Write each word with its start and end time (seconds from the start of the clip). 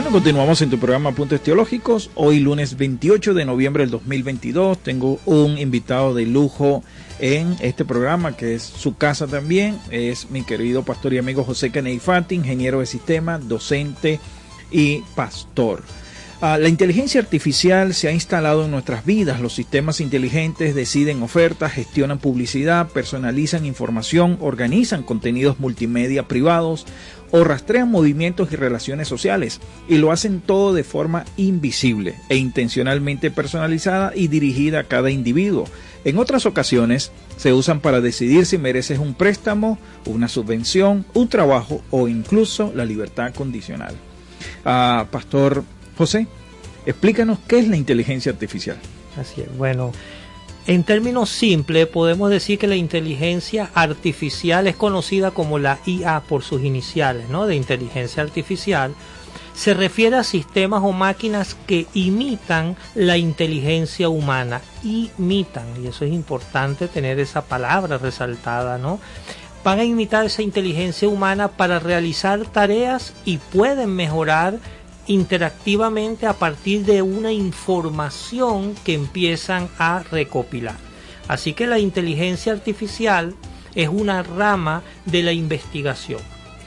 Bueno, 0.00 0.14
continuamos 0.14 0.62
en 0.62 0.70
tu 0.70 0.78
programa 0.78 1.12
Puntos 1.12 1.42
Teológicos. 1.42 2.10
Hoy 2.14 2.40
lunes 2.40 2.78
28 2.78 3.34
de 3.34 3.44
noviembre 3.44 3.82
del 3.82 3.90
2022 3.90 4.78
tengo 4.78 5.20
un 5.26 5.58
invitado 5.58 6.14
de 6.14 6.24
lujo 6.24 6.82
en 7.18 7.54
este 7.60 7.84
programa 7.84 8.34
que 8.34 8.54
es 8.54 8.62
su 8.62 8.96
casa 8.96 9.26
también. 9.26 9.78
Es 9.90 10.30
mi 10.30 10.42
querido 10.42 10.84
pastor 10.84 11.12
y 11.12 11.18
amigo 11.18 11.44
José 11.44 11.70
Kennedy 11.70 11.98
Fati, 11.98 12.34
ingeniero 12.34 12.80
de 12.80 12.86
sistema, 12.86 13.36
docente 13.36 14.20
y 14.70 15.02
pastor. 15.14 15.82
Ah, 16.42 16.56
la 16.56 16.70
inteligencia 16.70 17.20
artificial 17.20 17.92
se 17.92 18.08
ha 18.08 18.12
instalado 18.12 18.64
en 18.64 18.70
nuestras 18.70 19.04
vidas. 19.04 19.42
Los 19.42 19.52
sistemas 19.52 20.00
inteligentes 20.00 20.74
deciden 20.74 21.22
ofertas, 21.22 21.72
gestionan 21.72 22.18
publicidad, 22.18 22.88
personalizan 22.88 23.66
información, 23.66 24.38
organizan 24.40 25.02
contenidos 25.02 25.60
multimedia 25.60 26.26
privados 26.26 26.86
o 27.30 27.44
rastrean 27.44 27.90
movimientos 27.90 28.52
y 28.52 28.56
relaciones 28.56 29.08
sociales. 29.08 29.60
Y 29.88 29.98
lo 29.98 30.12
hacen 30.12 30.40
todo 30.40 30.74
de 30.74 30.84
forma 30.84 31.24
invisible 31.36 32.16
e 32.28 32.36
intencionalmente 32.36 33.30
personalizada 33.30 34.12
y 34.14 34.28
dirigida 34.28 34.80
a 34.80 34.84
cada 34.84 35.10
individuo. 35.10 35.66
En 36.04 36.18
otras 36.18 36.46
ocasiones 36.46 37.12
se 37.36 37.52
usan 37.52 37.80
para 37.80 38.00
decidir 38.00 38.46
si 38.46 38.56
mereces 38.58 38.98
un 38.98 39.14
préstamo, 39.14 39.78
una 40.06 40.28
subvención, 40.28 41.04
un 41.14 41.28
trabajo 41.28 41.82
o 41.90 42.08
incluso 42.08 42.72
la 42.74 42.84
libertad 42.84 43.34
condicional. 43.34 43.94
Ah, 44.64 45.06
Pastor 45.10 45.64
José, 45.98 46.26
explícanos 46.86 47.38
qué 47.46 47.58
es 47.58 47.68
la 47.68 47.76
inteligencia 47.76 48.32
artificial. 48.32 48.78
Así 49.18 49.42
es. 49.42 49.56
Bueno, 49.58 49.92
en 50.66 50.84
términos 50.84 51.30
simples 51.30 51.86
podemos 51.86 52.30
decir 52.30 52.58
que 52.58 52.66
la 52.66 52.76
inteligencia 52.76 53.70
artificial 53.74 54.66
es 54.66 54.76
conocida 54.76 55.30
como 55.30 55.58
la 55.58 55.78
IA 55.86 56.20
por 56.20 56.42
sus 56.42 56.62
iniciales, 56.62 57.28
¿no? 57.28 57.46
De 57.46 57.56
inteligencia 57.56 58.22
artificial. 58.22 58.94
Se 59.54 59.74
refiere 59.74 60.16
a 60.16 60.24
sistemas 60.24 60.82
o 60.84 60.92
máquinas 60.92 61.56
que 61.66 61.86
imitan 61.94 62.76
la 62.94 63.16
inteligencia 63.16 64.08
humana. 64.08 64.60
Imitan, 64.82 65.66
y 65.82 65.88
eso 65.88 66.04
es 66.04 66.12
importante 66.12 66.88
tener 66.88 67.18
esa 67.18 67.42
palabra 67.42 67.98
resaltada, 67.98 68.78
¿no? 68.78 69.00
Van 69.64 69.80
a 69.80 69.84
imitar 69.84 70.24
esa 70.24 70.42
inteligencia 70.42 71.08
humana 71.08 71.48
para 71.48 71.78
realizar 71.78 72.46
tareas 72.46 73.12
y 73.24 73.38
pueden 73.38 73.94
mejorar 73.94 74.58
interactivamente 75.10 76.28
a 76.28 76.34
partir 76.34 76.84
de 76.84 77.02
una 77.02 77.32
información 77.32 78.76
que 78.84 78.94
empiezan 78.94 79.68
a 79.76 80.04
recopilar. 80.04 80.76
Así 81.26 81.52
que 81.52 81.66
la 81.66 81.80
inteligencia 81.80 82.52
artificial 82.52 83.34
es 83.74 83.88
una 83.88 84.22
rama 84.22 84.82
de 85.06 85.22
la 85.24 85.32
investigación 85.32 86.20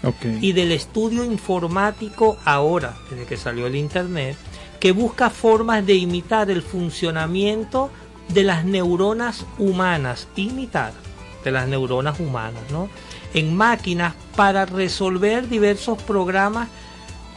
Okay. 0.06 0.38
y 0.42 0.52
del 0.52 0.74
estudio 0.74 1.24
informático 1.24 2.38
ahora, 2.44 2.94
desde 3.10 3.24
que 3.24 3.38
salió 3.38 3.68
el 3.68 3.78
Internet, 3.78 4.36
que 4.82 4.92
busca 4.92 5.30
formas 5.30 5.86
de 5.86 5.96
imitar 5.96 6.52
el 6.52 6.62
funcionamiento 6.62 7.90
de 8.28 8.44
las 8.44 8.66
neuronas 8.66 9.46
humanas, 9.58 10.28
imitar 10.36 10.92
de 11.46 11.52
las 11.52 11.70
neuronas 11.70 12.20
humanas, 12.20 12.64
¿no? 12.70 12.90
En 13.34 13.56
máquinas 13.56 14.14
para 14.36 14.66
resolver 14.66 15.48
diversos 15.48 16.02
programas 16.02 16.68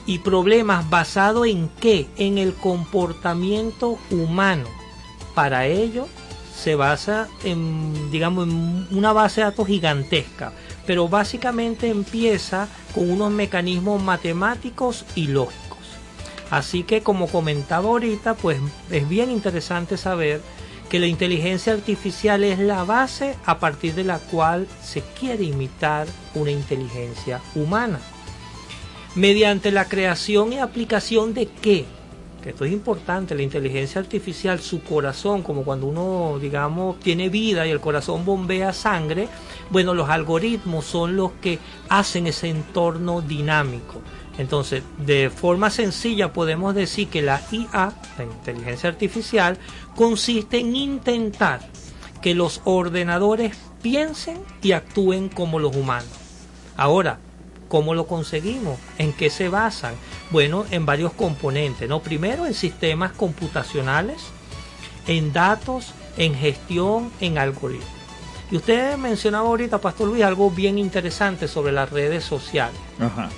y 0.07 0.21
problemas 0.21 0.89
basados 0.89 1.47
en 1.47 1.69
qué? 1.81 2.07
En 2.17 2.39
el 2.39 2.55
comportamiento 2.55 3.99
humano. 4.11 4.67
Para 5.35 5.67
ello 5.67 6.07
se 6.55 6.75
basa 6.75 7.29
en, 7.45 8.11
digamos, 8.11 8.49
en 8.49 8.87
una 8.91 9.13
base 9.13 9.41
de 9.41 9.47
datos 9.47 9.67
gigantesca, 9.67 10.53
pero 10.87 11.09
básicamente 11.09 11.89
empieza 11.89 12.69
con 12.95 13.11
unos 13.11 13.31
mecanismos 13.31 14.03
matemáticos 14.03 15.05
y 15.15 15.27
lógicos. 15.27 15.79
Así 16.51 16.85
que 16.85 17.03
como 17.03 17.27
comentaba 17.27 17.89
ahorita, 17.89 18.35
pues 18.35 18.59
es 18.91 19.09
bien 19.09 19.31
interesante 19.31 19.97
saber 19.97 20.41
que 20.89 21.01
la 21.01 21.07
inteligencia 21.07 21.73
artificial 21.73 22.45
es 22.45 22.61
la 22.61 22.85
base 22.85 23.35
a 23.45 23.59
partir 23.59 23.95
de 23.95 24.05
la 24.05 24.19
cual 24.19 24.69
se 24.83 25.03
quiere 25.03 25.45
imitar 25.45 26.07
una 26.35 26.53
inteligencia 26.53 27.41
humana. 27.57 27.99
Mediante 29.17 29.73
la 29.73 29.87
creación 29.87 30.53
y 30.53 30.59
aplicación 30.59 31.33
de 31.33 31.47
qué? 31.47 31.87
Que 32.43 32.51
esto 32.51 32.67
es 32.67 32.73
importante, 32.73 33.35
la 33.35 33.43
inteligencia 33.43 33.99
artificial, 33.99 34.61
su 34.61 34.83
corazón, 34.83 35.43
como 35.43 35.65
cuando 35.65 35.87
uno, 35.87 36.39
digamos, 36.39 37.01
tiene 37.01 37.31
vida 37.31 37.67
y 37.67 37.71
el 37.71 37.81
corazón 37.81 38.27
bombea 38.27 38.75
sangre, 38.75 39.27
bueno, 39.71 39.95
los 39.95 40.11
algoritmos 40.11 40.85
son 40.85 41.17
los 41.17 41.33
que 41.41 41.59
hacen 41.89 42.27
ese 42.27 42.51
entorno 42.51 43.23
dinámico. 43.23 44.03
Entonces, 44.37 44.83
de 44.99 45.31
forma 45.31 45.71
sencilla 45.71 46.35
podemos 46.35 46.75
decir 46.75 47.09
que 47.09 47.23
la 47.23 47.41
IA, 47.51 47.95
la 48.19 48.25
inteligencia 48.25 48.91
artificial, 48.91 49.57
consiste 49.95 50.59
en 50.59 50.77
intentar 50.77 51.61
que 52.21 52.35
los 52.35 52.61
ordenadores 52.65 53.57
piensen 53.81 54.37
y 54.61 54.73
actúen 54.73 55.31
como 55.31 55.59
los 55.59 55.75
humanos. 55.75 56.11
Ahora, 56.77 57.19
¿cómo 57.69 57.95
lo 57.95 58.07
conseguimos? 58.07 58.79
¿En 58.99 59.13
qué 59.13 59.31
se 59.31 59.49
basan? 59.49 59.95
Bueno, 60.31 60.65
en 60.71 60.87
varios 60.87 61.13
componentes, 61.13 61.89
¿no? 61.89 62.01
Primero 62.01 62.47
en 62.47 62.55
sistemas 62.55 63.13
computacionales, 63.13 64.23
en 65.07 65.33
datos, 65.33 65.93
en 66.17 66.35
gestión, 66.35 67.11
en 67.21 67.39
algoritmos. 67.39 67.89
Y 68.51 68.57
usted 68.57 68.97
mencionaba 68.97 69.49
ahorita, 69.49 69.81
Pastor 69.81 70.09
Luis, 70.09 70.23
algo 70.23 70.51
bien 70.51 70.79
interesante 70.79 71.49
sobre 71.49 71.73
las 71.73 71.91
redes 71.91 72.25
sociales. 72.25 72.79
Ajá. 73.01 73.29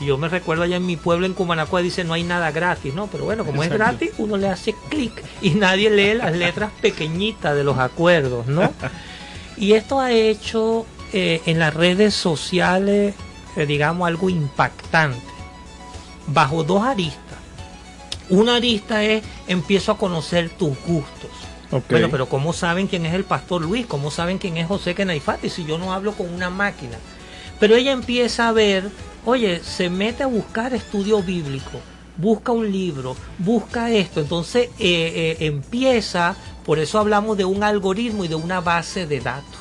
Yo 0.00 0.18
me 0.18 0.28
recuerdo 0.28 0.64
allá 0.64 0.76
en 0.76 0.86
mi 0.86 0.96
pueblo, 0.96 1.26
en 1.26 1.34
Cumanacua, 1.34 1.80
dice 1.80 2.02
no 2.04 2.14
hay 2.14 2.24
nada 2.24 2.50
gratis, 2.50 2.94
¿no? 2.94 3.06
Pero 3.06 3.24
bueno, 3.24 3.44
como 3.44 3.62
es 3.62 3.70
gratis, 3.70 4.10
uno 4.18 4.36
le 4.36 4.48
hace 4.48 4.74
clic 4.88 5.12
y 5.40 5.50
nadie 5.50 5.90
lee 5.90 6.14
las 6.14 6.34
letras 6.34 6.72
pequeñitas 6.80 7.54
de 7.54 7.64
los 7.64 7.78
acuerdos, 7.78 8.46
¿no? 8.46 8.72
Y 9.56 9.74
esto 9.74 10.00
ha 10.00 10.10
hecho 10.10 10.86
eh, 11.12 11.42
en 11.44 11.58
las 11.58 11.74
redes 11.74 12.14
sociales, 12.14 13.14
digamos, 13.56 14.06
algo 14.06 14.30
impactante, 14.30 15.20
bajo 16.26 16.64
dos 16.64 16.82
aristas. 16.82 17.20
Una 18.30 18.56
arista 18.56 19.02
es 19.04 19.22
empiezo 19.46 19.92
a 19.92 19.98
conocer 19.98 20.50
tus 20.50 20.76
gustos. 20.86 21.30
Ok. 21.70 21.84
Bueno, 21.90 22.08
pero 22.10 22.28
¿cómo 22.28 22.52
saben 22.52 22.86
quién 22.86 23.06
es 23.06 23.14
el 23.14 23.24
pastor 23.24 23.62
Luis? 23.62 23.86
¿Cómo 23.86 24.10
saben 24.10 24.38
quién 24.38 24.56
es 24.56 24.66
José 24.66 24.94
Kenaifati 24.94 25.48
si 25.48 25.64
yo 25.64 25.78
no 25.78 25.92
hablo 25.92 26.12
con 26.12 26.32
una 26.32 26.50
máquina? 26.50 26.98
Pero 27.58 27.76
ella 27.76 27.92
empieza 27.92 28.48
a 28.48 28.52
ver, 28.52 28.90
oye, 29.24 29.62
se 29.62 29.88
mete 29.88 30.22
a 30.22 30.26
buscar 30.26 30.74
estudio 30.74 31.22
bíblico, 31.22 31.80
busca 32.16 32.52
un 32.52 32.70
libro, 32.70 33.16
busca 33.38 33.90
esto, 33.90 34.20
entonces 34.20 34.68
eh, 34.78 35.36
eh, 35.38 35.46
empieza, 35.46 36.36
por 36.64 36.78
eso 36.78 36.98
hablamos 36.98 37.36
de 37.36 37.44
un 37.44 37.62
algoritmo 37.62 38.24
y 38.24 38.28
de 38.28 38.34
una 38.34 38.60
base 38.60 39.06
de 39.06 39.20
datos. 39.20 39.60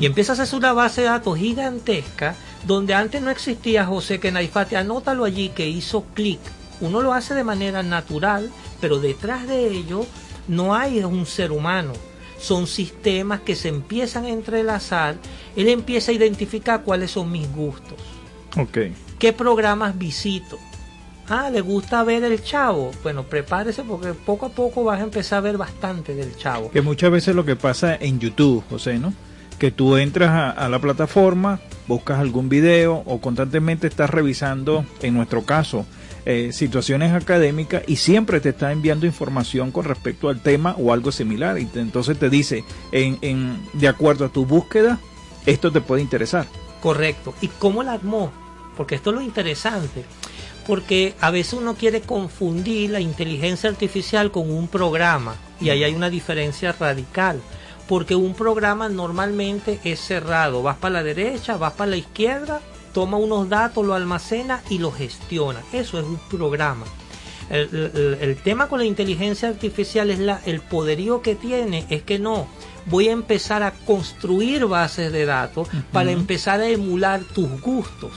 Y 0.00 0.06
empieza 0.06 0.32
a 0.32 0.34
hacerse 0.34 0.56
una 0.56 0.72
base 0.72 1.02
de 1.02 1.08
datos 1.08 1.36
gigantesca 1.38 2.34
donde 2.66 2.94
antes 2.94 3.22
no 3.22 3.30
existía 3.30 3.84
José 3.84 4.20
Kenaifati. 4.20 4.74
Anótalo 4.74 5.24
allí 5.24 5.50
que 5.50 5.68
hizo 5.68 6.04
clic. 6.14 6.40
Uno 6.80 7.00
lo 7.00 7.12
hace 7.12 7.34
de 7.34 7.44
manera 7.44 7.82
natural, 7.82 8.50
pero 8.80 9.00
detrás 9.00 9.46
de 9.46 9.68
ello 9.68 10.06
no 10.46 10.74
hay 10.74 11.02
un 11.02 11.26
ser 11.26 11.52
humano. 11.52 11.92
Son 12.38 12.66
sistemas 12.66 13.40
que 13.40 13.56
se 13.56 13.68
empiezan 13.68 14.24
a 14.24 14.30
entrelazar. 14.30 15.16
Él 15.56 15.68
empieza 15.68 16.12
a 16.12 16.14
identificar 16.14 16.82
cuáles 16.84 17.10
son 17.10 17.32
mis 17.32 17.50
gustos. 17.52 17.98
Ok. 18.56 18.78
¿Qué 19.18 19.32
programas 19.32 19.98
visito? 19.98 20.58
Ah, 21.28 21.50
¿le 21.50 21.60
gusta 21.60 22.02
ver 22.04 22.24
el 22.24 22.42
chavo? 22.42 22.92
Bueno, 23.02 23.24
prepárese 23.24 23.82
porque 23.82 24.14
poco 24.14 24.46
a 24.46 24.48
poco 24.48 24.84
vas 24.84 25.00
a 25.00 25.02
empezar 25.02 25.38
a 25.38 25.40
ver 25.42 25.58
bastante 25.58 26.14
del 26.14 26.36
chavo. 26.36 26.70
Que 26.70 26.80
muchas 26.80 27.10
veces 27.10 27.34
lo 27.34 27.44
que 27.44 27.56
pasa 27.56 27.96
en 27.96 28.18
YouTube, 28.18 28.64
José, 28.70 28.98
¿no? 28.98 29.12
Que 29.58 29.70
tú 29.70 29.96
entras 29.96 30.30
a, 30.30 30.50
a 30.50 30.68
la 30.68 30.78
plataforma, 30.78 31.60
buscas 31.88 32.18
algún 32.20 32.48
video 32.48 33.02
o 33.06 33.20
constantemente 33.20 33.86
estás 33.88 34.08
revisando, 34.10 34.84
en 35.02 35.14
nuestro 35.14 35.42
caso, 35.44 35.84
eh, 36.26 36.50
situaciones 36.52 37.12
académicas 37.12 37.82
y 37.86 37.96
siempre 37.96 38.40
te 38.40 38.50
está 38.50 38.70
enviando 38.70 39.06
información 39.06 39.70
con 39.72 39.84
respecto 39.84 40.28
al 40.28 40.40
tema 40.42 40.74
o 40.78 40.92
algo 40.92 41.10
similar. 41.10 41.58
Y 41.58 41.64
te- 41.64 41.80
entonces 41.80 42.18
te 42.18 42.30
dice, 42.30 42.62
en, 42.92 43.18
en, 43.22 43.60
de 43.72 43.88
acuerdo 43.88 44.26
a 44.26 44.28
tu 44.28 44.46
búsqueda, 44.46 45.00
esto 45.46 45.72
te 45.72 45.80
puede 45.80 46.02
interesar. 46.02 46.46
Correcto. 46.80 47.34
¿Y 47.40 47.48
cómo 47.48 47.82
la 47.82 47.94
armó? 47.94 48.30
Porque 48.76 48.94
esto 48.94 49.10
es 49.10 49.16
lo 49.16 49.22
interesante. 49.22 50.04
Porque 50.66 51.14
a 51.20 51.30
veces 51.30 51.54
uno 51.54 51.74
quiere 51.74 52.02
confundir 52.02 52.90
la 52.90 53.00
inteligencia 53.00 53.70
artificial 53.70 54.30
con 54.30 54.50
un 54.50 54.68
programa. 54.68 55.34
Y 55.60 55.70
ahí 55.70 55.82
hay 55.82 55.94
una 55.94 56.10
diferencia 56.10 56.72
radical. 56.78 57.40
Porque 57.88 58.14
un 58.14 58.34
programa 58.34 58.88
normalmente 58.88 59.80
es 59.84 59.98
cerrado. 60.00 60.62
Vas 60.62 60.76
para 60.76 60.94
la 60.94 61.02
derecha, 61.02 61.56
vas 61.56 61.72
para 61.72 61.90
la 61.90 61.96
izquierda, 61.96 62.60
toma 62.92 63.16
unos 63.16 63.48
datos, 63.48 63.84
lo 63.86 63.94
almacena 63.94 64.62
y 64.68 64.78
lo 64.78 64.92
gestiona. 64.92 65.60
Eso 65.72 65.98
es 65.98 66.04
un 66.04 66.18
programa. 66.30 66.84
El, 67.50 67.68
el- 67.72 68.18
el 68.20 68.36
tema 68.36 68.68
con 68.68 68.78
la 68.80 68.84
inteligencia 68.84 69.48
artificial 69.48 70.10
es 70.10 70.18
la, 70.18 70.40
el 70.44 70.60
poderío 70.60 71.22
que 71.22 71.34
tiene, 71.34 71.86
es 71.88 72.02
que 72.02 72.18
no, 72.18 72.46
voy 72.86 73.08
a 73.08 73.12
empezar 73.12 73.62
a 73.62 73.70
construir 73.72 74.66
bases 74.66 75.10
de 75.12 75.24
datos 75.24 75.66
para 75.90 76.10
empezar 76.10 76.60
a 76.60 76.68
emular 76.68 77.20
tus 77.22 77.48
gustos. 77.62 78.12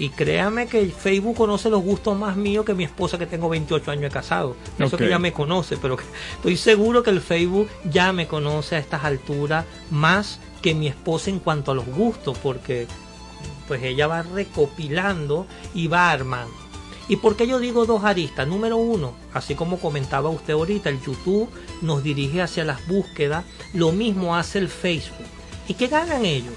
Y 0.00 0.08
créame 0.08 0.66
que 0.66 0.86
Facebook 0.86 1.36
conoce 1.36 1.68
los 1.70 1.82
gustos 1.82 2.18
más 2.18 2.34
míos 2.34 2.64
que 2.64 2.72
mi 2.74 2.84
esposa 2.84 3.18
que 3.18 3.26
tengo 3.26 3.48
28 3.50 3.90
años 3.90 4.02
de 4.04 4.10
casado. 4.10 4.56
Eso 4.86 4.96
que 4.96 5.04
ya 5.10 5.18
me 5.18 5.32
conoce, 5.32 5.76
pero 5.76 5.96
que- 5.96 6.04
estoy 6.36 6.56
seguro 6.56 7.02
que 7.02 7.10
el 7.10 7.20
Facebook 7.20 7.68
ya 7.84 8.12
me 8.12 8.26
conoce 8.26 8.76
a 8.76 8.78
estas 8.78 9.04
alturas 9.04 9.66
más 9.90 10.40
que 10.62 10.74
mi 10.74 10.86
esposa 10.88 11.28
en 11.30 11.38
cuanto 11.38 11.70
a 11.72 11.74
los 11.74 11.84
gustos, 11.86 12.36
porque 12.38 12.86
pues 13.68 13.82
ella 13.82 14.06
va 14.06 14.22
recopilando 14.22 15.46
y 15.74 15.86
va 15.86 16.10
armando. 16.10 16.54
¿Y 17.08 17.16
por 17.16 17.36
qué 17.36 17.46
yo 17.46 17.58
digo 17.58 17.84
dos 17.86 18.02
aristas? 18.04 18.48
Número 18.48 18.76
uno, 18.78 19.12
así 19.34 19.54
como 19.54 19.78
comentaba 19.78 20.30
usted 20.30 20.54
ahorita, 20.54 20.88
el 20.88 21.00
YouTube 21.02 21.48
nos 21.82 22.02
dirige 22.02 22.40
hacia 22.40 22.64
las 22.64 22.86
búsquedas, 22.86 23.44
lo 23.74 23.92
mismo 23.92 24.34
hace 24.36 24.58
el 24.60 24.68
Facebook. 24.68 25.26
¿Y 25.68 25.74
qué 25.74 25.88
ganan 25.88 26.24
ellos? 26.24 26.54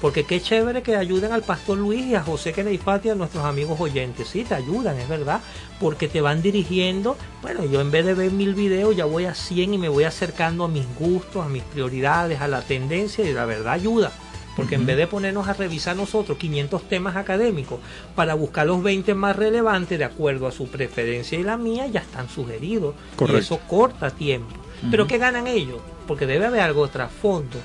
Porque 0.00 0.24
qué 0.24 0.40
chévere 0.40 0.82
que 0.82 0.96
ayuden 0.96 1.32
al 1.32 1.42
pastor 1.42 1.78
Luis 1.78 2.04
y 2.04 2.14
a 2.14 2.22
José 2.22 2.52
Keneifati, 2.52 3.08
a 3.08 3.14
nuestros 3.14 3.44
amigos 3.44 3.80
oyentes. 3.80 4.28
Sí, 4.28 4.44
te 4.44 4.54
ayudan, 4.54 4.98
es 4.98 5.08
verdad, 5.08 5.40
porque 5.80 6.08
te 6.08 6.20
van 6.20 6.42
dirigiendo. 6.42 7.16
Bueno, 7.40 7.64
yo 7.64 7.80
en 7.80 7.90
vez 7.90 8.04
de 8.04 8.14
ver 8.14 8.30
mil 8.30 8.54
videos, 8.54 8.94
ya 8.94 9.06
voy 9.06 9.24
a 9.24 9.34
100 9.34 9.74
y 9.74 9.78
me 9.78 9.88
voy 9.88 10.04
acercando 10.04 10.64
a 10.64 10.68
mis 10.68 10.84
gustos, 10.98 11.44
a 11.44 11.48
mis 11.48 11.62
prioridades, 11.62 12.40
a 12.40 12.48
la 12.48 12.60
tendencia, 12.60 13.24
y 13.24 13.32
la 13.32 13.46
verdad 13.46 13.72
ayuda. 13.72 14.12
Porque 14.56 14.76
en 14.76 14.86
vez 14.86 14.96
de 14.96 15.06
ponernos 15.06 15.48
a 15.48 15.52
revisar 15.52 15.96
nosotros 15.96 16.38
500 16.38 16.88
temas 16.88 17.16
académicos 17.16 17.80
para 18.14 18.34
buscar 18.34 18.66
los 18.66 18.82
20 18.82 19.14
más 19.14 19.34
relevantes 19.34 19.98
de 19.98 20.04
acuerdo 20.04 20.46
a 20.46 20.52
su 20.52 20.68
preferencia 20.68 21.38
y 21.38 21.42
la 21.42 21.56
mía, 21.56 21.86
ya 21.88 22.00
están 22.00 22.28
sugeridos. 22.28 22.94
Correcto. 23.16 23.38
Y 23.38 23.40
eso 23.40 23.58
corta 23.66 24.10
tiempo. 24.10 24.54
Pero 24.90 25.06
¿qué 25.06 25.18
ganan 25.18 25.46
ellos? 25.46 25.80
Porque 26.06 26.26
debe 26.26 26.46
haber 26.46 26.60
algo 26.60 26.86
trasfondo. 26.88 27.58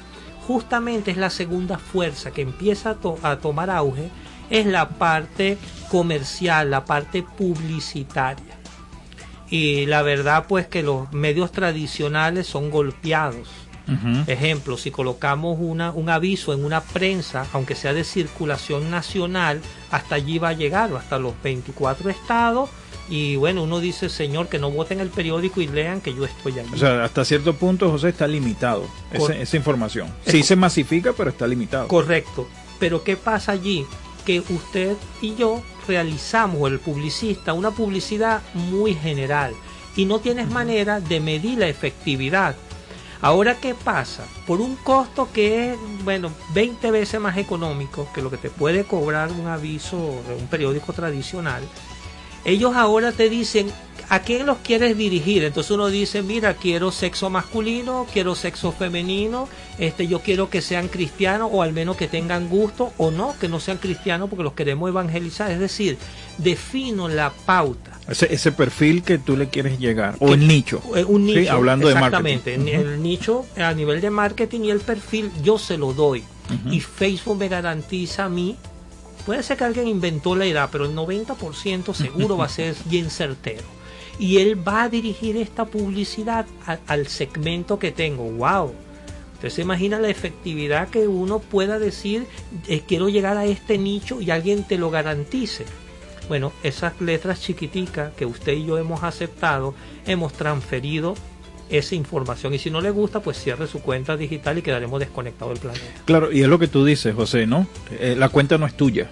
Justamente 0.50 1.12
es 1.12 1.18
la 1.18 1.30
segunda 1.30 1.78
fuerza 1.78 2.32
que 2.32 2.42
empieza 2.42 2.90
a, 2.90 2.96
to- 2.96 3.20
a 3.22 3.36
tomar 3.36 3.70
auge, 3.70 4.10
es 4.50 4.66
la 4.66 4.90
parte 4.90 5.60
comercial, 5.92 6.72
la 6.72 6.86
parte 6.86 7.22
publicitaria. 7.22 8.56
Y 9.52 9.86
la 9.86 10.02
verdad 10.02 10.46
pues 10.50 10.66
que 10.66 10.82
los 10.82 11.14
medios 11.14 11.52
tradicionales 11.52 12.48
son 12.48 12.72
golpeados. 12.72 13.48
Ejemplo, 14.28 14.78
si 14.78 14.92
colocamos 14.92 15.58
una, 15.60 15.92
un 15.92 16.10
aviso 16.10 16.54
en 16.54 16.64
una 16.66 16.82
prensa, 16.82 17.46
aunque 17.54 17.76
sea 17.76 17.94
de 17.94 18.04
circulación 18.04 18.90
nacional, 18.92 19.62
hasta 19.92 20.16
allí 20.16 20.38
va 20.40 20.50
a 20.50 20.54
llegar, 20.54 20.92
hasta 20.96 21.18
los 21.20 21.34
24 21.44 22.10
estados. 22.10 22.70
Y 23.12 23.38
bueno, 23.38 23.64
uno 23.64 23.80
dice, 23.80 24.08
señor, 24.08 24.50
que 24.50 24.60
no 24.60 24.70
voten 24.70 25.00
el 25.00 25.10
periódico 25.10 25.62
y 25.62 25.68
lean 25.68 26.00
que 26.00 26.14
yo 26.14 26.26
estoy 26.26 26.60
allí. 26.60 26.70
O 26.74 26.78
sea, 26.78 27.04
hasta 27.04 27.26
cierto 27.26 27.56
punto, 27.56 27.90
José, 27.90 28.10
está 28.10 28.28
limitado 28.28 28.86
ese- 29.12 29.42
esa 29.42 29.58
información. 29.58 30.08
Sí 30.28 30.44
se 30.44 30.56
masifica, 30.56 31.14
pero 31.18 31.32
está 31.32 31.48
limitado. 31.48 31.88
Correcto. 31.88 32.48
Pero 32.80 33.04
¿qué 33.04 33.18
pasa 33.18 33.54
allí? 33.54 33.84
Que 34.26 34.42
usted 34.42 34.96
y 35.24 35.34
yo 35.36 35.64
realizamos, 35.88 36.70
el 36.70 36.78
publicista, 36.80 37.54
una 37.54 37.72
publicidad 37.72 38.42
muy 38.54 38.94
general 38.94 39.54
y 39.96 40.06
no 40.06 40.20
tienes 40.20 40.50
manera 40.52 41.00
de 41.00 41.20
medir 41.20 41.58
la 41.58 41.68
efectividad. 41.68 42.56
Ahora, 43.22 43.56
¿qué 43.60 43.76
pasa? 43.76 44.26
Por 44.48 44.62
un 44.62 44.78
costo 44.78 45.30
que 45.34 45.74
es, 45.74 45.78
bueno, 46.06 46.32
20 46.54 46.90
veces 46.92 47.20
más 47.20 47.38
económico 47.38 48.08
que 48.14 48.22
lo 48.22 48.30
que 48.30 48.38
te 48.38 48.50
puede 48.50 48.86
cobrar 48.86 49.32
un 49.32 49.48
aviso 49.48 49.98
de 50.28 50.36
un 50.36 50.48
periódico 50.48 50.94
tradicional, 50.94 51.62
ellos 52.46 52.76
ahora 52.76 53.12
te 53.12 53.30
dicen 53.30 53.70
a 54.10 54.20
quién 54.22 54.46
los 54.46 54.58
quieres 54.58 54.98
dirigir. 54.98 55.44
Entonces 55.44 55.72
uno 55.72 55.88
dice, 55.88 56.22
mira, 56.24 56.56
quiero 56.56 56.92
sexo 56.92 57.30
masculino, 57.30 58.08
quiero 58.12 58.34
sexo 58.36 58.72
femenino, 58.72 59.48
este, 59.78 60.08
yo 60.08 60.20
quiero 60.22 60.50
que 60.50 60.62
sean 60.62 60.88
cristianos 60.88 61.50
o 61.52 61.62
al 61.62 61.74
menos 61.74 61.96
que 61.96 62.08
tengan 62.08 62.50
gusto 62.50 62.92
o 62.98 63.12
no, 63.12 63.36
que 63.40 63.48
no 63.48 63.60
sean 63.60 63.78
cristianos 63.78 64.30
porque 64.30 64.44
los 64.44 64.54
queremos 64.54 64.90
evangelizar. 64.90 65.52
Es 65.52 65.60
decir, 65.60 65.98
defino 66.38 67.08
la 67.08 67.32
pauta. 67.46 67.92
Ese, 68.08 68.34
ese 68.34 68.52
perfil 68.52 69.04
que 69.04 69.20
tú 69.20 69.38
le 69.38 69.50
quieres 69.50 69.78
llegar. 69.78 70.16
O 70.20 70.28
Que- 70.28 70.34
el 70.34 70.48
nicho. 70.48 70.82
Eh, 70.96 71.04
Un 71.06 71.28
Sí, 71.28 71.36
nicho, 71.36 71.52
hablando 71.54 71.88
de 71.88 71.94
exactamente. 71.94 72.58
marketing. 72.58 72.80
El 72.80 73.04
nicho 73.04 73.46
a 73.58 73.74
nivel 73.74 74.02
de 74.02 74.10
marketing 74.10 74.62
y 74.62 74.72
el 74.72 74.80
perfil 74.80 75.32
yo 75.44 75.58
se 75.60 75.78
lo 75.78 75.94
doy. 75.94 76.24
Y 76.72 76.80
Facebook 76.80 77.38
me 77.38 77.48
garantiza 77.48 78.26
a 78.26 78.30
mí. 78.30 78.56
Puede 79.24 79.44
ser 79.44 79.58
que 79.58 79.66
alguien 79.66 79.88
inventó 79.88 80.36
la 80.36 80.46
edad, 80.46 80.70
pero 80.72 80.86
el 80.86 80.96
90% 80.96 81.94
seguro 81.94 82.38
va 82.38 82.46
a 82.46 82.50
ser 82.50 82.76
bien 82.86 83.12
certero. 83.12 83.62
Y 84.20 84.38
él 84.40 84.68
va 84.68 84.84
a 84.84 84.90
dirigir 84.90 85.38
esta 85.38 85.66
publicidad 85.66 86.46
al 86.88 87.08
segmento 87.08 87.80
que 87.80 87.92
tengo. 87.92 88.26
¡Wow! 88.26 88.74
Usted 89.36 89.50
se 89.50 89.62
imagina 89.62 90.00
la 90.00 90.10
efectividad 90.10 90.90
que 90.90 91.08
uno 91.08 91.40
pueda 91.40 91.80
decir, 91.80 92.28
eh, 92.68 92.82
quiero 92.86 93.08
llegar 93.08 93.38
a 93.38 93.46
este 93.46 93.78
nicho 93.78 94.20
y 94.20 94.32
alguien 94.32 94.66
te 94.66 94.78
lo 94.78 94.92
garantice. 94.92 95.66
Bueno, 96.28 96.52
esas 96.62 97.00
letras 97.00 97.42
chiquiticas 97.42 98.14
que 98.14 98.26
usted 98.26 98.52
y 98.52 98.66
yo 98.66 98.78
hemos 98.78 99.02
aceptado, 99.04 99.74
hemos 100.06 100.34
transferido 100.34 101.16
esa 101.70 101.96
información. 101.96 102.54
Y 102.54 102.60
si 102.60 102.70
no 102.70 102.82
le 102.82 102.90
gusta, 102.92 103.22
pues 103.22 103.42
cierre 103.42 103.68
su 103.68 103.82
cuenta 103.82 104.18
digital 104.18 104.58
y 104.58 104.62
quedaremos 104.62 105.00
desconectados 105.00 105.54
del 105.54 105.62
planeta. 105.62 106.02
Claro, 106.04 106.32
y 106.32 106.42
es 106.42 106.48
lo 106.50 106.60
que 106.60 106.68
tú 106.68 106.84
dices, 106.84 107.16
José, 107.16 107.48
¿no? 107.48 107.66
Eh, 107.92 108.16
la 108.18 108.30
cuenta 108.30 108.58
no 108.58 108.66
es 108.66 108.76
tuya. 108.76 109.10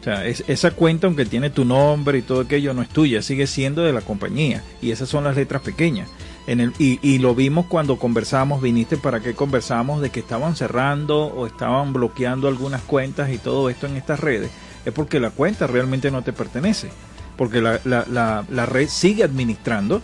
O 0.00 0.04
sea, 0.04 0.26
es- 0.26 0.44
esa 0.48 0.70
cuenta, 0.70 1.06
aunque 1.06 1.26
tiene 1.26 1.50
tu 1.50 1.64
nombre 1.64 2.18
y 2.18 2.22
todo 2.22 2.40
aquello, 2.40 2.72
no 2.72 2.82
es 2.82 2.88
tuya, 2.88 3.20
sigue 3.22 3.46
siendo 3.46 3.82
de 3.82 3.92
la 3.92 4.00
compañía. 4.00 4.62
Y 4.80 4.90
esas 4.92 5.08
son 5.08 5.24
las 5.24 5.36
letras 5.36 5.62
pequeñas. 5.62 6.08
En 6.46 6.60
el, 6.60 6.72
y, 6.78 7.18
lo 7.18 7.34
vimos 7.34 7.66
cuando 7.66 7.96
conversamos, 7.98 8.62
viniste 8.62 8.96
para 8.96 9.20
que 9.20 9.34
conversamos 9.34 10.00
de 10.00 10.10
que 10.10 10.20
estaban 10.20 10.56
cerrando 10.56 11.26
o 11.26 11.46
estaban 11.46 11.92
bloqueando 11.92 12.48
algunas 12.48 12.80
cuentas 12.82 13.30
y 13.30 13.38
todo 13.38 13.68
esto 13.68 13.86
en 13.86 13.96
estas 13.96 14.20
redes. 14.20 14.50
es 14.86 14.92
porque 14.94 15.20
la 15.20 15.30
cuenta 15.30 15.66
realmente 15.66 16.10
no 16.10 16.22
te 16.22 16.32
pertenece. 16.32 16.88
Porque 17.36 17.60
la, 17.60 17.78
la, 17.84 18.06
la, 18.10 18.44
la 18.50 18.66
red 18.66 18.88
sigue 18.88 19.22
administrando 19.22 20.00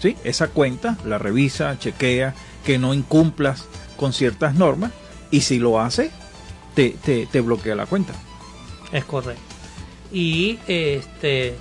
¿sí? 0.00 0.16
esa 0.22 0.48
cuenta, 0.48 0.96
la 1.04 1.18
revisa, 1.18 1.76
chequea 1.78 2.34
que 2.64 2.78
no 2.78 2.94
incumplas 2.94 3.66
con 3.96 4.12
ciertas 4.12 4.54
normas 4.54 4.92
y 5.32 5.40
si 5.40 5.58
lo 5.58 5.80
hace, 5.80 6.12
te, 6.74 6.90
te 7.30 7.40
bloquea 7.40 7.74
la 7.74 7.86
cuenta. 7.86 8.14
Es 8.92 9.04
correcto. 9.04 9.42
Y 10.12 10.58
este 10.66 11.48
eh, 11.48 11.54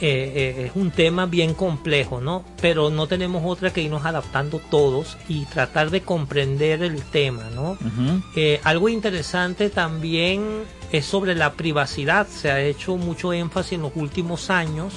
eh, 0.00 0.66
es 0.66 0.76
un 0.76 0.92
tema 0.92 1.26
bien 1.26 1.54
complejo, 1.54 2.20
¿no? 2.20 2.44
Pero 2.60 2.88
no 2.88 3.08
tenemos 3.08 3.42
otra 3.44 3.72
que 3.72 3.82
irnos 3.82 4.04
adaptando 4.04 4.60
todos 4.70 5.16
y 5.28 5.44
tratar 5.46 5.90
de 5.90 6.02
comprender 6.02 6.84
el 6.84 7.02
tema, 7.02 7.48
¿no? 7.52 7.76
Eh, 8.36 8.60
algo 8.62 8.88
interesante 8.88 9.70
también 9.70 10.62
es 10.92 11.04
sobre 11.04 11.34
la 11.34 11.54
privacidad. 11.54 12.28
Se 12.28 12.50
ha 12.50 12.60
hecho 12.60 12.96
mucho 12.96 13.32
énfasis 13.32 13.72
en 13.72 13.82
los 13.82 13.92
últimos 13.96 14.50
años 14.50 14.94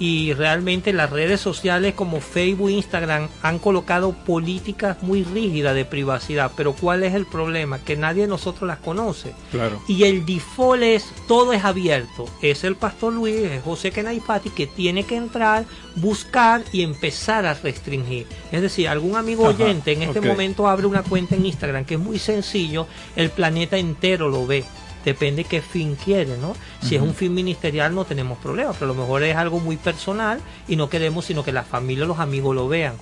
y 0.00 0.32
realmente 0.32 0.94
las 0.94 1.10
redes 1.10 1.42
sociales 1.42 1.92
como 1.94 2.22
Facebook 2.22 2.70
e 2.70 2.72
Instagram 2.72 3.28
han 3.42 3.58
colocado 3.58 4.12
políticas 4.12 5.02
muy 5.02 5.22
rígidas 5.22 5.74
de 5.74 5.84
privacidad. 5.84 6.50
Pero 6.56 6.72
¿cuál 6.72 7.02
es 7.02 7.14
el 7.14 7.26
problema? 7.26 7.78
Que 7.78 7.96
nadie 7.96 8.22
de 8.22 8.28
nosotros 8.28 8.66
las 8.66 8.78
conoce. 8.78 9.34
Claro. 9.50 9.80
Y 9.86 10.04
el 10.04 10.24
default 10.24 10.82
es 10.82 11.04
todo 11.28 11.52
es 11.52 11.64
abierto. 11.64 12.24
Es 12.40 12.64
el 12.64 12.76
pastor 12.76 13.12
Luis, 13.12 13.36
es 13.36 13.62
José 13.62 13.90
Kenaifati 13.90 14.48
que 14.48 14.66
tiene 14.66 15.04
que 15.04 15.16
entrar, 15.16 15.66
buscar 15.96 16.64
y 16.72 16.82
empezar 16.82 17.44
a 17.44 17.52
restringir. 17.52 18.26
Es 18.50 18.62
decir, 18.62 18.88
algún 18.88 19.16
amigo 19.16 19.46
Ajá, 19.46 19.62
oyente 19.62 19.92
en 19.92 20.02
este 20.02 20.22
momento 20.22 20.66
abre 20.66 20.86
una 20.86 21.02
cuenta 21.02 21.34
en 21.34 21.44
Instagram 21.44 21.84
que 21.84 21.94
es 21.94 22.00
muy 22.00 22.18
sencillo, 22.18 22.86
el 23.16 23.28
planeta 23.28 23.76
entero 23.76 24.30
lo 24.30 24.46
ve. 24.46 24.64
Depende 25.04 25.44
qué 25.44 25.62
fin 25.62 25.96
quiere, 25.96 26.36
¿no? 26.36 26.54
Si 26.82 26.94
es 26.94 27.02
un 27.02 27.14
fin 27.14 27.32
ministerial 27.32 27.94
no 27.94 28.04
tenemos 28.04 28.38
problema, 28.38 28.72
pero 28.72 28.90
a 28.90 28.94
lo 28.94 29.00
mejor 29.00 29.22
es 29.22 29.34
algo 29.34 29.58
muy 29.58 29.76
personal 29.76 30.40
y 30.68 30.76
no 30.76 30.90
queremos 30.90 31.24
sino 31.24 31.42
que 31.42 31.52
la 31.52 31.62
familia 31.62 32.04
o 32.04 32.08
los 32.08 32.18
amigos 32.18 32.54
lo 32.54 32.68
vean. 32.68 32.94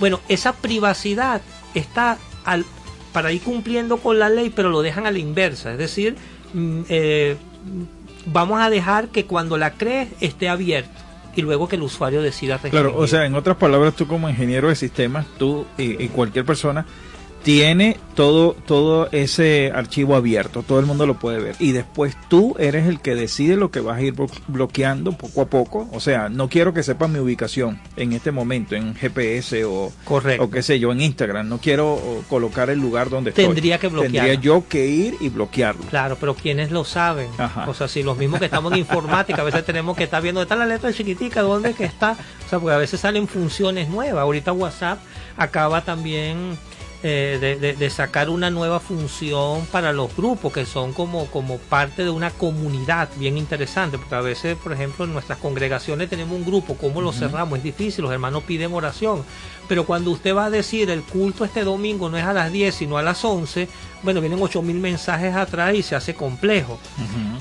Bueno, 0.00 0.20
esa 0.28 0.54
privacidad 0.54 1.42
está 1.74 2.18
al, 2.44 2.64
para 3.12 3.30
ir 3.30 3.42
cumpliendo 3.42 3.98
con 3.98 4.18
la 4.18 4.28
ley, 4.28 4.50
pero 4.50 4.70
lo 4.70 4.82
dejan 4.82 5.06
a 5.06 5.10
la 5.10 5.18
inversa. 5.18 5.72
Es 5.72 5.78
decir, 5.78 6.16
mm, 6.54 6.80
eh, 6.88 7.36
vamos 8.26 8.60
a 8.60 8.70
dejar 8.70 9.08
que 9.08 9.26
cuando 9.26 9.58
la 9.58 9.74
crees 9.74 10.08
esté 10.20 10.48
abierto 10.48 10.90
y 11.36 11.42
luego 11.42 11.68
que 11.68 11.76
el 11.76 11.82
usuario 11.82 12.22
decida 12.22 12.54
restringir. 12.54 12.80
Claro, 12.80 12.96
o 12.96 13.06
sea, 13.06 13.26
en 13.26 13.34
otras 13.34 13.56
palabras, 13.56 13.94
tú 13.94 14.06
como 14.06 14.30
ingeniero 14.30 14.68
de 14.68 14.76
sistemas, 14.76 15.26
tú 15.38 15.66
y, 15.76 16.02
y 16.02 16.08
cualquier 16.08 16.44
persona 16.44 16.86
tiene 17.44 17.98
todo 18.14 18.52
todo 18.54 19.08
ese 19.12 19.70
archivo 19.74 20.16
abierto, 20.16 20.62
todo 20.62 20.80
el 20.80 20.86
mundo 20.86 21.06
lo 21.06 21.18
puede 21.18 21.40
ver 21.40 21.56
y 21.58 21.72
después 21.72 22.16
tú 22.28 22.54
eres 22.58 22.86
el 22.86 23.00
que 23.00 23.14
decide 23.14 23.56
lo 23.56 23.70
que 23.70 23.80
vas 23.80 23.98
a 23.98 24.02
ir 24.02 24.14
blo- 24.14 24.30
bloqueando 24.48 25.12
poco 25.12 25.42
a 25.42 25.46
poco, 25.46 25.88
o 25.92 26.00
sea, 26.00 26.28
no 26.30 26.48
quiero 26.48 26.72
que 26.72 26.82
sepan 26.82 27.12
mi 27.12 27.18
ubicación 27.18 27.78
en 27.96 28.14
este 28.14 28.30
momento 28.32 28.74
en 28.76 28.94
GPS 28.94 29.64
o 29.66 29.92
Correcto. 30.04 30.44
o 30.44 30.50
qué 30.50 30.62
sé 30.62 30.78
yo 30.80 30.90
en 30.92 31.02
Instagram, 31.02 31.46
no 31.48 31.58
quiero 31.58 32.00
colocar 32.30 32.70
el 32.70 32.78
lugar 32.80 33.10
donde 33.10 33.30
estoy. 33.30 33.44
Tendría 33.44 33.78
que 33.78 33.88
bloquearlo. 33.88 34.18
Tendría 34.20 34.40
yo 34.40 34.64
que 34.68 34.86
ir 34.86 35.14
y 35.20 35.28
bloquearlo. 35.28 35.82
Claro, 35.90 36.16
pero 36.18 36.34
quienes 36.34 36.70
lo 36.70 36.84
saben. 36.84 37.28
Ajá. 37.36 37.68
O 37.68 37.74
sea, 37.74 37.88
si 37.88 38.02
los 38.02 38.16
mismos 38.16 38.38
que 38.40 38.46
estamos 38.46 38.72
en 38.72 38.78
informática, 38.78 39.42
a 39.42 39.44
veces 39.44 39.64
tenemos 39.66 39.96
que 39.96 40.04
estar 40.04 40.22
viendo 40.22 40.40
está 40.40 40.56
la 40.56 40.66
letra 40.66 40.92
chiquitica, 40.92 41.42
dónde 41.42 41.74
que 41.74 41.84
está. 41.84 42.12
O 42.46 42.48
sea, 42.48 42.58
porque 42.58 42.74
a 42.74 42.78
veces 42.78 43.00
salen 43.00 43.28
funciones 43.28 43.88
nuevas. 43.90 44.22
Ahorita 44.22 44.52
WhatsApp 44.52 44.98
acaba 45.36 45.82
también 45.82 46.56
eh, 47.06 47.36
de, 47.40 47.56
de- 47.56 47.74
de 47.74 47.90
sacar 47.90 48.30
una 48.30 48.48
nueva 48.50 48.80
función 48.80 49.66
para 49.70 49.92
los 49.92 50.16
grupos, 50.16 50.52
que 50.54 50.64
son 50.64 50.92
como, 50.94 51.26
como 51.26 51.58
parte 51.58 52.02
de 52.02 52.08
una 52.10 52.30
comunidad 52.30 53.10
bien 53.18 53.36
interesante. 53.36 53.98
Porque 53.98 54.14
a 54.14 54.20
veces, 54.22 54.56
por 54.56 54.72
ejemplo, 54.72 55.04
en 55.04 55.12
nuestras 55.12 55.38
congregaciones 55.38 56.08
tenemos 56.08 56.34
un 56.36 56.44
grupo, 56.46 56.76
¿cómo 56.76 57.02
lo 57.02 57.12
cerramos? 57.12 57.58
Es 57.58 57.62
difícil, 57.64 58.02
los 58.04 58.12
hermanos 58.12 58.42
piden 58.44 58.72
oración. 58.72 59.22
Pero 59.68 59.84
cuando 59.84 60.10
usted 60.10 60.34
va 60.34 60.46
a 60.46 60.50
decir 60.50 60.90
el 60.90 61.02
culto 61.02 61.44
este 61.44 61.62
domingo 61.62 62.08
no 62.08 62.16
es 62.18 62.24
a 62.24 62.32
las 62.32 62.50
10, 62.50 62.74
sino 62.74 62.96
a 62.98 63.02
las 63.02 63.24
11, 63.24 63.68
bueno, 64.04 64.20
vienen 64.20 64.40
8000 64.40 64.76
mensajes 64.76 65.34
atrás 65.34 65.74
y 65.74 65.82
se 65.82 65.96
hace 65.96 66.14
complejo. 66.14 66.78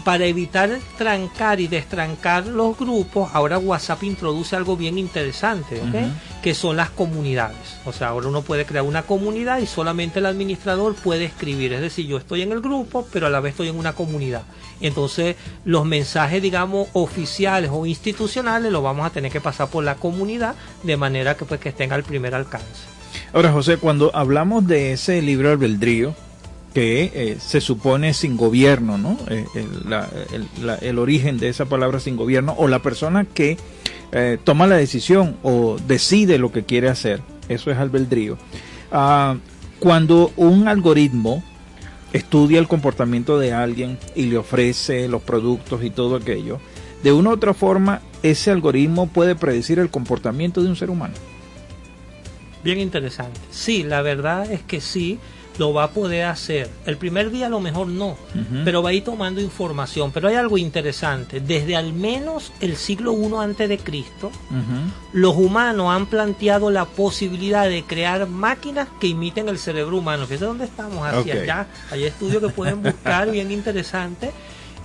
Para 0.03 0.25
evitar 0.25 0.79
trancar 0.97 1.59
y 1.59 1.67
destrancar 1.67 2.47
los 2.47 2.77
grupos, 2.77 3.29
ahora 3.33 3.57
WhatsApp 3.57 4.03
introduce 4.03 4.55
algo 4.55 4.75
bien 4.75 4.97
interesante, 4.97 5.81
¿ok? 5.81 6.41
Que 6.41 6.53
son 6.53 6.77
las 6.77 6.89
comunidades. 6.89 7.77
O 7.85 7.93
sea, 7.93 8.09
ahora 8.09 8.27
uno 8.27 8.41
puede 8.41 8.65
crear 8.65 8.83
una 8.83 9.03
comunidad 9.03 9.59
y 9.59 9.67
solamente 9.67 10.19
el 10.19 10.25
administrador 10.25 10.95
puede 10.95 11.25
escribir. 11.25 11.73
Es 11.73 11.81
decir, 11.81 12.07
yo 12.07 12.17
estoy 12.17 12.41
en 12.41 12.51
el 12.51 12.61
grupo, 12.61 13.07
pero 13.11 13.27
a 13.27 13.29
la 13.29 13.39
vez 13.39 13.51
estoy 13.51 13.67
en 13.69 13.77
una 13.77 13.93
comunidad. 13.93 14.43
Entonces, 14.81 15.35
los 15.65 15.85
mensajes, 15.85 16.41
digamos, 16.41 16.87
oficiales 16.93 17.69
o 17.73 17.85
institucionales 17.85 18.71
los 18.71 18.83
vamos 18.83 19.05
a 19.05 19.09
tener 19.09 19.31
que 19.31 19.41
pasar 19.41 19.69
por 19.69 19.83
la 19.83 19.95
comunidad 19.95 20.55
de 20.83 20.97
manera 20.97 21.35
que 21.35 21.45
pues 21.45 21.59
que 21.59 21.69
estén 21.69 21.91
al 21.93 22.03
primer 22.03 22.35
alcance. 22.35 22.93
Ahora, 23.31 23.51
José, 23.51 23.77
cuando 23.77 24.11
hablamos 24.15 24.67
de 24.67 24.93
ese 24.93 25.21
libre 25.21 25.49
albedrío, 25.51 26.15
que 26.73 27.11
eh, 27.13 27.37
se 27.39 27.61
supone 27.61 28.13
sin 28.13 28.35
gobierno, 28.35 28.97
¿no? 28.97 29.17
Eh, 29.29 29.45
el, 30.81 30.99
origen 30.99 31.37
de 31.37 31.49
esa 31.49 31.65
palabra 31.65 31.99
sin 31.99 32.17
gobierno, 32.17 32.55
o 32.57 32.67
la 32.67 32.79
persona 32.79 33.25
que 33.25 33.57
eh, 34.11 34.37
toma 34.43 34.67
la 34.67 34.75
decisión 34.75 35.37
o 35.43 35.77
decide 35.87 36.37
lo 36.37 36.51
que 36.51 36.63
quiere 36.63 36.89
hacer, 36.89 37.21
eso 37.47 37.71
es 37.71 37.77
albedrío. 37.77 38.37
Ah, 38.91 39.37
cuando 39.79 40.31
un 40.35 40.67
algoritmo 40.67 41.43
estudia 42.11 42.59
el 42.59 42.67
comportamiento 42.67 43.37
de 43.37 43.53
alguien 43.53 43.97
y 44.15 44.23
le 44.23 44.37
ofrece 44.37 45.07
los 45.07 45.21
productos 45.21 45.83
y 45.83 45.89
todo 45.89 46.15
aquello, 46.15 46.59
de 47.03 47.11
una 47.11 47.31
u 47.31 47.33
otra 47.33 47.53
forma, 47.53 48.01
ese 48.23 48.49
algoritmo 48.49 49.07
puede 49.07 49.35
predecir 49.35 49.77
el 49.77 49.89
comportamiento 49.89 50.63
de 50.63 50.69
un 50.69 50.75
ser 50.75 50.89
humano. 50.89 51.15
Bien 52.63 52.79
interesante. 52.79 53.39
Sí, 53.51 53.83
la 53.83 54.01
verdad 54.01 54.49
es 54.49 54.61
que 54.61 54.79
sí, 54.79 55.19
lo 55.57 55.73
va 55.73 55.85
a 55.85 55.91
poder 55.91 56.25
hacer. 56.25 56.69
El 56.85 56.97
primer 56.97 57.31
día 57.31 57.47
a 57.47 57.49
lo 57.49 57.59
mejor 57.59 57.87
no, 57.87 58.17
pero 58.63 58.81
va 58.81 58.89
a 58.89 58.93
ir 58.93 59.03
tomando 59.03 59.41
información. 59.41 60.11
Pero 60.11 60.27
hay 60.27 60.35
algo 60.35 60.57
interesante. 60.57 61.39
Desde 61.39 61.75
al 61.75 61.93
menos 61.93 62.51
el 62.59 62.75
siglo 62.75 63.13
I 63.13 63.33
antes 63.39 63.69
de 63.69 63.77
Cristo, 63.77 64.31
los 65.11 65.35
humanos 65.35 65.93
han 65.93 66.05
planteado 66.07 66.69
la 66.69 66.85
posibilidad 66.85 67.67
de 67.67 67.83
crear 67.83 68.27
máquinas 68.27 68.87
que 68.99 69.07
imiten 69.07 69.49
el 69.49 69.59
cerebro 69.59 69.97
humano. 69.97 70.23
Fíjense 70.23 70.45
dónde 70.45 70.65
estamos, 70.65 71.05
hacia 71.07 71.33
allá. 71.33 71.67
Hay 71.91 72.03
estudios 72.03 72.41
que 72.41 72.49
pueden 72.49 72.81
buscar 72.83 73.29
bien 73.31 73.51
interesantes. 73.51 74.31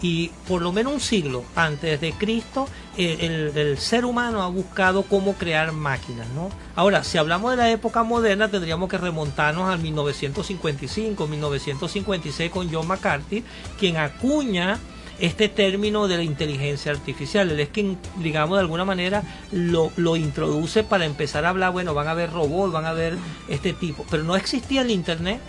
Y 0.00 0.30
por 0.46 0.62
lo 0.62 0.72
menos 0.72 0.92
un 0.92 1.00
siglo 1.00 1.44
antes 1.56 2.00
de 2.00 2.12
Cristo, 2.12 2.68
eh, 2.96 3.52
el, 3.54 3.78
ser 3.78 4.04
humano 4.04 4.42
ha 4.42 4.48
buscado 4.48 5.02
cómo 5.02 5.34
crear 5.34 5.72
máquinas. 5.72 6.28
¿no? 6.30 6.50
Ahora, 6.76 7.02
si 7.02 7.18
hablamos 7.18 7.50
de 7.52 7.56
la 7.56 7.70
época 7.70 8.02
moderna, 8.02 8.48
tendríamos 8.48 8.88
que 8.88 8.98
remontarnos 8.98 9.68
al 9.68 9.80
1955, 9.80 11.26
1956 11.26 12.50
con 12.50 12.72
John 12.72 12.86
McCarthy, 12.86 13.42
quien 13.78 13.96
acuña 13.96 14.78
este 15.18 15.48
término 15.48 16.08
de 16.08 16.16
la 16.16 16.22
inteligencia 16.22 16.92
artificial. 16.92 17.50
Él 17.50 17.60
es 17.60 17.68
quien, 17.68 17.98
digamos, 18.16 18.56
de 18.56 18.60
alguna 18.60 18.84
manera 18.84 19.22
lo, 19.52 19.90
lo 19.96 20.16
introduce 20.16 20.84
para 20.84 21.04
empezar 21.04 21.44
a 21.44 21.50
hablar, 21.50 21.72
bueno, 21.72 21.94
van 21.94 22.08
a 22.08 22.12
haber 22.12 22.32
robots, 22.32 22.72
van 22.72 22.84
a 22.84 22.90
haber 22.90 23.16
este 23.48 23.72
tipo, 23.72 24.04
pero 24.10 24.22
no 24.22 24.36
existía 24.36 24.82
el 24.82 24.90
Internet. 24.90 25.40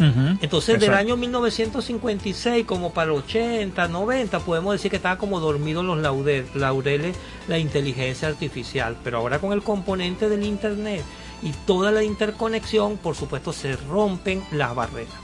Ujú. 0.00 0.38
Entonces, 0.40 0.80
del 0.80 0.94
año 0.94 1.16
1956, 1.16 2.64
como 2.64 2.92
para 2.92 3.12
el 3.12 3.18
80, 3.18 3.88
90, 3.88 4.40
podemos 4.40 4.72
decir 4.72 4.90
que 4.90 4.96
estaba 4.96 5.18
como 5.18 5.40
dormido 5.40 5.82
los 5.82 5.98
laureles 6.54 7.16
la 7.48 7.58
inteligencia 7.58 8.28
artificial. 8.28 8.96
Pero 9.04 9.18
ahora 9.18 9.38
con 9.38 9.52
el 9.52 9.62
componente 9.62 10.28
del 10.28 10.44
Internet 10.44 11.04
y 11.42 11.52
toda 11.66 11.90
la 11.90 12.02
interconexión, 12.02 12.96
por 12.96 13.14
supuesto, 13.14 13.52
se 13.52 13.76
rompen 13.76 14.42
las 14.50 14.74
barreras. 14.74 15.14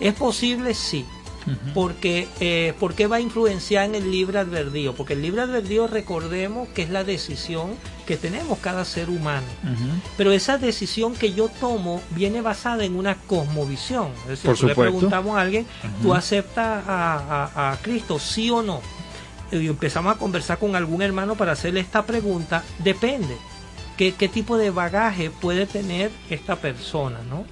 ¿Es 0.00 0.14
posible? 0.14 0.74
Sí. 0.74 1.04
Porque, 1.74 2.26
eh, 2.40 2.72
¿Por 2.80 2.94
qué 2.94 3.06
va 3.06 3.16
a 3.16 3.20
influenciar 3.20 3.84
en 3.84 3.94
el 3.94 4.10
libre 4.10 4.38
albedrío? 4.38 4.94
Porque 4.94 5.12
el 5.12 5.22
libre 5.22 5.42
albedrío, 5.42 5.86
recordemos 5.86 6.68
que 6.68 6.82
es 6.82 6.90
la 6.90 7.04
decisión 7.04 7.72
que 8.06 8.16
tenemos 8.16 8.58
cada 8.58 8.84
ser 8.84 9.10
humano. 9.10 9.46
Pero 10.16 10.32
esa 10.32 10.56
decisión 10.58 11.14
que 11.14 11.32
yo 11.34 11.48
tomo 11.48 12.00
viene 12.10 12.40
basada 12.40 12.84
en 12.84 12.96
una 12.96 13.16
cosmovisión. 13.16 14.08
Es 14.24 14.28
decir, 14.30 14.50
Por 14.50 14.58
tú 14.58 14.66
le 14.68 14.74
preguntamos 14.92 15.36
a 15.36 15.40
alguien, 15.42 15.66
¿tú 16.02 16.14
aceptas 16.14 16.82
a, 16.86 17.50
a- 17.54 17.72
a 17.72 17.76
Cristo, 17.78 18.18
sí 18.18 18.50
o 18.50 18.62
no? 18.62 18.80
Y 19.52 19.66
empezamos 19.68 20.14
a 20.14 20.18
conversar 20.18 20.58
con 20.58 20.74
algún 20.74 21.02
hermano 21.02 21.34
para 21.34 21.52
hacerle 21.52 21.80
esta 21.80 22.04
pregunta. 22.06 22.64
Depende. 22.82 23.36
¿Qué, 23.96 24.12
qué 24.14 24.28
tipo 24.28 24.56
de 24.58 24.70
bagaje 24.70 25.30
puede 25.30 25.66
tener 25.66 26.10
esta 26.28 26.56
persona, 26.56 27.20
no? 27.28 27.44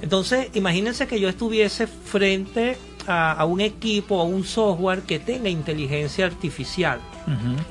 Entonces, 0.00 0.48
imagínense 0.54 1.06
que 1.06 1.20
yo 1.20 1.28
estuviese 1.28 1.86
frente 1.86 2.76
a, 3.06 3.32
a 3.32 3.44
un 3.44 3.60
equipo, 3.60 4.20
a 4.20 4.24
un 4.24 4.44
software 4.44 5.02
que 5.02 5.18
tenga 5.18 5.48
inteligencia 5.48 6.26
artificial 6.26 7.00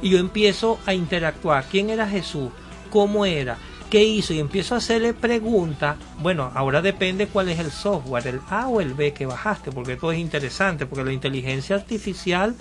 y 0.02 0.10
yo 0.10 0.20
empiezo 0.20 0.80
a 0.86 0.94
interactuar. 0.94 1.66
¿Quién 1.70 1.90
era 1.90 2.08
Jesús? 2.08 2.50
¿Cómo 2.90 3.26
era? 3.26 3.58
¿Qué 3.90 4.04
hizo? 4.04 4.34
Y 4.34 4.40
empiezo 4.40 4.76
a 4.76 4.80
hacerle 4.80 5.14
preguntas. 5.14 5.98
Bueno, 6.20 6.52
ahora 6.54 6.82
depende 6.82 7.28
cuál 7.28 7.50
es 7.50 7.60
el 7.60 7.72
software, 7.72 8.28
el 8.28 8.42
A 8.50 8.68
o 8.68 8.82
el 8.82 8.94
B 8.94 9.14
que 9.14 9.26
bajaste, 9.26 9.72
porque 9.72 9.96
todo 9.96 10.12
es 10.12 10.20
interesante, 10.20 10.86
porque 10.86 11.06
la 11.06 11.14
inteligencia 11.14 11.76
artificial 11.76 12.56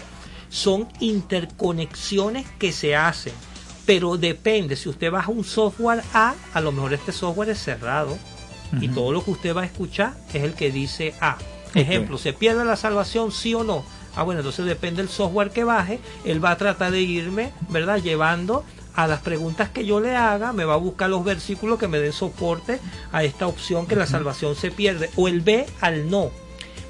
son 0.48 0.86
interconexiones 1.00 2.46
que 2.58 2.72
se 2.72 2.94
hacen. 2.94 3.32
Pero 3.86 4.16
depende, 4.16 4.76
si 4.76 4.88
usted 4.88 5.10
baja 5.10 5.30
un 5.30 5.44
software 5.44 6.02
A, 6.12 6.34
a 6.52 6.60
lo 6.60 6.72
mejor 6.72 6.94
este 6.94 7.12
software 7.12 7.50
es 7.50 7.58
cerrado 7.58 8.16
y 8.80 8.88
todo 8.88 9.12
lo 9.12 9.24
que 9.24 9.30
usted 9.30 9.56
va 9.56 9.62
a 9.62 9.66
escuchar 9.66 10.14
es 10.32 10.42
el 10.42 10.54
que 10.54 10.70
dice 10.70 11.14
A. 11.20 11.36
Ejemplo, 11.74 12.18
¿se 12.18 12.32
pierde 12.32 12.64
la 12.64 12.76
salvación 12.76 13.32
sí 13.32 13.54
o 13.54 13.64
no? 13.64 13.84
Ah, 14.16 14.22
bueno, 14.22 14.40
entonces 14.40 14.64
depende 14.64 15.02
del 15.02 15.10
software 15.10 15.50
que 15.50 15.64
baje, 15.64 15.98
él 16.24 16.44
va 16.44 16.52
a 16.52 16.56
tratar 16.56 16.92
de 16.92 17.00
irme, 17.00 17.52
¿verdad? 17.68 18.00
Llevando 18.00 18.64
a 18.94 19.08
las 19.08 19.20
preguntas 19.20 19.70
que 19.70 19.84
yo 19.84 19.98
le 19.98 20.14
haga, 20.14 20.52
me 20.52 20.64
va 20.64 20.74
a 20.74 20.78
buscar 20.78 21.10
los 21.10 21.24
versículos 21.24 21.78
que 21.78 21.88
me 21.88 21.98
den 21.98 22.12
soporte 22.12 22.78
a 23.10 23.24
esta 23.24 23.48
opción 23.48 23.86
que 23.86 23.96
la 23.96 24.06
salvación 24.06 24.54
se 24.54 24.70
pierde, 24.70 25.10
o 25.16 25.26
el 25.26 25.40
B 25.40 25.66
al 25.80 26.08
no. 26.10 26.30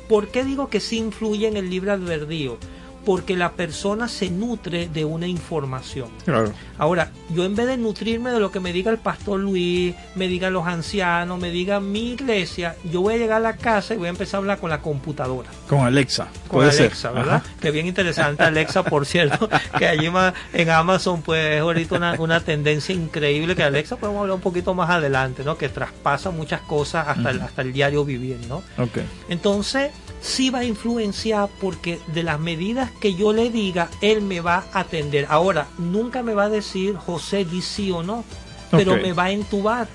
¿Por 0.08 0.28
qué 0.28 0.44
digo 0.44 0.68
que 0.68 0.80
sí 0.80 0.98
influye 0.98 1.48
en 1.48 1.56
el 1.56 1.70
libre 1.70 1.92
albedrío? 1.92 2.58
Porque 3.04 3.36
la 3.36 3.52
persona 3.52 4.08
se 4.08 4.30
nutre 4.30 4.88
de 4.88 5.04
una 5.04 5.26
información. 5.26 6.08
Claro. 6.24 6.52
Ahora, 6.78 7.10
yo 7.30 7.44
en 7.44 7.54
vez 7.54 7.66
de 7.66 7.76
nutrirme 7.76 8.30
de 8.32 8.40
lo 8.40 8.50
que 8.50 8.60
me 8.60 8.72
diga 8.72 8.90
el 8.90 8.98
pastor 8.98 9.40
Luis, 9.40 9.94
me 10.14 10.26
digan 10.28 10.52
los 10.52 10.66
ancianos, 10.66 11.38
me 11.38 11.50
diga 11.50 11.80
mi 11.80 12.12
iglesia, 12.12 12.76
yo 12.90 13.00
voy 13.02 13.14
a 13.14 13.16
llegar 13.18 13.36
a 13.38 13.40
la 13.40 13.56
casa 13.56 13.94
y 13.94 13.96
voy 13.98 14.06
a 14.06 14.10
empezar 14.10 14.38
a 14.38 14.40
hablar 14.40 14.58
con 14.58 14.70
la 14.70 14.80
computadora, 14.80 15.48
Con 15.68 15.80
Alexa. 15.80 16.28
con 16.48 16.58
puede 16.60 16.70
Alexa, 16.70 17.08
ser. 17.08 17.12
¿verdad? 17.12 17.34
Ajá. 17.36 17.44
Que 17.60 17.70
bien 17.70 17.86
interesante 17.86 18.42
Alexa, 18.42 18.82
por 18.82 19.06
cierto, 19.06 19.48
que 19.78 19.86
allí 19.86 20.08
más 20.10 20.32
en 20.52 20.70
Amazon 20.70 21.22
pues 21.22 21.56
es 21.56 21.60
ahorita 21.60 21.96
una, 21.96 22.14
una 22.18 22.40
tendencia 22.40 22.94
increíble 22.94 23.54
que 23.54 23.62
Alexa 23.62 23.96
podemos 23.96 24.22
hablar 24.22 24.36
un 24.36 24.40
poquito 24.42 24.74
más 24.74 24.88
adelante, 24.90 25.44
¿no? 25.44 25.56
Que 25.58 25.68
traspasa 25.68 26.30
muchas 26.30 26.60
cosas 26.62 27.06
hasta, 27.08 27.30
el, 27.30 27.40
hasta 27.40 27.62
el 27.62 27.72
diario 27.72 28.04
vivir, 28.04 28.38
¿no? 28.48 28.62
Ok. 28.78 28.98
Entonces, 29.28 29.90
sí 30.24 30.48
va 30.48 30.60
a 30.60 30.64
influenciar 30.64 31.50
porque 31.60 32.00
de 32.06 32.22
las 32.22 32.40
medidas 32.40 32.90
que 32.90 33.14
yo 33.14 33.32
le 33.34 33.50
diga, 33.50 33.90
él 34.00 34.22
me 34.22 34.40
va 34.40 34.64
a 34.72 34.80
atender. 34.80 35.26
Ahora, 35.28 35.66
nunca 35.76 36.22
me 36.22 36.32
va 36.32 36.44
a 36.44 36.48
decir, 36.48 36.96
José, 36.96 37.44
di 37.44 37.60
sí 37.60 37.90
o 37.90 38.02
no, 38.02 38.24
pero 38.70 38.96
me 38.96 39.12
va 39.12 39.24
a 39.24 39.30
entubar. 39.32 39.86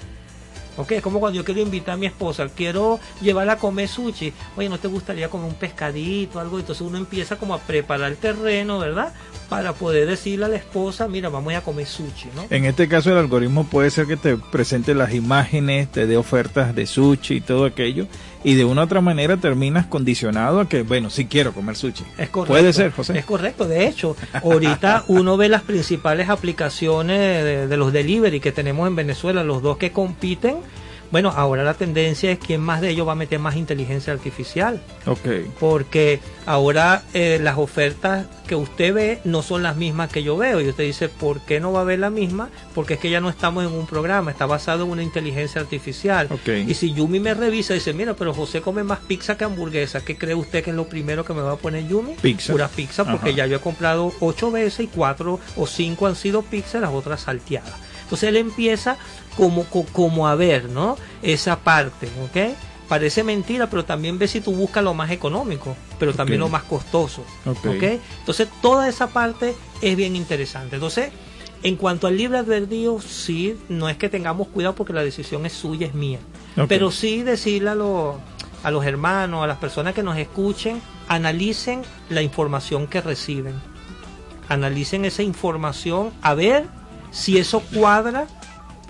Ok, 0.77 0.91
es 0.93 1.01
como 1.01 1.19
cuando 1.19 1.37
yo 1.37 1.43
quiero 1.43 1.59
invitar 1.59 1.95
a 1.95 1.97
mi 1.97 2.05
esposa, 2.05 2.47
quiero 2.47 2.99
llevarla 3.21 3.53
a 3.53 3.57
comer 3.57 3.89
sushi. 3.89 4.31
Oye, 4.55 4.69
¿no 4.69 4.77
te 4.77 4.87
gustaría 4.87 5.29
comer 5.29 5.47
un 5.47 5.55
pescadito, 5.55 6.39
algo? 6.39 6.59
Entonces 6.59 6.85
uno 6.87 6.97
empieza 6.97 7.37
como 7.37 7.55
a 7.55 7.59
preparar 7.59 8.11
el 8.11 8.17
terreno, 8.17 8.79
¿verdad? 8.79 9.11
Para 9.49 9.73
poder 9.73 10.07
decirle 10.07 10.45
a 10.45 10.47
la 10.47 10.57
esposa, 10.57 11.07
mira, 11.07 11.29
vamos 11.29 11.53
a 11.55 11.61
comer 11.61 11.87
sushi, 11.87 12.29
¿no? 12.35 12.45
En 12.51 12.65
este 12.65 12.87
caso 12.87 13.11
el 13.11 13.17
algoritmo 13.17 13.63
puede 13.63 13.89
ser 13.89 14.05
que 14.05 14.15
te 14.15 14.37
presente 14.37 14.93
las 14.93 15.13
imágenes, 15.13 15.91
te 15.91 16.05
dé 16.05 16.17
ofertas 16.17 16.75
de 16.75 16.85
sushi 16.85 17.37
y 17.37 17.41
todo 17.41 17.65
aquello, 17.65 18.05
y 18.43 18.53
de 18.53 18.63
una 18.63 18.81
u 18.81 18.83
otra 18.85 19.01
manera 19.01 19.37
terminas 19.37 19.87
condicionado 19.87 20.59
a 20.59 20.69
que, 20.69 20.83
bueno, 20.83 21.09
sí 21.09 21.25
quiero 21.25 21.51
comer 21.53 21.75
sushi. 21.75 22.03
Es 22.17 22.29
correcto. 22.29 22.53
Puede 22.53 22.73
ser, 22.73 22.91
José. 22.91 23.17
Es 23.17 23.25
correcto. 23.25 23.67
De 23.67 23.87
hecho, 23.87 24.15
ahorita 24.33 25.05
uno 25.07 25.35
ve 25.35 25.49
las 25.49 25.63
principales 25.63 26.29
aplicaciones 26.29 27.43
de, 27.43 27.67
de 27.67 27.77
los 27.77 27.91
delivery 27.91 28.39
que 28.39 28.51
tenemos 28.51 28.87
en 28.87 28.95
Venezuela, 28.95 29.43
los 29.43 29.63
dos 29.63 29.77
que 29.77 29.91
compiten. 29.91 30.57
Bueno, 31.11 31.33
ahora 31.35 31.63
la 31.63 31.73
tendencia 31.73 32.31
es 32.31 32.39
quién 32.39 32.61
más 32.61 32.81
de 32.81 32.89
ellos 32.89 33.07
va 33.07 33.13
a 33.13 33.15
meter 33.15 33.39
más 33.39 33.55
inteligencia 33.55 34.13
artificial. 34.13 34.81
Ok. 35.05 35.27
Porque 35.59 36.19
ahora 36.45 37.03
eh, 37.13 37.39
las 37.41 37.57
ofertas 37.57 38.27
que 38.47 38.55
usted 38.55 38.93
ve 38.93 39.19
no 39.23 39.41
son 39.41 39.63
las 39.63 39.75
mismas 39.75 40.11
que 40.11 40.23
yo 40.23 40.37
veo. 40.37 40.61
Y 40.61 40.69
usted 40.69 40.83
dice, 40.83 41.09
¿por 41.09 41.41
qué 41.41 41.59
no 41.59 41.71
va 41.71 41.81
a 41.81 41.83
ver 41.83 41.99
la 41.99 42.09
misma? 42.09 42.49
Porque 42.75 42.95
es 42.95 42.99
que 42.99 43.09
ya 43.09 43.21
no 43.21 43.29
estamos 43.29 43.65
en 43.65 43.71
un 43.71 43.85
programa, 43.85 44.31
está 44.31 44.45
basado 44.45 44.85
en 44.85 44.91
una 44.91 45.03
inteligencia 45.03 45.61
artificial. 45.61 46.27
Ok. 46.31 46.49
Y 46.67 46.73
si 46.75 46.93
Yumi 46.93 47.19
me 47.19 47.33
revisa 47.33 47.73
y 47.73 47.77
dice, 47.77 47.93
mira, 47.93 48.15
pero 48.15 48.33
José 48.33 48.61
come 48.61 48.83
más 48.83 48.99
pizza 48.99 49.37
que 49.37 49.45
hamburguesa, 49.45 50.03
¿qué 50.05 50.17
cree 50.17 50.35
usted 50.35 50.63
que 50.63 50.69
es 50.69 50.75
lo 50.75 50.87
primero 50.87 51.25
que 51.25 51.33
me 51.33 51.41
va 51.41 51.53
a 51.53 51.57
poner 51.57 51.87
Yumi? 51.87 52.13
Pizza. 52.21 52.53
Pura 52.53 52.67
pizza, 52.67 53.03
porque 53.03 53.29
Ajá. 53.29 53.37
ya 53.37 53.45
yo 53.47 53.57
he 53.57 53.61
comprado 53.61 54.13
ocho 54.19 54.51
veces 54.51 54.81
y 54.81 54.87
cuatro 54.87 55.39
o 55.55 55.65
cinco 55.65 56.07
han 56.07 56.15
sido 56.15 56.43
pizza, 56.43 56.79
las 56.79 56.91
otras 56.91 57.21
salteadas. 57.21 57.73
Entonces 58.03 58.29
él 58.29 58.37
empieza 58.37 58.97
como, 59.39 59.63
co- 59.65 59.85
como 59.91 60.27
a 60.27 60.35
ver, 60.35 60.69
¿no? 60.69 60.97
Esa 61.21 61.57
parte, 61.59 62.07
¿ok? 62.23 62.55
Parece 62.87 63.23
mentira, 63.23 63.69
pero 63.69 63.85
también 63.85 64.17
ve 64.17 64.27
si 64.27 64.41
tú 64.41 64.51
buscas 64.53 64.83
lo 64.83 64.93
más 64.93 65.11
económico, 65.11 65.75
pero 65.99 66.13
también 66.13 66.39
lo 66.39 66.49
más 66.49 66.63
costoso. 66.63 67.23
Ok. 67.45 67.65
¿ok? 67.65 67.83
Entonces 68.19 68.47
toda 68.61 68.87
esa 68.89 69.07
parte 69.07 69.55
es 69.81 69.95
bien 69.95 70.15
interesante. 70.15 70.75
Entonces, 70.75 71.11
en 71.61 71.75
cuanto 71.75 72.07
al 72.07 72.17
libre 72.17 72.39
albedrío, 72.39 72.99
sí, 73.01 73.57
no 73.69 73.89
es 73.89 73.97
que 73.97 74.09
tengamos 74.09 74.47
cuidado 74.47 74.75
porque 74.75 74.93
la 74.93 75.03
decisión 75.03 75.45
es 75.45 75.53
suya, 75.53 75.85
es 75.87 75.93
mía. 75.93 76.19
Pero 76.67 76.89
sí 76.91 77.21
decirle 77.21 77.69
a, 77.69 77.75
los- 77.75 78.15
a 78.63 78.71
los 78.71 78.83
hermanos, 78.85 79.43
a 79.43 79.47
las 79.47 79.57
personas 79.57 79.93
que 79.93 80.01
nos 80.03 80.17
escuchen, 80.17 80.81
analicen 81.07 81.83
la 82.09 82.21
información 82.23 82.87
que 82.87 83.01
reciben. 83.01 83.53
Analicen 84.47 85.05
esa 85.05 85.21
información 85.21 86.11
a 86.23 86.33
ver 86.33 86.65
si 87.11 87.37
eso 87.37 87.59
cuadra. 87.59 88.25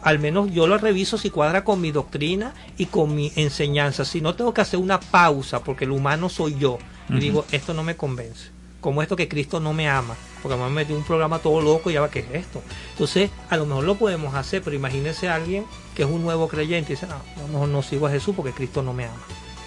Al 0.02 0.20
menos 0.20 0.52
yo 0.52 0.68
lo 0.68 0.78
reviso 0.78 1.18
si 1.18 1.30
cuadra 1.30 1.64
con 1.64 1.82
mi 1.82 1.92
doctrina 1.92 2.54
y 2.78 2.86
con 2.86 3.16
mi 3.16 3.32
enseñanza. 3.36 4.06
Si 4.06 4.22
no, 4.22 4.36
tengo 4.36 4.54
que 4.54 4.62
hacer 4.62 4.80
una 4.80 5.00
pausa 5.00 5.64
porque 5.64 5.86
el 5.86 5.92
humano 5.92 6.30
soy 6.30 6.58
yo. 6.58 6.78
Y 7.10 7.20
digo, 7.20 7.46
esto 7.52 7.74
no 7.74 7.84
me 7.84 7.96
convence. 7.96 8.50
Como 8.82 9.02
esto 9.02 9.16
que 9.16 9.28
Cristo 9.28 9.60
no 9.60 9.74
me 9.74 9.90
ama. 9.90 10.16
Porque 10.42 10.58
me 10.58 10.70
metió 10.70 10.96
un 10.96 11.04
programa 11.04 11.40
todo 11.40 11.60
loco 11.60 11.90
y 11.90 11.94
ya 11.94 12.02
va, 12.02 12.10
¿qué 12.10 12.20
es 12.20 12.32
esto? 12.32 12.62
Entonces, 12.92 13.30
a 13.50 13.58
lo 13.58 13.66
mejor 13.66 13.84
lo 13.84 13.96
podemos 13.96 14.36
hacer, 14.36 14.62
pero 14.62 14.76
imagínense 14.76 15.28
a 15.28 15.36
alguien 15.36 15.66
que 15.96 16.04
es 16.04 16.10
un 16.10 16.22
nuevo 16.22 16.48
creyente 16.48 16.94
y 16.94 16.96
dice, 16.96 17.08
no, 17.08 17.16
a 17.16 17.42
lo 17.42 17.48
mejor 17.48 17.68
no 17.70 17.82
sigo 17.82 18.08
a 18.08 18.12
Jesús 18.12 18.36
porque 18.36 18.54
Cristo 18.54 18.82
no 18.82 18.94
me 18.94 19.06
ama. 19.06 19.22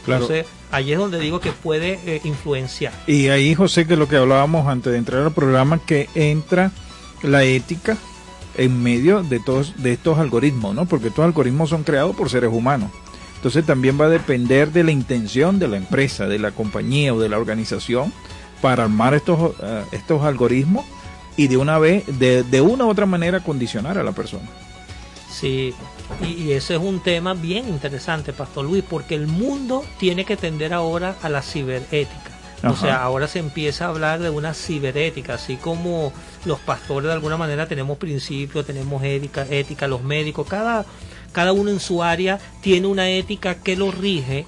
Claro. 0.05 0.25
Entonces, 0.25 0.47
ahí 0.71 0.93
es 0.93 0.99
donde 0.99 1.19
digo 1.19 1.41
que 1.41 1.53
puede 1.53 1.99
eh, 2.07 2.21
influenciar. 2.25 2.93
Y 3.07 3.29
ahí, 3.29 3.55
José, 3.55 3.87
que 3.87 3.93
es 3.93 3.99
lo 3.99 4.09
que 4.09 4.17
hablábamos 4.17 4.67
antes 4.67 4.93
de 4.93 4.99
entrar 4.99 5.23
al 5.23 5.33
programa, 5.33 5.79
que 5.85 6.09
entra 6.15 6.73
la 7.23 7.45
ética 7.45 7.99
en 8.57 8.83
medio 8.83 9.23
de 9.23 9.41
todos 9.41 9.83
de 9.83 9.93
estos 9.93 10.19
algoritmos, 10.19 10.75
¿no? 10.75 10.87
Porque 10.87 11.09
estos 11.09 11.25
algoritmos 11.25 11.71
son 11.71 11.85
creados 11.85 12.15
por 12.15 12.31
seres 12.31 12.51
humanos. 12.53 12.91
Entonces 13.37 13.67
también 13.67 14.01
va 14.01 14.07
a 14.07 14.09
depender 14.09 14.71
de 14.73 14.85
la 14.85 14.93
intención 14.93 15.59
de 15.59 15.69
la 15.69 15.77
empresa, 15.77 16.27
de 16.27 16.39
la 16.39 16.53
compañía 16.53 17.13
o 17.13 17.21
de 17.21 17.29
la 17.29 17.39
organización 17.39 18.13
para 18.61 18.85
armar 18.85 19.15
estos, 19.15 19.55
eh, 19.61 19.83
estos 19.93 20.23
algoritmos 20.23 20.85
y 21.37 21.49
de 21.49 21.57
una 21.57 21.79
vez, 21.79 22.05
de, 22.19 22.45
de 22.45 22.61
una 22.61 22.85
u 22.85 22.91
otra 22.91 23.07
manera, 23.07 23.41
condicionar 23.41 23.99
a 23.99 24.05
la 24.05 24.13
persona. 24.13 24.49
Sí, 25.29 25.75
y, 26.21 26.27
y 26.27 26.53
ese 26.53 26.75
es 26.75 26.81
un 26.81 27.01
tema 27.01 27.35
bien 27.35 27.69
interesante, 27.69 28.33
Pastor 28.33 28.67
Luis, 28.67 28.85
porque 28.89 29.15
el 29.15 29.27
mundo 29.27 29.83
tiene 29.99 30.25
que 30.25 30.37
tender 30.37 30.73
ahora 30.73 31.17
a 31.23 31.29
la 31.29 31.43
ciberética. 31.43 32.31
O 32.65 32.77
sea, 32.77 33.03
ahora 33.03 33.27
se 33.27 33.41
empieza 33.41 33.87
a 33.87 33.89
hablar 33.89 34.21
de 34.21 34.31
una 34.31 34.55
ciberética, 34.55 35.35
así 35.35 35.57
como 35.57 36.13
los 36.45 36.59
pastores 36.61 37.09
de 37.09 37.13
alguna 37.13 37.37
manera 37.37 37.67
tenemos 37.67 37.99
principios, 37.99 38.67
tenemos 38.67 39.03
ética, 39.03 39.47
ética, 39.49 39.87
los 39.87 40.03
médicos, 40.03 40.47
cada, 40.49 40.85
cada 41.33 41.53
uno 41.53 41.71
en 41.71 41.81
su 41.81 42.03
área 42.03 42.39
tiene 42.61 42.87
una 42.87 43.09
ética 43.11 43.57
que 43.57 43.77
lo 43.77 43.91
rige. 43.91 44.47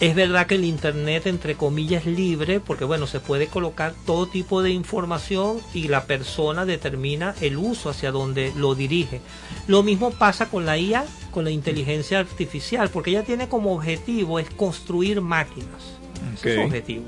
Es 0.00 0.16
verdad 0.16 0.46
que 0.46 0.56
el 0.56 0.64
Internet, 0.64 1.26
entre 1.26 1.54
comillas, 1.54 2.04
es 2.04 2.18
libre, 2.18 2.58
porque 2.58 2.84
bueno, 2.84 3.06
se 3.06 3.20
puede 3.20 3.46
colocar 3.46 3.94
todo 4.04 4.26
tipo 4.26 4.60
de 4.60 4.70
información 4.70 5.60
y 5.72 5.86
la 5.86 6.04
persona 6.04 6.66
determina 6.66 7.34
el 7.40 7.56
uso 7.56 7.90
hacia 7.90 8.10
donde 8.10 8.52
lo 8.56 8.74
dirige. 8.74 9.20
Lo 9.68 9.84
mismo 9.84 10.10
pasa 10.10 10.50
con 10.50 10.66
la 10.66 10.76
IA, 10.76 11.04
con 11.30 11.44
la 11.44 11.52
inteligencia 11.52 12.18
artificial, 12.18 12.90
porque 12.90 13.10
ella 13.10 13.22
tiene 13.22 13.48
como 13.48 13.72
objetivo 13.72 14.40
es 14.40 14.50
construir 14.50 15.20
máquinas. 15.20 16.03
Ese 16.34 16.50
es 16.50 16.54
su 16.56 16.60
objetivo. 16.62 17.04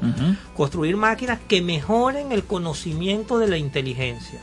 Construir 0.56 0.96
máquinas 0.96 1.38
que 1.46 1.62
mejoren 1.62 2.32
el 2.32 2.44
conocimiento 2.44 3.38
de 3.38 3.48
la 3.48 3.56
inteligencia. 3.56 4.40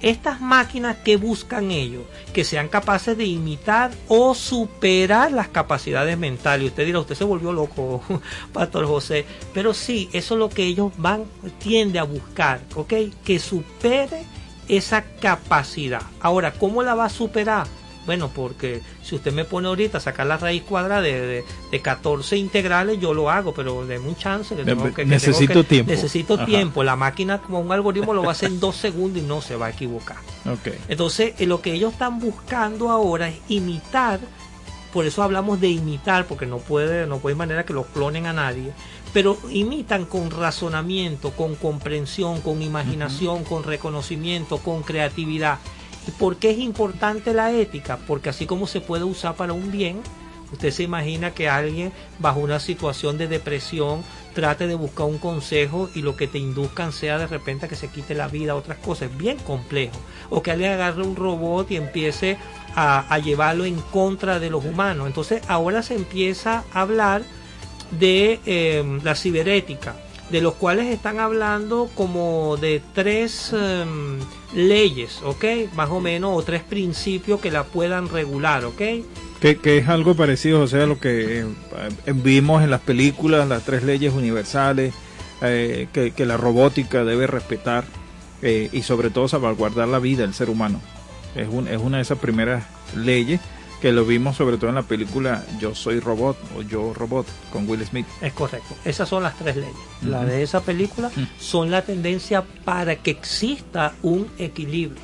Estas 0.00 0.40
máquinas 0.40 0.96
que 0.96 1.16
buscan 1.16 1.70
ellos, 1.70 2.02
que 2.32 2.42
sean 2.42 2.66
capaces 2.66 3.16
de 3.16 3.24
imitar 3.24 3.92
o 4.08 4.34
superar 4.34 5.30
las 5.30 5.46
capacidades 5.46 6.18
mentales. 6.18 6.66
Usted 6.66 6.86
dirá, 6.86 6.98
usted 6.98 7.14
se 7.14 7.22
volvió 7.22 7.52
loco, 7.52 8.02
Pastor 8.52 8.86
José. 8.86 9.24
Pero 9.54 9.72
sí, 9.72 10.08
eso 10.12 10.34
es 10.34 10.38
lo 10.40 10.48
que 10.48 10.64
ellos 10.64 10.92
van, 10.96 11.24
tiende 11.60 12.00
a 12.00 12.02
buscar, 12.02 12.62
¿ok? 12.74 12.94
Que 13.24 13.38
supere 13.38 14.24
esa 14.66 15.04
capacidad. 15.04 16.02
Ahora, 16.20 16.52
¿cómo 16.52 16.82
la 16.82 16.96
va 16.96 17.04
a 17.04 17.08
superar? 17.08 17.68
Bueno, 18.04 18.30
porque 18.34 18.82
si 19.02 19.14
usted 19.14 19.32
me 19.32 19.44
pone 19.44 19.68
ahorita 19.68 19.98
a 19.98 20.00
sacar 20.00 20.26
la 20.26 20.36
raíz 20.36 20.62
cuadrada 20.64 21.00
de, 21.02 21.20
de, 21.20 21.44
de 21.70 21.80
14 21.80 22.36
integrales, 22.36 22.98
yo 23.00 23.14
lo 23.14 23.30
hago, 23.30 23.54
pero 23.54 23.86
de 23.86 23.98
un 23.98 24.16
chance. 24.16 24.56
que 24.56 24.64
tengo 24.64 24.84
que- 24.84 24.92
que 24.92 25.04
Necesito 25.04 25.52
tengo 25.52 25.62
que- 25.62 25.68
tiempo. 25.68 25.90
Necesito 25.92 26.34
Ajá. 26.34 26.46
tiempo. 26.46 26.82
La 26.82 26.96
máquina, 26.96 27.38
como 27.38 27.60
un 27.60 27.70
algoritmo, 27.70 28.12
lo 28.12 28.22
va 28.22 28.30
a 28.30 28.32
hacer 28.32 28.50
en 28.50 28.58
dos 28.60 28.76
segundos 28.76 29.22
y 29.22 29.26
no 29.26 29.40
se 29.40 29.54
va 29.56 29.66
a 29.66 29.70
equivocar. 29.70 30.16
Entonces, 30.88 31.34
eh, 31.38 31.46
lo 31.46 31.60
que 31.62 31.72
ellos 31.74 31.92
están 31.92 32.18
buscando 32.18 32.90
ahora 32.90 33.28
es 33.28 33.36
imitar, 33.48 34.18
por 34.92 35.06
eso 35.06 35.22
hablamos 35.22 35.60
de 35.60 35.68
imitar, 35.68 36.26
porque 36.26 36.44
no 36.46 36.58
puede, 36.58 37.06
no 37.06 37.18
puede 37.18 37.36
manera 37.36 37.64
que 37.64 37.72
los 37.72 37.86
clonen 37.86 38.26
a 38.26 38.32
nadie, 38.32 38.72
pero 39.12 39.38
imitan 39.50 40.04
con 40.06 40.30
razonamiento, 40.30 41.30
con 41.30 41.54
comprensión, 41.54 42.40
con 42.40 42.62
imaginación, 42.62 43.44
con 43.44 43.62
reconocimiento, 43.62 44.58
con 44.58 44.82
creatividad. 44.82 45.58
¿Por 46.18 46.36
qué 46.36 46.50
es 46.50 46.58
importante 46.58 47.32
la 47.32 47.52
ética? 47.52 47.98
Porque 48.06 48.30
así 48.30 48.46
como 48.46 48.66
se 48.66 48.80
puede 48.80 49.04
usar 49.04 49.34
para 49.36 49.52
un 49.52 49.70
bien, 49.70 50.00
usted 50.52 50.70
se 50.70 50.82
imagina 50.82 51.32
que 51.32 51.48
alguien 51.48 51.92
bajo 52.18 52.40
una 52.40 52.58
situación 52.58 53.18
de 53.18 53.28
depresión 53.28 54.02
trate 54.34 54.66
de 54.66 54.74
buscar 54.74 55.06
un 55.06 55.18
consejo 55.18 55.90
y 55.94 56.02
lo 56.02 56.16
que 56.16 56.26
te 56.26 56.38
induzcan 56.38 56.92
sea 56.92 57.18
de 57.18 57.26
repente 57.26 57.68
que 57.68 57.76
se 57.76 57.88
quite 57.88 58.14
la 58.14 58.28
vida, 58.28 58.54
otras 58.54 58.78
cosas, 58.78 59.10
es 59.10 59.16
bien 59.16 59.38
complejo. 59.38 59.96
O 60.30 60.42
que 60.42 60.50
alguien 60.50 60.72
agarre 60.72 61.02
un 61.02 61.16
robot 61.16 61.70
y 61.70 61.76
empiece 61.76 62.36
a, 62.74 63.18
llevarlo 63.18 63.64
en 63.64 63.76
contra 63.80 64.40
de 64.40 64.50
los 64.50 64.64
humanos. 64.64 65.06
Entonces 65.06 65.42
ahora 65.48 65.82
se 65.82 65.94
empieza 65.94 66.64
a 66.72 66.80
hablar 66.80 67.22
de 67.98 68.40
eh, 68.46 69.00
la 69.04 69.14
ciberética, 69.14 69.94
de 70.30 70.40
los 70.40 70.54
cuales 70.54 70.86
están 70.86 71.20
hablando 71.20 71.90
como 71.94 72.56
de 72.56 72.82
tres 72.94 73.52
eh, 73.54 73.84
leyes, 74.54 75.20
¿ok? 75.22 75.44
Más 75.74 75.90
o 75.90 76.00
menos, 76.00 76.36
o 76.36 76.42
tres 76.42 76.62
principios 76.62 77.40
que 77.40 77.50
la 77.50 77.64
puedan 77.64 78.08
regular, 78.08 78.64
¿ok? 78.64 78.80
Que, 79.40 79.56
que 79.56 79.78
es 79.78 79.88
algo 79.88 80.14
parecido, 80.14 80.60
o 80.60 80.66
sea, 80.66 80.84
a 80.84 80.86
lo 80.86 81.00
que 81.00 81.40
eh, 81.40 81.46
vimos 82.14 82.62
en 82.62 82.70
las 82.70 82.80
películas, 82.80 83.48
las 83.48 83.64
tres 83.64 83.82
leyes 83.82 84.12
universales, 84.12 84.94
eh, 85.40 85.88
que, 85.92 86.12
que 86.12 86.26
la 86.26 86.36
robótica 86.36 87.04
debe 87.04 87.26
respetar 87.26 87.84
eh, 88.42 88.68
y 88.72 88.82
sobre 88.82 89.10
todo 89.10 89.26
salvaguardar 89.26 89.88
la 89.88 89.98
vida 89.98 90.22
del 90.22 90.34
ser 90.34 90.50
humano. 90.50 90.80
Es, 91.34 91.48
un, 91.48 91.66
es 91.66 91.78
una 91.78 91.96
de 91.96 92.02
esas 92.02 92.18
primeras 92.18 92.64
leyes 92.94 93.40
que 93.82 93.90
lo 93.92 94.04
vimos 94.04 94.36
sobre 94.36 94.58
todo 94.58 94.68
en 94.70 94.76
la 94.76 94.82
película 94.84 95.44
Yo 95.60 95.74
Soy 95.74 95.98
Robot 95.98 96.38
o 96.56 96.62
Yo 96.62 96.94
Robot 96.94 97.26
con 97.52 97.68
Will 97.68 97.84
Smith. 97.84 98.06
Es 98.20 98.32
correcto. 98.32 98.76
Esas 98.84 99.08
son 99.08 99.24
las 99.24 99.36
tres 99.36 99.56
leyes. 99.56 99.74
La 100.02 100.20
Ujú. 100.20 100.28
de 100.28 100.42
esa 100.44 100.60
película 100.62 101.10
son 101.40 101.72
la 101.72 101.82
tendencia 101.82 102.44
para 102.64 102.94
que 102.94 103.10
exista 103.10 103.94
un 104.02 104.28
equilibrio. 104.38 105.02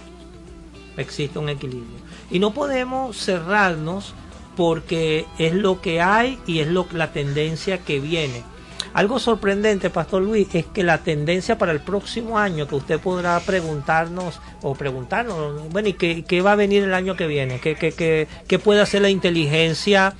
Existe 0.96 1.40
un 1.40 1.48
equilibrio. 1.48 1.98
Y 2.30 2.38
no 2.38 2.54
podemos 2.54 3.16
cerrarnos 3.16 4.14
porque 4.56 5.26
es 5.38 5.54
lo 5.54 5.80
que 5.80 6.00
hay 6.00 6.38
y 6.46 6.60
es 6.60 6.68
lo, 6.68 6.86
la 6.92 7.12
tendencia 7.12 7.78
que 7.78 7.98
viene. 7.98 8.44
Algo 8.94 9.18
sorprendente, 9.18 9.90
Pastor 9.90 10.22
Luis, 10.22 10.54
es 10.54 10.66
que 10.66 10.82
la 10.82 10.98
tendencia 10.98 11.58
para 11.58 11.72
el 11.72 11.80
próximo 11.80 12.38
año, 12.38 12.66
que 12.66 12.74
usted 12.74 12.98
podrá 12.98 13.38
preguntarnos 13.40 14.40
o 14.62 14.74
preguntarnos, 14.74 15.68
bueno, 15.70 15.88
¿y 15.88 15.92
qué, 15.92 16.24
qué 16.24 16.40
va 16.40 16.52
a 16.52 16.56
venir 16.56 16.82
el 16.82 16.94
año 16.94 17.16
que 17.16 17.26
viene? 17.26 17.60
¿Qué, 17.60 17.74
qué, 17.74 17.92
qué, 17.92 18.28
qué 18.46 18.58
puede 18.58 18.80
hacer 18.80 19.02
la 19.02 19.10
inteligencia 19.10 20.14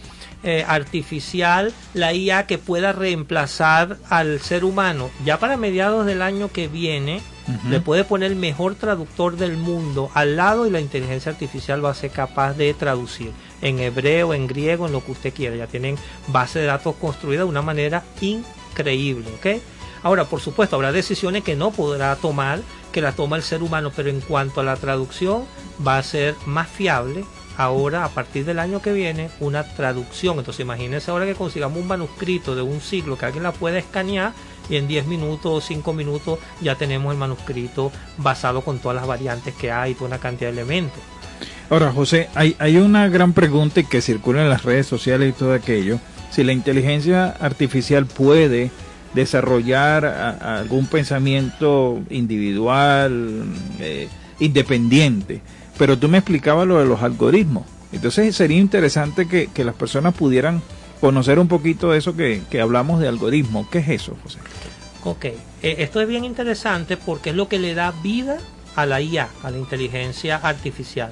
eh, 0.44 0.64
artificial, 0.68 1.72
la 1.94 2.12
IA 2.12 2.46
que 2.46 2.58
pueda 2.58 2.92
reemplazar 2.92 3.98
al 4.08 4.40
ser 4.40 4.64
humano? 4.64 5.10
Ya 5.24 5.38
para 5.38 5.56
mediados 5.56 6.06
del 6.06 6.22
año 6.22 6.48
que 6.48 6.68
viene, 6.68 7.20
le 7.70 7.80
puede 7.80 8.04
poner 8.04 8.30
el 8.30 8.36
mejor 8.36 8.74
traductor 8.74 9.36
del 9.36 9.56
mundo 9.56 10.10
al 10.12 10.36
lado 10.36 10.66
y 10.66 10.70
la 10.70 10.80
inteligencia 10.80 11.32
artificial 11.32 11.82
va 11.82 11.90
a 11.90 11.94
ser 11.94 12.10
capaz 12.10 12.52
de 12.52 12.74
traducir 12.74 13.32
en 13.62 13.78
hebreo, 13.78 14.34
en 14.34 14.46
griego, 14.46 14.86
en 14.86 14.92
lo 14.92 15.02
que 15.02 15.12
usted 15.12 15.32
quiera. 15.32 15.56
Ya 15.56 15.66
tienen 15.66 15.96
base 16.26 16.58
de 16.58 16.66
datos 16.66 16.96
construida 16.96 17.40
de 17.40 17.44
una 17.44 17.62
manera 17.62 18.04
increíble, 18.20 18.57
¿ok? 18.82 19.62
Ahora, 20.02 20.24
por 20.24 20.40
supuesto, 20.40 20.76
habrá 20.76 20.92
decisiones 20.92 21.42
que 21.42 21.56
no 21.56 21.70
podrá 21.70 22.14
tomar, 22.16 22.60
que 22.92 23.00
la 23.00 23.12
toma 23.12 23.36
el 23.36 23.42
ser 23.42 23.62
humano, 23.62 23.92
pero 23.94 24.10
en 24.10 24.20
cuanto 24.20 24.60
a 24.60 24.64
la 24.64 24.76
traducción, 24.76 25.44
va 25.86 25.98
a 25.98 26.02
ser 26.02 26.34
más 26.46 26.68
fiable. 26.68 27.24
Ahora, 27.56 28.04
a 28.04 28.08
partir 28.10 28.44
del 28.44 28.60
año 28.60 28.80
que 28.80 28.92
viene, 28.92 29.30
una 29.40 29.64
traducción. 29.64 30.38
Entonces, 30.38 30.60
imagínense 30.60 31.10
ahora 31.10 31.26
que 31.26 31.34
consigamos 31.34 31.78
un 31.78 31.88
manuscrito 31.88 32.54
de 32.54 32.62
un 32.62 32.80
siglo 32.80 33.18
que 33.18 33.26
alguien 33.26 33.42
la 33.42 33.52
pueda 33.52 33.78
escanear 33.78 34.32
y 34.70 34.76
en 34.76 34.86
10 34.86 35.06
minutos 35.06 35.52
o 35.52 35.60
5 35.60 35.92
minutos 35.92 36.38
ya 36.60 36.76
tenemos 36.76 37.12
el 37.12 37.18
manuscrito 37.18 37.90
basado 38.16 38.60
con 38.60 38.78
todas 38.78 38.96
las 38.96 39.06
variantes 39.06 39.54
que 39.54 39.72
hay, 39.72 39.94
toda 39.94 40.06
una 40.06 40.18
cantidad 40.18 40.52
de 40.52 40.60
elementos. 40.60 41.00
Ahora, 41.68 41.90
José, 41.90 42.28
hay, 42.34 42.54
hay 42.60 42.76
una 42.76 43.08
gran 43.08 43.32
pregunta 43.32 43.82
que 43.82 44.00
circula 44.00 44.42
en 44.42 44.48
las 44.48 44.62
redes 44.62 44.86
sociales 44.86 45.30
y 45.30 45.32
todo 45.32 45.52
aquello. 45.52 45.98
Si 46.30 46.44
la 46.44 46.52
inteligencia 46.52 47.28
artificial 47.28 48.06
puede 48.06 48.70
desarrollar 49.14 50.04
algún 50.04 50.86
pensamiento 50.86 52.00
individual, 52.10 53.44
eh, 53.80 54.08
independiente. 54.38 55.40
Pero 55.78 55.98
tú 55.98 56.08
me 56.08 56.18
explicabas 56.18 56.66
lo 56.66 56.78
de 56.78 56.86
los 56.86 57.02
algoritmos. 57.02 57.64
Entonces 57.92 58.34
sería 58.36 58.58
interesante 58.58 59.26
que, 59.26 59.48
que 59.48 59.64
las 59.64 59.74
personas 59.74 60.14
pudieran 60.14 60.62
conocer 61.00 61.38
un 61.38 61.48
poquito 61.48 61.92
de 61.92 61.98
eso 61.98 62.16
que, 62.16 62.42
que 62.50 62.60
hablamos 62.60 63.00
de 63.00 63.08
algoritmos. 63.08 63.68
¿Qué 63.68 63.78
es 63.78 63.88
eso, 63.88 64.16
José? 64.22 64.38
Ok, 65.04 65.24
eh, 65.24 65.36
esto 65.62 66.00
es 66.00 66.08
bien 66.08 66.24
interesante 66.24 66.96
porque 66.96 67.30
es 67.30 67.36
lo 67.36 67.48
que 67.48 67.58
le 67.58 67.74
da 67.74 67.92
vida 68.02 68.38
a 68.76 68.84
la 68.84 69.00
IA, 69.00 69.28
a 69.42 69.50
la 69.50 69.58
inteligencia 69.58 70.36
artificial. 70.36 71.10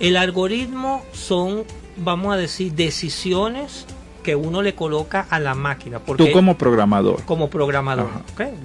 El 0.00 0.16
algoritmo 0.16 1.04
son, 1.12 1.64
vamos 1.96 2.32
a 2.32 2.36
decir, 2.36 2.72
decisiones 2.72 3.86
que 4.24 4.34
uno 4.34 4.62
le 4.62 4.74
coloca 4.74 5.26
a 5.30 5.38
la 5.38 5.54
máquina. 5.54 6.00
Porque 6.00 6.24
Tú 6.26 6.32
como 6.32 6.58
programador. 6.58 7.22
como 7.24 7.48
programador. 7.48 8.08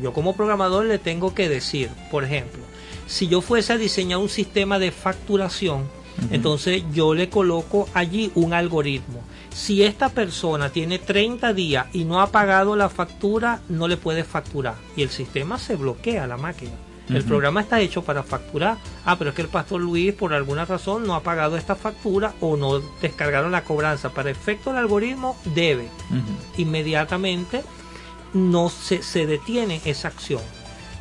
Yo 0.01 0.13
como 0.13 0.35
programador 0.35 0.85
le 0.85 0.97
tengo 0.97 1.35
que 1.35 1.47
decir, 1.47 1.89
por 2.09 2.23
ejemplo, 2.23 2.63
si 3.05 3.27
yo 3.27 3.41
fuese 3.41 3.73
a 3.73 3.77
diseñar 3.77 4.17
un 4.17 4.29
sistema 4.29 4.79
de 4.79 4.91
facturación, 4.91 5.83
entonces 6.31 6.83
yo 6.93 7.13
le 7.13 7.29
coloco 7.29 7.87
allí 7.93 8.31
un 8.33 8.53
algoritmo. 8.53 9.21
Si 9.53 9.83
esta 9.83 10.09
persona 10.09 10.69
tiene 10.69 10.99
30 10.99 11.53
días 11.53 11.87
y 11.93 12.05
no 12.05 12.21
ha 12.21 12.27
pagado 12.27 12.75
la 12.75 12.89
factura, 12.89 13.61
no 13.69 13.87
le 13.87 13.97
puede 13.97 14.23
facturar. 14.23 14.75
Y 14.95 15.03
el 15.03 15.09
sistema 15.09 15.57
se 15.59 15.75
bloquea 15.75 16.27
la 16.27 16.37
máquina. 16.37 16.71
El 17.09 17.23
programa 17.23 17.61
está 17.61 17.81
hecho 17.81 18.03
para 18.03 18.23
facturar. 18.23 18.77
Ah, 19.05 19.17
pero 19.17 19.31
es 19.31 19.35
que 19.35 19.41
el 19.41 19.47
pastor 19.47 19.81
Luis 19.81 20.13
por 20.13 20.33
alguna 20.33 20.65
razón 20.65 21.07
no 21.07 21.15
ha 21.15 21.23
pagado 21.23 21.57
esta 21.57 21.75
factura 21.75 22.33
o 22.39 22.55
no 22.55 22.79
descargaron 23.01 23.51
la 23.51 23.63
cobranza. 23.63 24.11
Para 24.11 24.29
efecto 24.29 24.69
del 24.69 24.79
algoritmo 24.79 25.37
debe 25.55 25.89
inmediatamente 26.57 27.63
no 28.33 28.69
se, 28.69 29.01
se 29.01 29.25
detiene 29.25 29.81
esa 29.85 30.09
acción. 30.09 30.41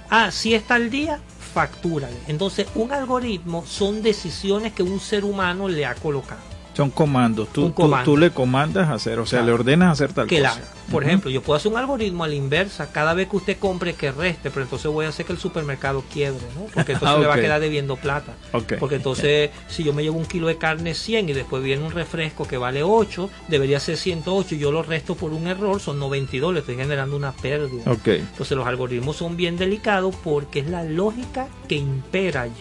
Ah, 0.09 0.31
si 0.31 0.55
está 0.55 0.77
al 0.77 0.89
día, 0.89 1.21
factúrale. 1.53 2.17
Entonces, 2.29 2.67
un 2.75 2.93
algoritmo 2.93 3.65
son 3.67 4.03
decisiones 4.03 4.73
que 4.73 4.83
un 4.83 5.01
ser 5.01 5.25
humano 5.25 5.69
le 5.69 5.85
ha 5.85 5.95
colocado. 5.95 6.48
Son 6.79 6.91
comandos. 6.91 7.49
Tú, 7.53 7.75
comando. 7.75 8.05
tú 8.05 8.17
le 8.17 8.31
comandas 8.31 8.89
a 8.89 8.95
hacer, 8.95 9.19
o 9.19 9.27
sea, 9.27 9.41
Claro. 9.41 9.47
le 9.47 9.53
ordenas 9.53 9.91
hacer 9.91 10.13
tal 10.13 10.29
cosa. 10.29 10.61
Por 10.93 11.03
ejemplo, 11.03 11.29
yo 11.29 11.43
puedo 11.43 11.57
hacer 11.57 11.73
un 11.73 11.77
algoritmo 11.77 12.23
a 12.23 12.29
la 12.29 12.37
inversa. 12.37 12.93
Cada 12.93 13.15
vez 13.15 13.29
que 13.29 13.37
usted 13.37 13.59
compre, 13.59 13.95
que 13.95 14.13
reste, 14.13 14.49
pero 14.51 14.63
entonces 14.63 14.89
voy 14.89 15.05
a 15.05 15.09
hacer 15.09 15.27
que 15.27 15.33
el 15.33 15.41
supermercado 15.41 16.05
quiebre, 16.11 16.41
¿no? 16.55 16.67
Porque 16.73 16.93
entonces 16.93 17.09
Ah, 17.17 17.21
le 17.21 17.27
va 17.27 17.35
a 17.35 17.41
quedar 17.41 17.61
debiendo 17.61 17.97
plata. 17.97 18.35
Porque 18.79 18.95
entonces, 18.95 19.51
si 19.67 19.83
yo 19.83 19.93
me 19.93 20.05
llevo 20.05 20.19
un 20.19 20.25
kilo 20.27 20.47
de 20.47 20.57
carne 20.57 20.95
100 20.95 21.29
y 21.31 21.33
después 21.33 21.65
viene 21.65 21.83
un 21.85 21.91
refresco 21.91 22.47
que 22.47 22.57
vale 22.59 22.85
8, 22.85 23.29
debería 23.49 23.81
ser 23.81 23.97
108 23.97 24.55
y 24.55 24.59
yo 24.59 24.71
lo 24.71 24.85
resto 24.85 25.17
por 25.17 25.33
un 25.33 25.49
error, 25.49 25.81
son 25.81 25.99
92, 25.99 26.55
le 26.55 26.61
estoy 26.61 26.77
generando 26.77 27.17
una 27.17 27.33
pérdida. 27.33 27.83
Entonces 28.05 28.57
los 28.57 28.69
algoritmos 28.69 29.17
son 29.17 29.37
bien 29.37 29.57
delicados 29.57 30.15
porque 30.23 30.61
es 30.61 30.69
la 30.71 30.85
lógica 30.85 31.49
que 31.69 31.75
impera 31.75 32.43
allí. 32.43 32.53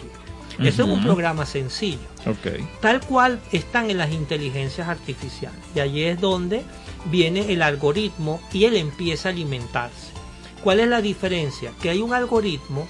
Eso 0.58 0.82
es 0.82 0.88
un 0.88 1.04
programa 1.04 1.46
sencillo, 1.46 1.98
Tal 2.80 3.00
cual 3.00 3.40
están 3.52 3.90
en 3.90 3.98
las 3.98 4.12
inteligencias 4.12 4.88
artificiales. 4.88 5.58
Y 5.74 5.80
allí 5.80 6.04
es 6.04 6.20
donde 6.20 6.62
viene 7.06 7.52
el 7.52 7.62
algoritmo 7.62 8.40
y 8.52 8.64
él 8.64 8.76
empieza 8.76 9.28
a 9.28 9.32
alimentarse. 9.32 10.12
¿Cuál 10.62 10.80
es 10.80 10.88
la 10.88 11.00
diferencia? 11.00 11.72
Que 11.80 11.90
hay 11.90 12.00
un 12.02 12.12
algoritmo 12.12 12.86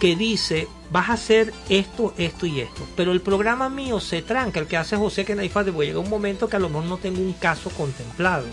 que 0.00 0.16
dice, 0.16 0.68
vas 0.90 1.08
a 1.08 1.14
hacer 1.14 1.52
esto, 1.68 2.12
esto 2.18 2.46
y 2.46 2.60
esto. 2.60 2.86
Pero 2.96 3.12
el 3.12 3.20
programa 3.20 3.68
mío 3.68 4.00
se 4.00 4.22
tranca, 4.22 4.60
el 4.60 4.66
que 4.66 4.76
hace 4.76 4.96
José 4.96 5.24
que 5.24 5.34
porque 5.48 5.86
llega 5.86 5.98
un 5.98 6.10
momento 6.10 6.48
que 6.48 6.56
a 6.56 6.60
lo 6.60 6.68
mejor 6.68 6.84
no 6.84 6.98
tengo 6.98 7.20
un 7.20 7.32
caso 7.32 7.70
contemplado. 7.70 8.44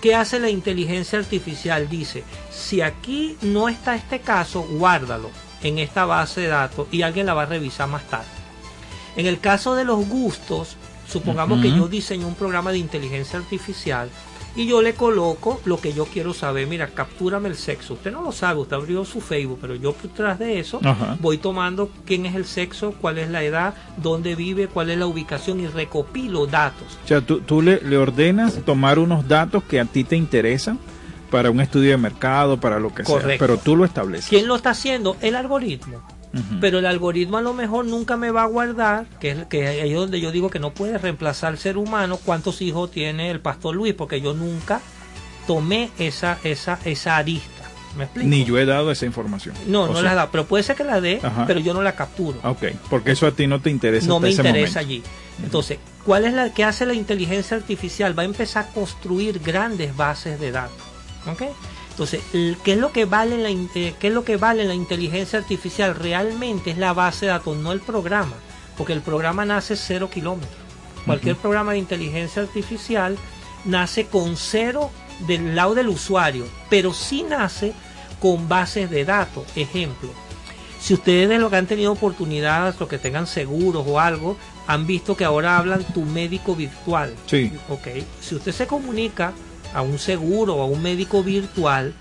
¿Qué 0.00 0.16
hace 0.16 0.40
la 0.40 0.50
inteligencia 0.50 1.20
artificial? 1.20 1.88
Dice, 1.88 2.24
si 2.50 2.80
aquí 2.80 3.36
no 3.42 3.68
está 3.68 3.94
este 3.94 4.20
caso, 4.20 4.62
guárdalo 4.62 5.30
en 5.62 5.78
esta 5.78 6.04
base 6.04 6.40
de 6.40 6.48
datos 6.48 6.88
y 6.90 7.02
alguien 7.02 7.26
la 7.26 7.34
va 7.34 7.42
a 7.42 7.46
revisar 7.46 7.88
más 7.88 8.02
tarde. 8.08 8.41
En 9.16 9.26
el 9.26 9.40
caso 9.40 9.74
de 9.74 9.84
los 9.84 10.08
gustos, 10.08 10.76
supongamos 11.08 11.60
que 11.60 11.70
yo 11.70 11.88
diseño 11.88 12.26
un 12.26 12.34
programa 12.34 12.72
de 12.72 12.78
inteligencia 12.78 13.38
artificial 13.38 14.08
y 14.54 14.66
yo 14.66 14.82
le 14.82 14.94
coloco 14.94 15.60
lo 15.64 15.80
que 15.80 15.92
yo 15.92 16.04
quiero 16.04 16.34
saber. 16.34 16.66
Mira, 16.66 16.88
captúrame 16.88 17.48
el 17.48 17.56
sexo. 17.56 17.94
Usted 17.94 18.12
no 18.12 18.22
lo 18.22 18.32
sabe, 18.32 18.60
usted 18.60 18.76
abrió 18.76 19.04
su 19.04 19.20
Facebook, 19.20 19.58
pero 19.60 19.74
yo 19.74 19.94
tras 20.14 20.38
de 20.38 20.58
eso 20.58 20.80
Ajá. 20.84 21.16
voy 21.20 21.38
tomando 21.38 21.90
quién 22.04 22.26
es 22.26 22.34
el 22.34 22.44
sexo, 22.44 22.94
cuál 23.00 23.18
es 23.18 23.30
la 23.30 23.42
edad, 23.42 23.74
dónde 23.96 24.34
vive, 24.34 24.68
cuál 24.68 24.90
es 24.90 24.98
la 24.98 25.06
ubicación 25.06 25.60
y 25.60 25.66
recopilo 25.66 26.46
datos. 26.46 26.98
O 27.04 27.08
sea, 27.08 27.20
tú, 27.20 27.40
tú 27.40 27.62
le, 27.62 27.80
le 27.80 27.96
ordenas 27.96 28.54
tomar 28.64 28.98
unos 28.98 29.26
datos 29.26 29.62
que 29.64 29.80
a 29.80 29.84
ti 29.84 30.04
te 30.04 30.16
interesan 30.16 30.78
para 31.30 31.50
un 31.50 31.60
estudio 31.62 31.90
de 31.92 31.96
mercado, 31.96 32.60
para 32.60 32.78
lo 32.78 32.94
que 32.94 33.04
sea, 33.04 33.14
Correcto. 33.14 33.42
pero 33.46 33.58
tú 33.58 33.74
lo 33.74 33.86
estableces. 33.86 34.28
¿Quién 34.28 34.46
lo 34.46 34.54
está 34.54 34.70
haciendo? 34.70 35.16
El 35.22 35.34
algoritmo. 35.34 36.02
Pero 36.60 36.78
el 36.78 36.86
algoritmo 36.86 37.36
a 37.36 37.42
lo 37.42 37.52
mejor 37.52 37.84
nunca 37.84 38.16
me 38.16 38.30
va 38.30 38.42
a 38.44 38.46
guardar, 38.46 39.06
que 39.20 39.30
es 39.32 39.46
que 39.46 39.66
ahí 39.68 39.90
es 39.90 39.96
donde 39.96 40.20
yo 40.20 40.30
digo 40.32 40.48
que 40.48 40.58
no 40.58 40.72
puede 40.72 40.96
reemplazar 40.96 41.50
al 41.52 41.58
ser 41.58 41.76
humano 41.76 42.18
cuántos 42.24 42.62
hijos 42.62 42.90
tiene 42.90 43.30
el 43.30 43.40
pastor 43.40 43.74
Luis, 43.76 43.92
porque 43.94 44.20
yo 44.20 44.32
nunca 44.32 44.80
tomé 45.46 45.90
esa, 45.98 46.38
esa, 46.44 46.78
esa 46.84 47.16
arista. 47.16 47.48
¿Me 47.96 48.04
explico? 48.04 48.28
Ni 48.30 48.44
yo 48.46 48.56
he 48.58 48.64
dado 48.64 48.90
esa 48.90 49.04
información. 49.04 49.54
No, 49.66 49.82
O 49.82 49.88
no 49.88 49.94
sea, 49.94 50.02
la 50.02 50.14
da, 50.14 50.30
pero 50.30 50.46
puede 50.46 50.62
ser 50.62 50.76
que 50.76 50.84
la 50.84 51.02
dé, 51.02 51.20
Ajá. 51.22 51.44
pero 51.46 51.60
yo 51.60 51.74
no 51.74 51.82
la 51.82 51.92
capturo. 51.94 52.38
Ok, 52.42 52.64
porque 52.88 53.10
eso 53.12 53.26
a 53.26 53.32
ti 53.32 53.46
no 53.46 53.60
te 53.60 53.68
interesa. 53.68 54.06
no 54.06 54.14
hasta 54.14 54.22
me 54.22 54.30
ese 54.30 54.40
interesa 54.40 54.80
momento. 54.80 54.80
allí. 54.80 55.02
Entonces, 55.44 55.78
¿cuál 56.06 56.24
es 56.24 56.32
la 56.32 56.54
que 56.54 56.64
hace 56.64 56.86
la 56.86 56.94
inteligencia 56.94 57.56
artificial? 57.58 58.18
Va 58.18 58.22
a 58.22 58.26
empezar 58.26 58.64
a 58.64 58.68
construir 58.72 59.40
grandes 59.40 59.94
bases 59.94 60.40
de 60.40 60.52
datos. 60.52 60.76
¿ok? 61.26 61.42
Entonces, 61.92 62.22
¿qué 62.32 62.72
es 62.72 62.78
lo 62.78 62.90
que 62.90 63.04
vale 63.04 63.36
la 63.36 63.50
eh, 63.50 63.94
qué 64.00 64.08
es 64.08 64.14
lo 64.14 64.24
que 64.24 64.38
vale 64.38 64.64
la 64.64 64.74
inteligencia 64.74 65.38
artificial? 65.38 65.94
Realmente 65.94 66.70
es 66.70 66.78
la 66.78 66.94
base 66.94 67.26
de 67.26 67.32
datos, 67.32 67.56
no 67.58 67.70
el 67.70 67.80
programa, 67.80 68.32
porque 68.78 68.94
el 68.94 69.02
programa 69.02 69.44
nace 69.44 69.76
cero 69.76 70.08
kilómetros. 70.10 70.62
Cualquier 71.04 71.36
programa 71.36 71.72
de 71.72 71.78
inteligencia 71.78 72.42
artificial 72.42 73.18
nace 73.66 74.06
con 74.06 74.36
cero 74.36 74.90
del 75.26 75.54
lado 75.54 75.74
del 75.74 75.88
usuario, 75.88 76.46
pero 76.70 76.94
sí 76.94 77.24
nace 77.28 77.74
con 78.20 78.48
bases 78.48 78.88
de 78.88 79.04
datos. 79.04 79.44
Ejemplo, 79.54 80.08
si 80.80 80.94
ustedes 80.94 81.28
de 81.28 81.38
lo 81.38 81.50
que 81.50 81.56
han 81.56 81.66
tenido 81.66 81.92
oportunidades, 81.92 82.80
los 82.80 82.88
que 82.88 82.98
tengan 82.98 83.26
seguros 83.26 83.84
o 83.86 84.00
algo, 84.00 84.38
han 84.66 84.86
visto 84.86 85.14
que 85.14 85.24
ahora 85.24 85.58
hablan 85.58 85.84
tu 85.92 86.02
médico 86.02 86.56
virtual. 86.56 87.14
Sí. 87.26 87.52
Ok. 87.68 87.88
Si 88.20 88.34
usted 88.34 88.52
se 88.52 88.66
comunica 88.66 89.32
a 89.74 89.82
un 89.82 89.98
seguro 89.98 90.56
o 90.56 90.62
a 90.62 90.66
un 90.66 90.82
médico 90.82 91.22
virtual, 91.22 91.94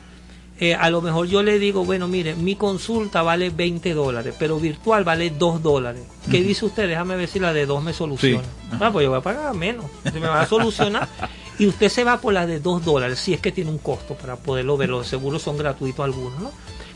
eh, 0.59 0.75
a 0.75 0.91
lo 0.91 1.01
mejor 1.01 1.27
yo 1.27 1.41
le 1.41 1.57
digo, 1.57 1.83
bueno, 1.85 2.07
mire, 2.07 2.35
mi 2.35 2.55
consulta 2.55 3.23
vale 3.23 3.49
20 3.49 3.95
dólares, 3.95 4.35
pero 4.37 4.59
virtual 4.59 5.03
vale 5.03 5.31
2 5.31 5.63
dólares. 5.63 6.03
¿Qué 6.29 6.43
dice 6.43 6.65
usted? 6.65 6.87
Déjame 6.87 7.15
ver 7.15 7.27
si 7.27 7.39
la 7.39 7.51
de 7.51 7.65
2 7.65 7.83
me 7.83 7.93
soluciona. 7.93 8.43
Sí. 8.43 8.77
Ah, 8.79 8.91
pues 8.91 9.03
yo 9.03 9.09
voy 9.09 9.17
a 9.17 9.23
pagar 9.23 9.55
menos. 9.55 9.85
Se 10.03 10.19
me 10.19 10.27
va 10.27 10.41
a 10.41 10.45
solucionar. 10.45 11.07
y 11.57 11.65
usted 11.65 11.89
se 11.89 12.03
va 12.03 12.21
por 12.21 12.33
la 12.33 12.45
de 12.45 12.59
2 12.59 12.85
dólares, 12.85 13.17
si 13.17 13.33
es 13.33 13.41
que 13.41 13.51
tiene 13.51 13.71
un 13.71 13.79
costo 13.79 14.13
para 14.13 14.35
poderlo 14.35 14.77
ver. 14.77 14.89
Los 14.89 15.07
seguros 15.07 15.41
son 15.41 15.57
gratuitos 15.57 16.05
algunos, 16.05 16.39
¿no? 16.39 16.51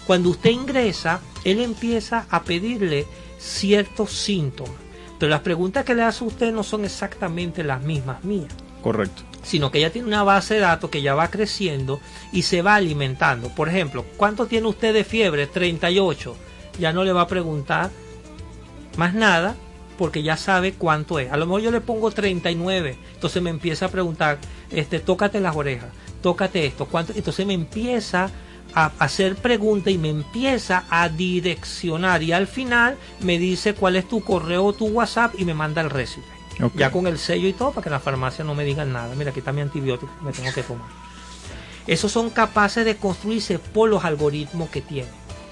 Cuando 0.06 0.30
usted 0.30 0.52
ingresa, 0.52 1.22
él 1.44 1.60
empieza 1.60 2.28
a 2.30 2.44
pedirle 2.44 3.08
ciertos 3.40 4.12
síntomas. 4.12 4.76
Pero 5.18 5.32
las 5.32 5.42
preguntas 5.42 5.86
que 5.86 5.96
le 5.96 6.04
hace 6.04 6.24
usted 6.24 6.54
no 6.54 6.62
son 6.62 6.86
exactamente 6.86 7.64
las 7.64 7.82
mismas 7.82 8.24
mías 8.24 8.54
Correcto. 8.84 9.24
Sino 9.46 9.72
que 9.72 9.78
ella 9.78 9.92
tiene 9.92 10.08
una 10.08 10.24
base 10.24 10.56
de 10.56 10.62
datos 10.62 10.90
que 10.90 11.02
ya 11.02 11.14
va 11.14 11.30
creciendo 11.30 12.02
y 12.34 12.42
se 12.42 12.62
va 12.62 12.76
alimentando. 12.76 13.50
Por 13.50 13.70
ejemplo, 13.70 14.04
¿cuánto 14.18 14.48
tiene 14.48 14.68
usted 14.68 14.94
de 14.94 15.04
fiebre? 15.04 15.48
38. 15.48 16.36
Ya 16.80 16.92
no 16.92 17.04
le 17.04 17.14
va 17.14 17.22
a 17.22 17.28
preguntar 17.28 17.92
más 18.98 19.14
nada 19.14 19.56
porque 19.98 20.24
ya 20.24 20.36
sabe 20.36 20.74
cuánto 20.74 21.20
es. 21.20 21.32
A 21.32 21.38
lo 21.38 21.46
mejor 21.46 21.62
yo 21.62 21.72
le 21.72 21.80
pongo 21.80 22.12
39, 22.12 22.98
entonces 23.14 23.42
me 23.42 23.50
empieza 23.50 23.86
a 23.86 23.90
preguntar, 23.90 24.40
este, 24.72 25.00
tócate 25.00 25.40
las 25.40 25.56
orejas, 25.56 25.90
tócate 26.22 26.66
esto, 26.66 26.86
cuánto, 26.88 27.14
entonces 27.16 27.46
me 27.46 27.54
empieza 27.54 28.30
a 28.74 28.92
hacer 29.00 29.36
preguntas 29.36 29.94
y 29.94 29.98
me 29.98 30.10
empieza 30.10 30.84
a 30.90 31.08
direccionar 31.08 32.24
y 32.24 32.34
al 32.34 32.48
final 32.48 32.98
me 33.22 33.40
dice 33.40 33.74
cuál 33.74 33.96
es 33.96 34.08
tu 34.08 34.22
correo 34.22 34.74
tu 34.74 34.88
WhatsApp 34.88 35.36
y 35.38 35.46
me 35.46 35.54
manda 35.54 35.82
el 35.82 35.90
recipe. 35.90 36.35
Ya 36.76 36.92
con 36.92 37.08
el 37.08 37.18
sello 37.18 37.48
y 37.48 37.54
todo 37.54 37.72
para 37.72 37.84
que 37.84 37.90
la 37.90 38.00
farmacia 38.00 38.46
no 38.46 38.56
me 38.56 38.64
digan 38.64 38.94
nada. 38.94 39.14
Mira, 39.16 39.32
aquí 39.32 39.40
está 39.40 39.52
mi 39.52 39.62
antibiótico 39.62 40.12
me 40.22 40.32
tengo 40.32 40.54
que 40.54 40.64
tomar. 40.64 40.88
Esos 41.88 42.12
son 42.12 42.30
capaces 42.30 42.86
de 42.86 42.96
construirse 42.96 43.60
por 43.60 43.90
los 43.90 44.06
algoritmos 44.06 44.70
que 44.70 44.82
tienen. 44.82 45.12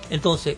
Entonces, 0.10 0.58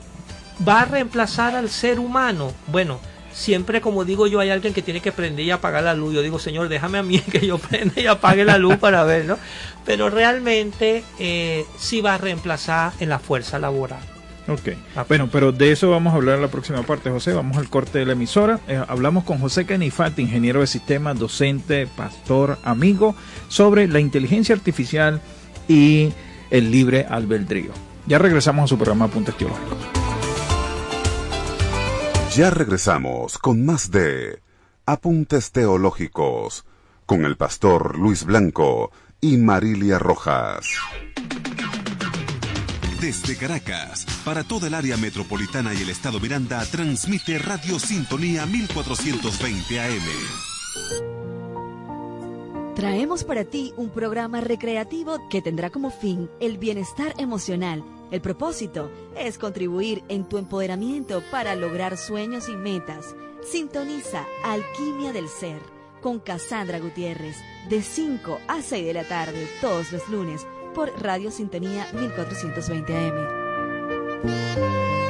¿va 0.68 0.82
a 0.82 0.86
reemplazar 0.86 1.56
al 1.56 1.70
ser 1.70 2.00
humano? 2.00 2.52
Bueno, 2.68 3.00
siempre 3.34 3.82
como 3.82 4.06
digo 4.06 4.28
yo, 4.28 4.40
hay 4.40 4.50
alguien 4.50 4.74
que 4.74 4.82
tiene 4.82 5.02
que 5.02 5.12
prender 5.12 5.46
y 5.46 5.52
apagar 5.52 5.84
la 5.84 5.94
luz. 5.94 6.14
Yo 6.14 6.22
digo, 6.22 6.40
Señor, 6.40 6.70
déjame 6.70 6.98
a 6.98 7.04
mí 7.04 7.20
que 7.32 7.46
yo 7.46 7.58
prenda 7.58 8.00
y 8.00 8.08
apague 8.08 8.46
la 8.46 8.58
luz 8.58 8.78
para 8.78 9.04
ver, 9.04 9.26
¿no? 9.26 9.38
Pero 9.86 10.10
realmente 10.10 11.04
eh, 11.20 11.66
sí 11.78 12.02
va 12.02 12.16
a 12.16 12.18
reemplazar 12.18 12.94
en 13.00 13.10
la 13.10 13.20
fuerza 13.20 13.60
laboral. 13.60 14.15
Ok. 14.48 14.70
Ah. 14.96 15.06
Bueno, 15.08 15.30
pero 15.32 15.52
de 15.52 15.72
eso 15.72 15.90
vamos 15.90 16.14
a 16.14 16.18
hablar 16.18 16.36
en 16.36 16.42
la 16.42 16.50
próxima 16.50 16.84
parte, 16.84 17.10
José. 17.10 17.34
Vamos 17.34 17.58
al 17.58 17.70
corte 17.70 18.00
de 18.00 18.06
la 18.06 18.14
emisora. 18.14 18.60
Eh, 18.68 18.82
hablamos 18.88 19.24
con 19.24 19.40
José 19.40 19.66
Canifati, 19.66 20.22
ingeniero 20.22 20.62
de 20.62 20.68
sistemas, 20.68 21.18
docente, 21.18 21.88
pastor, 21.88 22.60
amigo, 22.64 23.16
sobre 23.48 23.88
la 23.88 24.00
inteligencia 24.00 24.54
artificial 24.54 25.22
y 25.68 26.14
el 26.52 26.72
libre 26.72 27.06
albedrío. 27.10 27.72
Ya 28.06 28.20
regresamos 28.20 28.66
a 28.66 28.68
su 28.68 28.78
programa 28.78 29.08
Puntos 29.08 29.36
Teológicos. 29.36 29.78
Ya 32.36 32.50
regresamos 32.50 33.38
con 33.38 33.66
más 33.66 33.90
de 33.92 34.42
Apuntes 34.86 35.52
Teológicos 35.52 36.66
con 37.06 37.26
el 37.26 37.38
pastor 37.38 37.98
Luis 37.98 38.26
Blanco 38.26 38.92
y 39.22 39.38
Marilia 39.38 39.98
Rojas. 40.00 40.68
Desde 43.06 43.38
Caracas, 43.38 44.04
para 44.26 44.44
toda 44.44 44.66
el 44.66 44.74
área 44.74 44.98
metropolitana 44.98 45.76
y 45.76 45.84
el 45.84 45.92
estado 45.92 46.20
Miranda, 46.20 46.66
transmite 46.66 47.38
Radio 47.38 47.78
Sintonía 47.78 48.48
1420 48.48 49.80
AM. 49.80 50.02
Traemos 52.74 53.24
para 53.24 53.44
ti 53.44 53.72
un 53.78 53.92
programa 53.92 54.42
recreativo 54.42 55.30
que 55.30 55.44
tendrá 55.44 55.70
como 55.70 55.92
fin 55.92 56.32
el 56.40 56.58
bienestar 56.58 57.14
emocional. 57.20 57.84
El 58.10 58.22
propósito 58.22 58.90
es 59.16 59.38
contribuir 59.38 60.04
en 60.10 60.28
tu 60.28 60.40
empoderamiento 60.40 61.22
para 61.30 61.54
lograr 61.54 61.98
sueños 61.98 62.50
y 62.50 62.56
metas. 62.56 63.14
Sintoniza 63.44 64.26
Alquimia 64.44 65.14
del 65.14 65.30
Ser 65.30 65.62
con 66.02 66.20
Cassandra 66.20 66.80
Gutiérrez 66.80 67.36
de 67.70 67.84
5 67.84 68.40
a 68.48 68.64
6 68.64 68.84
de 68.84 68.94
la 68.94 69.04
tarde 69.08 69.48
todos 69.62 69.92
los 69.92 70.08
lunes 70.10 70.46
por 70.76 70.92
Radio 71.02 71.32
Sintonía 71.32 71.88
1420 71.94 72.96
AM. 72.96 75.05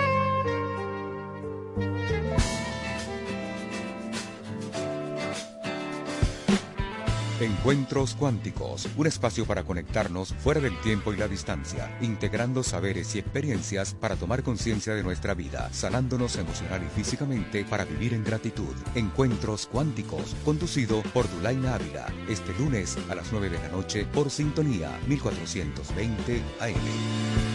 Encuentros 7.41 8.15
Cuánticos, 8.15 8.87
un 8.95 9.07
espacio 9.07 9.45
para 9.45 9.63
conectarnos 9.63 10.33
fuera 10.35 10.61
del 10.61 10.79
tiempo 10.79 11.11
y 11.11 11.17
la 11.17 11.27
distancia, 11.27 11.97
integrando 11.99 12.63
saberes 12.63 13.13
y 13.13 13.19
experiencias 13.19 13.93
para 13.93 14.15
tomar 14.15 14.41
conciencia 14.41 14.95
de 14.95 15.03
nuestra 15.03 15.33
vida, 15.33 15.67
sanándonos 15.73 16.37
emocional 16.37 16.81
y 16.81 16.89
físicamente 16.97 17.65
para 17.65 17.83
vivir 17.83 18.13
en 18.13 18.23
gratitud. 18.23 18.73
Encuentros 18.95 19.67
Cuánticos, 19.67 20.33
conducido 20.45 21.03
por 21.13 21.29
Dulaina 21.29 21.75
Ávila, 21.75 22.07
este 22.29 22.53
lunes 22.57 22.97
a 23.09 23.15
las 23.15 23.29
9 23.33 23.49
de 23.49 23.59
la 23.59 23.67
noche 23.67 24.05
por 24.05 24.31
Sintonía 24.31 24.97
1420 25.05 26.41
AM. 26.61 27.54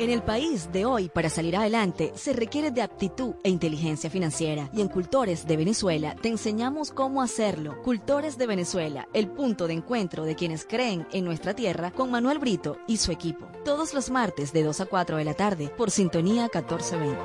En 0.00 0.10
el 0.10 0.22
país 0.22 0.70
de 0.70 0.84
hoy, 0.84 1.08
para 1.08 1.28
salir 1.28 1.56
adelante, 1.56 2.12
se 2.14 2.32
requiere 2.32 2.70
de 2.70 2.82
aptitud 2.82 3.34
e 3.42 3.48
inteligencia 3.48 4.08
financiera. 4.08 4.70
Y 4.72 4.80
en 4.80 4.86
Cultores 4.86 5.44
de 5.44 5.56
Venezuela 5.56 6.14
te 6.14 6.28
enseñamos 6.28 6.92
cómo 6.92 7.20
hacerlo. 7.20 7.82
Cultores 7.82 8.38
de 8.38 8.46
Venezuela, 8.46 9.08
el 9.12 9.26
punto 9.26 9.66
de 9.66 9.74
encuentro 9.74 10.24
de 10.24 10.36
quienes 10.36 10.64
creen 10.64 11.04
en 11.10 11.24
nuestra 11.24 11.52
tierra 11.52 11.90
con 11.90 12.12
Manuel 12.12 12.38
Brito 12.38 12.78
y 12.86 12.98
su 12.98 13.10
equipo. 13.10 13.48
Todos 13.64 13.92
los 13.92 14.08
martes 14.08 14.52
de 14.52 14.62
2 14.62 14.82
a 14.82 14.86
4 14.86 15.16
de 15.16 15.24
la 15.24 15.34
tarde 15.34 15.68
por 15.76 15.90
Sintonía 15.90 16.44
1420. 16.44 17.18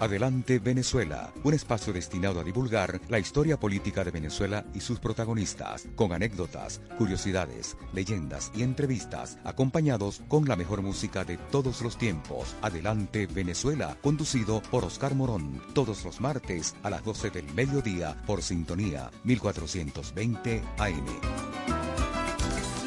Adelante 0.00 0.58
Venezuela, 0.58 1.30
un 1.44 1.52
espacio 1.52 1.92
destinado 1.92 2.40
a 2.40 2.44
divulgar 2.44 3.02
la 3.10 3.18
historia 3.18 3.60
política 3.60 4.02
de 4.02 4.10
Venezuela 4.10 4.64
y 4.72 4.80
sus 4.80 4.98
protagonistas, 4.98 5.88
con 5.94 6.14
anécdotas, 6.14 6.80
curiosidades, 6.96 7.76
leyendas 7.92 8.50
y 8.54 8.62
entrevistas, 8.62 9.38
acompañados 9.44 10.22
con 10.26 10.48
la 10.48 10.56
mejor 10.56 10.80
música 10.80 11.24
de 11.24 11.36
todos 11.36 11.82
los 11.82 11.98
tiempos. 11.98 12.56
Adelante 12.62 13.26
Venezuela, 13.26 13.98
conducido 14.00 14.62
por 14.70 14.86
Oscar 14.86 15.14
Morón, 15.14 15.60
todos 15.74 16.02
los 16.06 16.18
martes 16.18 16.74
a 16.82 16.88
las 16.88 17.04
12 17.04 17.28
del 17.28 17.52
mediodía 17.52 18.16
por 18.26 18.42
Sintonía 18.42 19.10
1420 19.24 20.62
AM. 20.78 21.06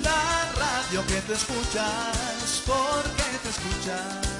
La 0.02 0.52
radio 0.58 1.06
que 1.06 1.22
te 1.28 1.34
escuchas, 1.34 2.64
te 3.44 3.50
escuchas. 3.50 4.33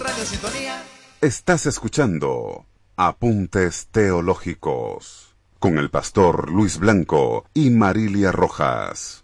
Radio 0.00 0.24
Sintonía. 0.24 0.82
Estás 1.20 1.66
escuchando 1.66 2.64
Apuntes 2.96 3.88
Teológicos 3.90 5.34
con 5.58 5.76
el 5.76 5.90
pastor 5.90 6.50
Luis 6.50 6.78
Blanco 6.78 7.44
y 7.52 7.68
Marilia 7.68 8.32
Rojas. 8.32 9.20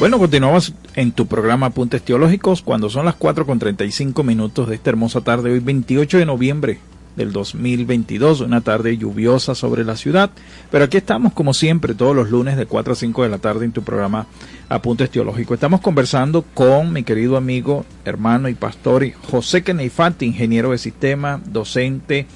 Bueno, 0.00 0.18
continuamos 0.18 0.74
en 0.96 1.12
tu 1.12 1.26
programa 1.26 1.66
Apuntes 1.66 2.02
Teológicos 2.02 2.62
cuando 2.62 2.90
son 2.90 3.04
las 3.04 3.14
4 3.14 3.46
con 3.46 3.60
35 3.60 4.24
minutos 4.24 4.68
de 4.68 4.74
esta 4.74 4.90
hermosa 4.90 5.20
tarde, 5.20 5.52
hoy 5.52 5.60
28 5.60 6.18
de 6.18 6.26
noviembre 6.26 6.80
del 7.20 7.32
2022, 7.32 8.40
una 8.40 8.62
tarde 8.62 8.96
lluviosa 8.96 9.54
sobre 9.54 9.84
la 9.84 9.96
ciudad. 9.96 10.30
Pero 10.70 10.84
aquí 10.84 10.96
estamos, 10.96 11.34
como 11.34 11.52
siempre, 11.52 11.94
todos 11.94 12.16
los 12.16 12.30
lunes 12.30 12.56
de 12.56 12.64
4 12.66 12.94
a 12.94 12.96
5 12.96 13.22
de 13.22 13.28
la 13.28 13.38
tarde 13.38 13.66
en 13.66 13.72
tu 13.72 13.82
programa 13.82 14.26
Apuntes 14.70 15.10
Teológicos. 15.10 15.54
Estamos 15.54 15.80
conversando 15.82 16.42
con 16.54 16.92
mi 16.92 17.02
querido 17.02 17.36
amigo, 17.36 17.84
hermano 18.06 18.48
y 18.48 18.54
pastor 18.54 19.10
José 19.30 19.62
Keneifante, 19.62 20.24
ingeniero 20.24 20.70
de 20.70 20.78
sistema, 20.78 21.40
docente 21.44 22.26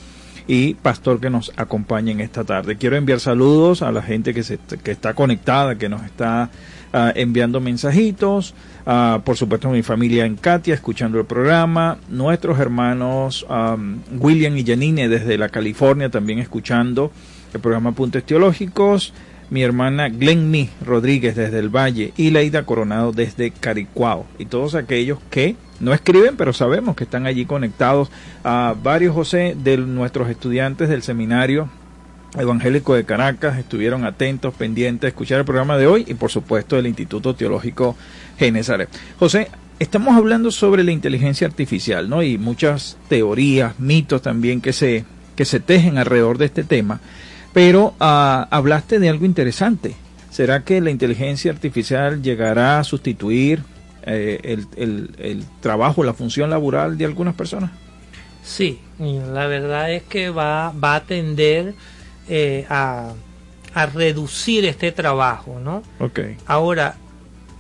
y 0.47 0.75
pastor 0.75 1.19
que 1.19 1.31
nos 1.31 1.51
acompaña 1.57 2.13
en 2.13 2.21
esta 2.21 2.45
tarde. 2.45 2.77
Quiero 2.77 2.97
enviar 2.97 3.21
saludos 3.21 3.81
a 3.81 3.91
la 3.91 4.03
gente 4.03 4.35
que, 4.35 4.43
se, 4.43 4.59
que 4.59 4.91
está 4.91 5.15
conectada, 5.15 5.79
que 5.79 5.89
nos 5.89 6.05
está 6.05 6.51
uh, 6.95 7.11
enviando 7.15 7.61
mensajitos. 7.61 8.55
Uh, 8.87 9.21
por 9.21 9.37
supuesto, 9.37 9.69
mi 9.69 9.83
familia 9.83 10.25
en 10.25 10.37
Katia, 10.37 10.75
escuchando 10.75 11.19
el 11.19 11.27
programa. 11.27 11.99
Nuestros 12.09 12.59
hermanos 12.59 13.45
um, 13.51 13.99
William 14.19 14.57
y 14.57 14.65
Janine 14.65 15.09
desde 15.09 15.37
la 15.37 15.49
California, 15.49 16.09
también 16.09 16.39
escuchando 16.39 17.11
el 17.53 17.61
programa 17.61 17.93
Puntos 17.93 18.25
Teológicos. 18.25 19.13
Mi 19.51 19.63
hermana 19.63 20.09
Glenny 20.09 20.71
Rodríguez 20.85 21.37
desde 21.37 21.59
el 21.59 21.69
Valle 21.69 22.13
y 22.17 22.31
Leida 22.31 22.65
Coronado 22.65 23.13
desde 23.13 23.51
Caricuao. 23.51 24.25
Y 24.39 24.47
todos 24.47 24.75
aquellos 24.75 25.19
que 25.31 25.55
no 25.81 25.93
escriben, 25.93 26.37
pero 26.37 26.55
sabemos 26.55 26.97
que 26.97 27.05
están 27.05 27.27
allí 27.27 27.45
conectados. 27.45 28.11
A 28.43 28.75
varios, 28.83 29.15
José, 29.15 29.55
de 29.63 29.77
nuestros 29.77 30.31
estudiantes 30.31 30.89
del 30.89 31.03
seminario 31.03 31.69
Evangélico 32.37 32.95
de 32.95 33.05
Caracas 33.05 33.59
estuvieron 33.59 34.05
atentos, 34.05 34.55
pendientes 34.55 35.09
escuchar 35.09 35.39
el 35.39 35.45
programa 35.45 35.77
de 35.79 35.87
hoy 35.87 36.05
y 36.07 36.15
por 36.15 36.31
supuesto 36.31 36.77
del 36.77 36.87
Instituto 36.87 37.35
Teológico 37.35 37.97
Genesaret. 38.39 38.89
José, 39.19 39.49
estamos 39.79 40.17
hablando 40.17 40.51
sobre 40.51 40.85
la 40.85 40.93
inteligencia 40.93 41.47
artificial, 41.47 42.09
¿no? 42.09 42.23
Y 42.23 42.39
muchas 42.39 42.97
teorías, 43.09 43.79
mitos 43.79 44.23
también 44.23 44.61
que 44.61 44.73
se, 44.73 45.05
que 45.37 45.45
se 45.45 45.61
tejen 45.61 45.99
alrededor 45.99 46.39
de 46.39 46.47
este 46.47 46.65
tema, 46.65 47.01
pero 47.53 47.95
uh, 48.01 48.47
hablaste 48.51 48.99
de 48.99 49.09
algo 49.09 49.25
interesante. 49.25 49.95
¿Será 50.31 50.65
que 50.65 50.81
la 50.81 50.91
inteligencia 50.91 51.53
artificial 51.53 52.21
llegará 52.21 52.81
a 52.81 52.85
sustituir 52.85 53.63
eh, 54.03 54.41
el, 54.43 54.67
el, 54.77 55.11
el 55.19 55.45
trabajo, 55.61 56.03
la 56.03 56.13
función 56.13 56.51
laboral 56.51 56.99
de 56.99 57.05
algunas 57.05 57.37
personas? 57.37 57.71
Sí, 58.43 58.81
la 58.99 59.47
verdad 59.47 59.93
es 59.93 60.03
que 60.03 60.31
va, 60.31 60.73
va 60.73 60.97
a 60.97 61.05
tender 61.05 61.75
eh, 62.29 62.67
a, 62.69 63.13
a, 63.75 63.87
reducir 63.87 64.65
este 64.65 64.93
trabajo, 64.93 65.59
¿no? 65.61 65.83
Okay. 65.99 66.37
Ahora, 66.47 66.97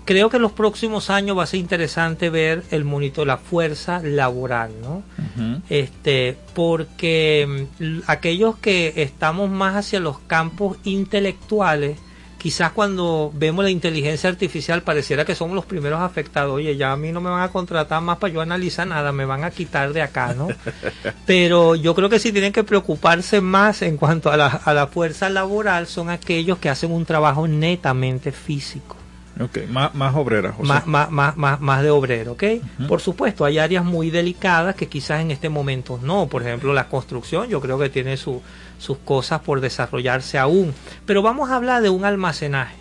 creo 0.04 0.30
que 0.30 0.36
en 0.36 0.42
los 0.42 0.52
próximos 0.52 1.10
años 1.10 1.36
va 1.36 1.44
a 1.44 1.46
ser 1.46 1.60
interesante 1.60 2.30
ver 2.30 2.62
el 2.70 2.84
monitor, 2.84 3.26
la 3.26 3.38
fuerza 3.38 4.00
laboral, 4.02 4.72
¿no? 4.80 5.02
Uh 5.18 5.40
-huh. 5.40 5.62
Este, 5.68 6.36
porque 6.54 7.66
aquellos 8.06 8.56
que 8.56 8.92
estamos 8.96 9.50
más 9.50 9.76
hacia 9.76 10.00
los 10.00 10.18
campos 10.20 10.76
intelectuales, 10.84 11.98
quizás 12.44 12.72
cuando 12.72 13.32
vemos 13.32 13.64
la 13.64 13.70
inteligencia 13.70 14.28
artificial 14.28 14.82
pareciera 14.82 15.24
que 15.24 15.34
somos 15.34 15.54
los 15.54 15.64
primeros 15.64 16.02
afectados. 16.02 16.52
Oye, 16.52 16.76
ya 16.76 16.92
a 16.92 16.96
mí 16.98 17.10
no 17.10 17.22
me 17.22 17.30
van 17.30 17.40
a 17.40 17.48
contratar 17.48 18.02
más 18.02 18.18
para 18.18 18.34
yo 18.34 18.42
analizar 18.42 18.86
nada, 18.86 19.12
me 19.12 19.24
van 19.24 19.44
a 19.44 19.50
quitar 19.50 19.94
de 19.94 20.02
acá, 20.02 20.34
¿no? 20.34 20.48
Pero 21.26 21.74
yo 21.74 21.94
creo 21.94 22.10
que 22.10 22.18
sí 22.18 22.32
tienen 22.32 22.52
que 22.52 22.62
preocuparse 22.62 23.40
más 23.40 23.80
en 23.80 23.96
cuanto 23.96 24.30
a 24.30 24.36
la, 24.36 24.48
a 24.48 24.74
la 24.74 24.88
fuerza 24.88 25.30
laboral 25.30 25.86
son 25.86 26.10
aquellos 26.10 26.58
que 26.58 26.68
hacen 26.68 26.92
un 26.92 27.06
trabajo 27.06 27.48
netamente 27.48 28.30
físico. 28.30 28.96
Ok, 29.40 29.66
más, 29.68 29.94
más 29.94 30.14
obrera, 30.14 30.52
José. 30.52 30.68
Más, 30.68 30.86
más, 30.86 31.10
más, 31.10 31.36
más, 31.36 31.60
más 31.60 31.82
de 31.82 31.90
obrero, 31.90 32.32
¿ok? 32.32 32.42
Uh 32.42 32.46
-huh. 32.82 32.86
Por 32.86 33.00
supuesto, 33.00 33.44
hay 33.44 33.58
áreas 33.58 33.84
muy 33.84 34.10
delicadas 34.10 34.76
que 34.76 34.86
quizás 34.86 35.20
en 35.20 35.32
este 35.32 35.48
momento 35.48 35.98
no. 36.00 36.28
Por 36.28 36.42
ejemplo, 36.42 36.72
la 36.72 36.88
construcción, 36.88 37.48
yo 37.48 37.60
creo 37.60 37.78
que 37.78 37.88
tiene 37.88 38.16
su, 38.16 38.42
sus 38.78 38.98
cosas 38.98 39.40
por 39.40 39.60
desarrollarse 39.60 40.38
aún. 40.38 40.72
Pero 41.04 41.20
vamos 41.20 41.50
a 41.50 41.56
hablar 41.56 41.82
de 41.82 41.90
un 41.90 42.04
almacenaje, 42.04 42.76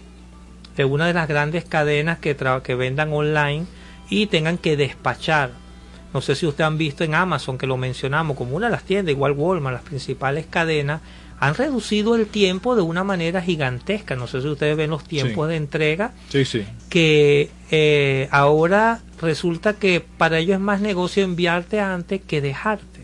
de 0.78 0.86
una 0.86 1.08
de 1.08 1.14
las 1.14 1.28
grandes 1.28 1.66
cadenas 1.66 2.20
que, 2.20 2.36
que 2.64 2.76
vendan 2.76 3.12
online 3.12 3.66
y 4.10 4.28
tengan 4.28 4.60
que 4.60 4.78
despachar. 4.78 5.52
No 6.14 6.22
sé 6.22 6.36
si 6.36 6.46
ustedes 6.46 6.68
han 6.68 6.78
visto 6.78 7.04
en 7.04 7.16
Amazon, 7.16 7.58
que 7.58 7.66
lo 7.66 7.78
mencionamos, 7.78 8.38
como 8.38 8.56
una 8.56 8.68
de 8.68 8.74
las 8.74 8.84
tiendas, 8.84 9.12
igual 9.12 9.32
Walmart, 9.32 9.78
las 9.78 9.84
principales 9.84 10.46
cadenas, 10.48 11.02
han 11.40 11.56
reducido 11.56 12.16
el 12.16 12.28
tiempo 12.28 12.76
de 12.76 12.82
una 12.82 13.04
manera 13.04 13.42
gigantesca. 13.42 14.16
No 14.16 14.28
sé 14.28 14.42
si 14.42 14.48
ustedes 14.48 14.78
ven 14.78 14.90
los 14.90 15.04
tiempos 15.04 15.48
Sí. 15.48 15.50
de 15.52 15.56
entrega, 15.58 16.14
Sí, 16.30 16.46
sí. 16.46 16.66
que 16.90 17.50
eh, 17.72 18.28
ahora 18.32 19.02
resulta 19.22 19.74
que 19.74 20.00
para 20.18 20.40
ellos 20.40 20.56
es 20.56 20.60
más 20.62 20.82
negocio 20.82 21.24
enviarte 21.24 21.80
antes 21.80 22.22
que 22.22 22.42
dejarte 22.42 23.02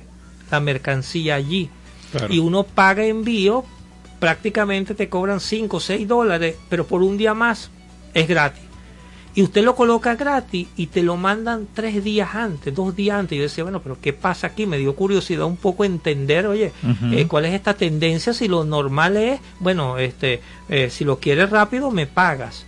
la 0.52 0.60
mercancía 0.60 1.36
allí. 1.36 1.70
Claro. 2.12 2.34
Y 2.34 2.40
uno 2.40 2.64
paga 2.64 3.06
envío, 3.06 3.64
prácticamente 4.20 4.96
te 4.96 5.10
cobran 5.10 5.40
5 5.40 5.78
o 5.78 5.80
6 5.80 6.08
dólares, 6.08 6.56
pero 6.70 6.86
por 6.88 7.04
un 7.04 7.18
día 7.18 7.34
más 7.34 7.70
es 8.14 8.28
gratis. 8.28 8.64
Y 9.36 9.44
usted 9.44 9.64
lo 9.64 9.76
coloca 9.76 10.16
gratis 10.16 10.68
y 10.76 10.88
te 10.88 11.04
lo 11.04 11.16
mandan 11.16 11.68
tres 11.74 12.04
días 12.04 12.34
antes, 12.34 12.74
dos 12.74 12.96
días 12.96 13.20
antes. 13.20 13.38
Yo 13.38 13.44
decía, 13.44 13.64
bueno, 13.64 13.82
pero 13.82 13.98
¿qué 14.02 14.12
pasa 14.12 14.48
aquí? 14.48 14.66
Me 14.66 14.78
dio 14.78 14.96
curiosidad 14.96 15.46
un 15.46 15.58
poco 15.58 15.86
entender, 15.86 16.48
oye, 16.48 16.72
eh, 17.12 17.28
cuál 17.28 17.46
es 17.46 17.54
esta 17.54 17.76
tendencia, 17.76 18.34
si 18.34 18.48
lo 18.48 18.64
normal 18.64 19.18
es, 19.18 19.40
bueno, 19.60 19.98
este, 19.98 20.42
eh, 20.68 20.90
si 20.90 21.06
lo 21.06 21.20
quieres 21.20 21.50
rápido, 21.50 21.92
me 21.92 22.08
pagas. 22.08 22.66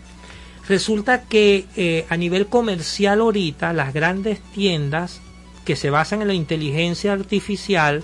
Resulta 0.67 1.23
que 1.23 1.65
eh, 1.75 2.05
a 2.09 2.15
nivel 2.15 2.47
comercial 2.47 3.21
ahorita, 3.21 3.73
las 3.73 3.93
grandes 3.93 4.39
tiendas 4.53 5.19
que 5.65 5.75
se 5.75 5.89
basan 5.89 6.21
en 6.21 6.27
la 6.27 6.33
inteligencia 6.33 7.13
artificial 7.13 8.03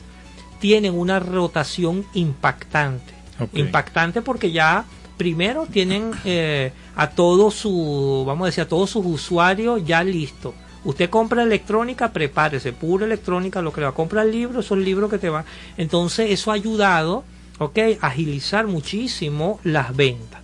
tienen 0.60 0.93
una 0.93 1.20
rotación 1.20 2.06
impactante. 2.13 3.13
Impactante 3.54 4.24
porque 4.24 4.52
ya 4.52 4.86
primero 5.17 5.67
tienen 5.67 6.12
eh, 6.26 6.72
a 6.98 7.12
todos 7.12 7.54
su, 7.54 8.24
vamos 8.26 8.46
a 8.46 8.48
decir, 8.48 8.64
a 8.64 8.68
todos 8.68 8.90
sus 8.90 9.06
usuarios 9.06 9.86
ya 9.86 10.04
listos. 10.04 10.56
Usted 10.84 11.12
compra 11.12 11.44
electrónica, 11.44 12.12
prepárese, 12.12 12.74
pura 12.74 13.06
electrónica, 13.06 13.62
lo 13.62 13.72
que 13.72 13.82
le 13.82 13.86
va 13.86 13.92
a 13.92 13.96
comprar 13.96 14.26
libros, 14.26 14.66
son 14.66 14.84
libros 14.84 15.10
que 15.10 15.20
te 15.20 15.30
van. 15.30 15.46
Entonces, 15.78 16.32
eso 16.32 16.50
ha 16.50 16.56
ayudado, 16.56 17.24
ok, 17.60 17.78
a 18.02 18.08
agilizar 18.08 18.66
muchísimo 18.66 19.60
las 19.64 19.96
ventas. 19.96 20.42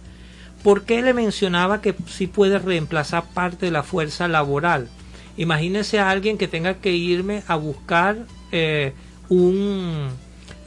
¿Por 0.62 0.84
qué 0.84 1.02
le 1.02 1.14
mencionaba 1.16 1.82
que 1.82 1.96
sí 2.08 2.28
puede 2.28 2.60
reemplazar 2.60 3.24
parte 3.34 3.66
de 3.66 3.72
la 3.72 3.82
fuerza 3.82 4.28
laboral? 4.28 4.90
Imagínese 5.38 6.00
a 6.00 6.12
alguien 6.12 6.38
que 6.38 6.48
tenga 6.48 6.76
que 6.76 6.92
irme 6.92 7.42
a 7.48 7.56
buscar 7.56 8.28
eh, 8.52 8.94
un 9.28 10.10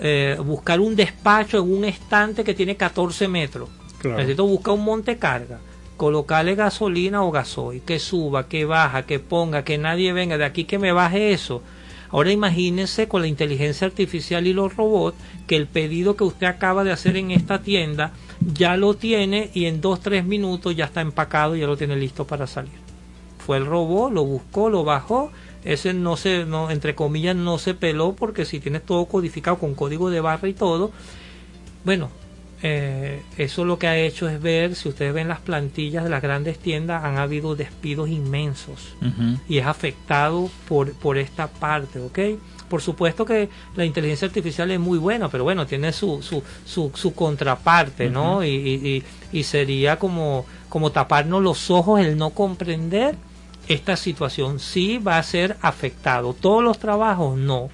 eh, 0.01 0.37
buscar 0.45 0.81
un 0.81 0.97
despacho 0.97 1.59
en 1.59 1.73
un 1.73 1.85
estante 1.85 2.43
que 2.43 2.55
tiene 2.55 2.77
14 2.77 3.29
metros. 3.29 3.69
Claro. 4.01 4.19
Necesito 4.19 4.47
buscar 4.47 4.75
un 4.75 4.85
montecarga, 4.85 5.61
colocarle 5.97 6.55
gasolina 6.55 7.23
o 7.23 7.31
gasoil, 7.31 7.83
que 7.83 7.99
suba, 7.99 8.49
que 8.49 8.65
baja, 8.65 9.07
que 9.07 9.19
ponga, 9.19 9.65
que 9.65 9.79
nadie 9.79 10.13
venga 10.13 10.39
de 10.39 10.45
aquí 10.45 10.65
que 10.65 10.79
me 10.79 10.93
baje 10.93 11.33
eso. 11.33 11.63
Ahora 12.11 12.31
imagínense 12.31 13.09
con 13.09 13.23
la 13.23 13.29
inteligencia 13.29 13.87
artificial 13.87 14.47
y 14.47 14.53
los 14.53 14.77
robots 14.77 15.17
que 15.47 15.57
el 15.57 15.67
pedido 15.67 16.17
que 16.17 16.25
usted 16.25 16.47
acaba 16.47 16.85
de 16.85 16.93
hacer 16.93 17.17
en 17.17 17.31
esta 17.31 17.63
tienda 17.63 18.13
ya 18.41 18.77
lo 18.77 18.95
tiene 18.95 19.51
y 19.55 19.67
en 19.67 19.81
dos 19.81 20.01
tres 20.01 20.25
minutos 20.25 20.77
ya 20.77 20.85
está 20.85 21.01
empacado 21.01 21.57
y 21.57 21.61
ya 21.61 21.67
lo 21.67 21.77
tiene 21.77 21.97
listo 21.97 22.27
para 22.27 22.47
salir. 22.47 22.73
Fue 23.39 23.57
el 23.57 23.67
robot, 23.67 24.13
lo 24.13 24.25
buscó, 24.25 24.71
lo 24.71 24.85
bajó, 24.85 25.31
ese 25.65 25.95
no 25.95 26.17
se, 26.17 26.45
no, 26.45 26.71
entre 26.71 26.95
comillas, 26.95 27.35
no 27.35 27.59
se 27.59 27.75
peló 27.75 28.13
porque 28.13 28.45
si 28.45 28.61
tienes 28.61 28.85
todo 28.85 29.07
codificado 29.07 29.59
con 29.59 29.75
código 29.75 30.11
de 30.11 30.21
barra 30.21 30.49
y 30.49 30.55
todo, 30.55 30.93
bueno, 31.85 32.11
eh, 32.63 33.23
eso 33.37 33.65
lo 33.65 33.79
que 33.79 33.87
ha 33.87 33.99
hecho 33.99 34.29
es 34.29 34.41
ver, 34.41 34.75
si 34.75 34.89
ustedes 34.89 35.13
ven 35.13 35.29
las 35.29 35.41
plantillas 35.41 36.05
de 36.05 36.11
las 36.11 36.23
grandes 36.23 36.59
tiendas, 36.59 37.05
han 37.05 37.19
habido 37.19 37.55
despidos 37.55 38.09
inmensos 38.09 38.97
y 39.49 39.59
es 39.59 39.67
afectado 39.67 40.49
por, 40.69 40.93
por 40.95 41.19
esta 41.19 41.49
parte, 41.49 42.01
¿ok? 42.01 42.19
Por 42.69 42.83
supuesto 42.83 43.25
que 43.25 43.49
la 43.77 43.85
inteligencia 43.85 44.27
artificial 44.27 44.71
es 44.71 44.81
muy 44.81 44.99
buena, 44.99 45.29
pero 45.29 45.45
bueno, 45.45 45.67
tiene 45.67 45.93
su, 45.93 46.21
su, 46.23 46.43
su, 46.65 46.91
su 46.95 47.15
contraparte, 47.15 48.11
¿no? 48.11 48.43
Y, 48.43 48.49
y, 48.49 49.05
y 49.33 49.43
sería 49.45 49.99
como, 49.99 50.47
como 50.69 50.91
taparnos 50.91 51.43
los 51.43 51.71
ojos 51.71 52.01
el 52.01 52.17
no 52.17 52.31
comprender 52.31 53.15
esta 53.69 53.97
situación. 53.97 54.59
Sí 54.59 54.99
va 54.99 55.19
a 55.19 55.23
ser 55.23 55.57
afectado. 55.61 56.35
Todos 56.35 56.63
los 56.63 56.79
trabajos, 56.79 57.39
no. 57.39 57.69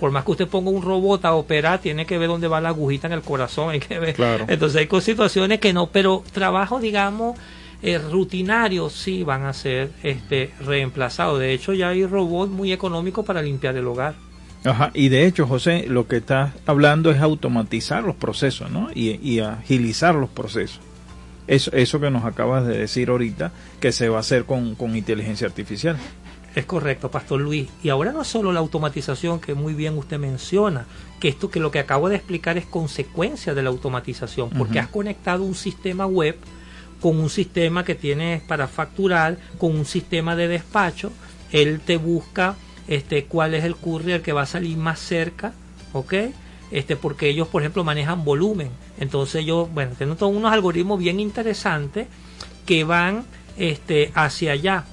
Por 0.00 0.10
más 0.10 0.24
que 0.24 0.30
usted 0.30 0.48
ponga 0.48 0.70
un 0.70 0.80
robot 0.80 1.26
a 1.26 1.34
operar, 1.34 1.78
tiene 1.80 2.06
que 2.06 2.16
ver 2.16 2.28
dónde 2.28 2.48
va 2.48 2.58
la 2.62 2.70
agujita 2.70 3.06
en 3.06 3.12
el 3.12 3.20
corazón, 3.20 3.68
hay 3.68 3.80
que 3.80 3.98
ver. 3.98 4.14
Claro. 4.14 4.46
Entonces 4.48 4.80
hay 4.90 5.00
situaciones 5.02 5.60
que 5.60 5.74
no, 5.74 5.88
pero 5.88 6.24
trabajo, 6.32 6.80
digamos, 6.80 7.38
eh, 7.82 7.98
rutinarios 7.98 8.94
sí 8.94 9.22
van 9.24 9.44
a 9.44 9.52
ser 9.52 9.90
este, 10.02 10.52
reemplazados. 10.60 11.38
De 11.38 11.52
hecho, 11.52 11.74
ya 11.74 11.90
hay 11.90 12.06
robots 12.06 12.50
muy 12.50 12.72
económicos 12.72 13.26
para 13.26 13.42
limpiar 13.42 13.76
el 13.76 13.86
hogar. 13.86 14.14
Ajá, 14.64 14.90
y 14.94 15.10
de 15.10 15.26
hecho, 15.26 15.46
José, 15.46 15.84
lo 15.86 16.06
que 16.08 16.16
estás 16.16 16.54
hablando 16.64 17.10
es 17.10 17.20
automatizar 17.20 18.02
los 18.02 18.16
procesos, 18.16 18.70
¿no? 18.70 18.88
Y, 18.94 19.20
y 19.22 19.40
agilizar 19.40 20.14
los 20.14 20.30
procesos. 20.30 20.80
Eso, 21.46 21.72
eso 21.72 22.00
que 22.00 22.10
nos 22.10 22.24
acabas 22.24 22.66
de 22.66 22.78
decir 22.78 23.10
ahorita, 23.10 23.52
que 23.80 23.92
se 23.92 24.08
va 24.08 24.18
a 24.18 24.20
hacer 24.20 24.44
con, 24.44 24.74
con 24.76 24.96
inteligencia 24.96 25.46
artificial. 25.46 25.98
Es 26.54 26.66
correcto, 26.66 27.10
Pastor 27.10 27.40
Luis. 27.40 27.68
Y 27.82 27.90
ahora 27.90 28.12
no 28.12 28.22
es 28.22 28.28
solo 28.28 28.52
la 28.52 28.60
automatización 28.60 29.40
que 29.40 29.54
muy 29.54 29.74
bien 29.74 29.96
usted 29.96 30.18
menciona, 30.18 30.86
que 31.20 31.28
esto 31.28 31.50
que 31.50 31.60
lo 31.60 31.70
que 31.70 31.78
acabo 31.78 32.08
de 32.08 32.16
explicar 32.16 32.58
es 32.58 32.66
consecuencia 32.66 33.54
de 33.54 33.62
la 33.62 33.70
automatización, 33.70 34.50
porque 34.50 34.80
has 34.80 34.88
conectado 34.88 35.44
un 35.44 35.54
sistema 35.54 36.06
web 36.06 36.36
con 37.00 37.18
un 37.18 37.30
sistema 37.30 37.84
que 37.84 37.94
tienes 37.94 38.42
para 38.42 38.68
facturar, 38.68 39.38
con 39.58 39.74
un 39.74 39.86
sistema 39.86 40.36
de 40.36 40.48
despacho, 40.48 41.12
él 41.50 41.80
te 41.80 41.96
busca 41.96 42.56
este 42.88 43.24
cuál 43.24 43.54
es 43.54 43.64
el 43.64 43.76
courier 43.76 44.20
que 44.20 44.32
va 44.32 44.42
a 44.42 44.46
salir 44.46 44.76
más 44.76 44.98
cerca, 44.98 45.52
¿ok? 45.92 46.14
Este, 46.70 46.96
porque 46.96 47.28
ellos, 47.28 47.48
por 47.48 47.62
ejemplo, 47.62 47.84
manejan 47.84 48.24
volumen. 48.24 48.70
Entonces 48.98 49.42
ellos, 49.42 49.72
bueno, 49.72 49.92
tienen 49.96 50.16
todos 50.16 50.34
unos 50.34 50.52
algoritmos 50.52 50.98
bien 50.98 51.18
interesantes 51.20 52.06
que 52.66 52.84
van 52.84 53.24
este, 53.56 54.12
hacia 54.14 54.52
allá. 54.52 54.84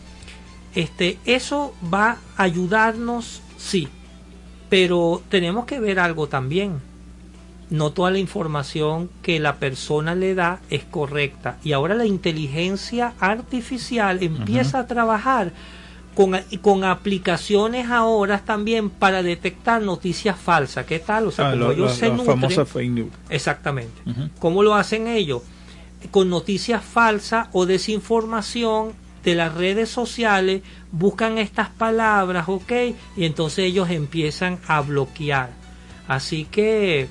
Este, 0.77 1.17
eso 1.25 1.73
va 1.93 2.17
a 2.37 2.43
ayudarnos, 2.43 3.41
sí, 3.57 3.87
pero 4.69 5.23
tenemos 5.29 5.65
que 5.65 5.79
ver 5.79 5.99
algo 5.99 6.27
también. 6.27 6.79
No 7.69 7.91
toda 7.91 8.11
la 8.11 8.19
información 8.19 9.09
que 9.21 9.39
la 9.39 9.55
persona 9.55 10.13
le 10.15 10.35
da 10.35 10.59
es 10.69 10.83
correcta. 10.85 11.57
Y 11.63 11.73
ahora 11.73 11.95
la 11.95 12.05
inteligencia 12.05 13.13
artificial 13.19 14.21
empieza 14.21 14.79
a 14.79 14.87
trabajar 14.87 15.51
con, 16.15 16.35
con 16.61 16.83
aplicaciones 16.83 17.89
ahora 17.89 18.39
también 18.39 18.89
para 18.89 19.23
detectar 19.23 19.81
noticias 19.81 20.37
falsas. 20.39 20.85
¿Qué 20.85 20.99
tal? 20.99 21.27
O 21.27 21.31
sea, 21.31 21.47
Ah, 21.47 21.51
como 21.51 21.63
lo- 21.65 21.71
ellos 21.71 21.89
lo- 21.91 21.95
se 21.95 22.11
nutren- 22.11 22.25
famosa 22.25 22.65
fake 22.65 22.91
news. 22.91 23.11
Exactamente. 23.29 24.01
¿Cómo 24.39 24.63
lo 24.63 24.75
hacen 24.75 25.07
ellos? 25.07 25.41
Con 26.11 26.29
noticias 26.29 26.83
falsas 26.85 27.47
o 27.51 27.65
desinformación 27.65 28.93
de 29.23 29.35
las 29.35 29.53
redes 29.55 29.89
sociales, 29.89 30.61
buscan 30.91 31.37
estas 31.37 31.69
palabras, 31.69 32.47
¿ok? 32.47 32.71
Y 33.17 33.25
entonces 33.25 33.65
ellos 33.65 33.89
empiezan 33.89 34.59
a 34.67 34.81
bloquear. 34.81 35.49
Así 36.07 36.45
que 36.45 37.07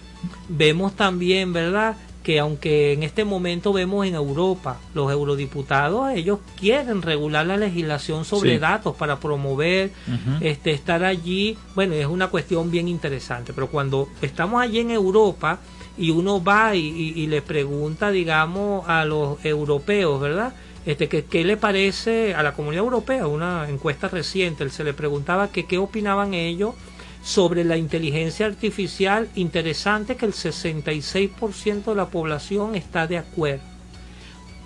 vemos 0.48 0.94
también, 0.96 1.52
¿verdad? 1.52 1.96
Que 2.22 2.40
aunque 2.40 2.92
en 2.92 3.02
este 3.04 3.24
momento 3.24 3.72
vemos 3.72 4.04
en 4.06 4.14
Europa, 4.14 4.78
los 4.94 5.12
eurodiputados, 5.12 6.10
ellos 6.12 6.40
quieren 6.58 7.02
regular 7.02 7.46
la 7.46 7.56
legislación 7.56 8.24
sobre 8.24 8.54
Sí. 8.54 8.58
datos 8.58 8.96
para 8.96 9.20
promover 9.20 9.92
este, 10.40 10.72
estar 10.72 11.04
allí, 11.04 11.56
bueno, 11.74 11.94
es 11.94 12.06
una 12.06 12.28
cuestión 12.28 12.70
bien 12.70 12.88
interesante, 12.88 13.52
pero 13.52 13.68
cuando 13.68 14.08
estamos 14.22 14.60
allí 14.60 14.80
en 14.80 14.90
Europa 14.90 15.60
y 15.98 16.10
uno 16.10 16.42
va 16.42 16.74
y, 16.74 16.80
y- 16.88 17.20
y 17.22 17.26
le 17.28 17.42
pregunta, 17.42 18.10
digamos, 18.10 18.88
a 18.88 19.04
los 19.04 19.42
europeos, 19.44 20.20
¿verdad? 20.20 20.52
Este, 20.86 21.08
que, 21.08 21.24
¿Qué 21.24 21.44
le 21.44 21.56
parece 21.56 22.34
a 22.34 22.42
la 22.42 22.54
comunidad 22.54 22.84
europea? 22.84 23.26
Una 23.26 23.68
encuesta 23.68 24.08
reciente, 24.08 24.64
él 24.64 24.70
se 24.70 24.84
le 24.84 24.94
preguntaba 24.94 25.48
que 25.48 25.66
qué 25.66 25.78
opinaban 25.78 26.32
ellos 26.32 26.74
sobre 27.22 27.64
la 27.64 27.76
inteligencia 27.76 28.46
artificial. 28.46 29.28
Interesante 29.34 30.16
que 30.16 30.26
el 30.26 30.32
66% 30.32 31.84
de 31.84 31.94
la 31.94 32.06
población 32.06 32.76
está 32.76 33.06
de 33.06 33.18
acuerdo 33.18 33.76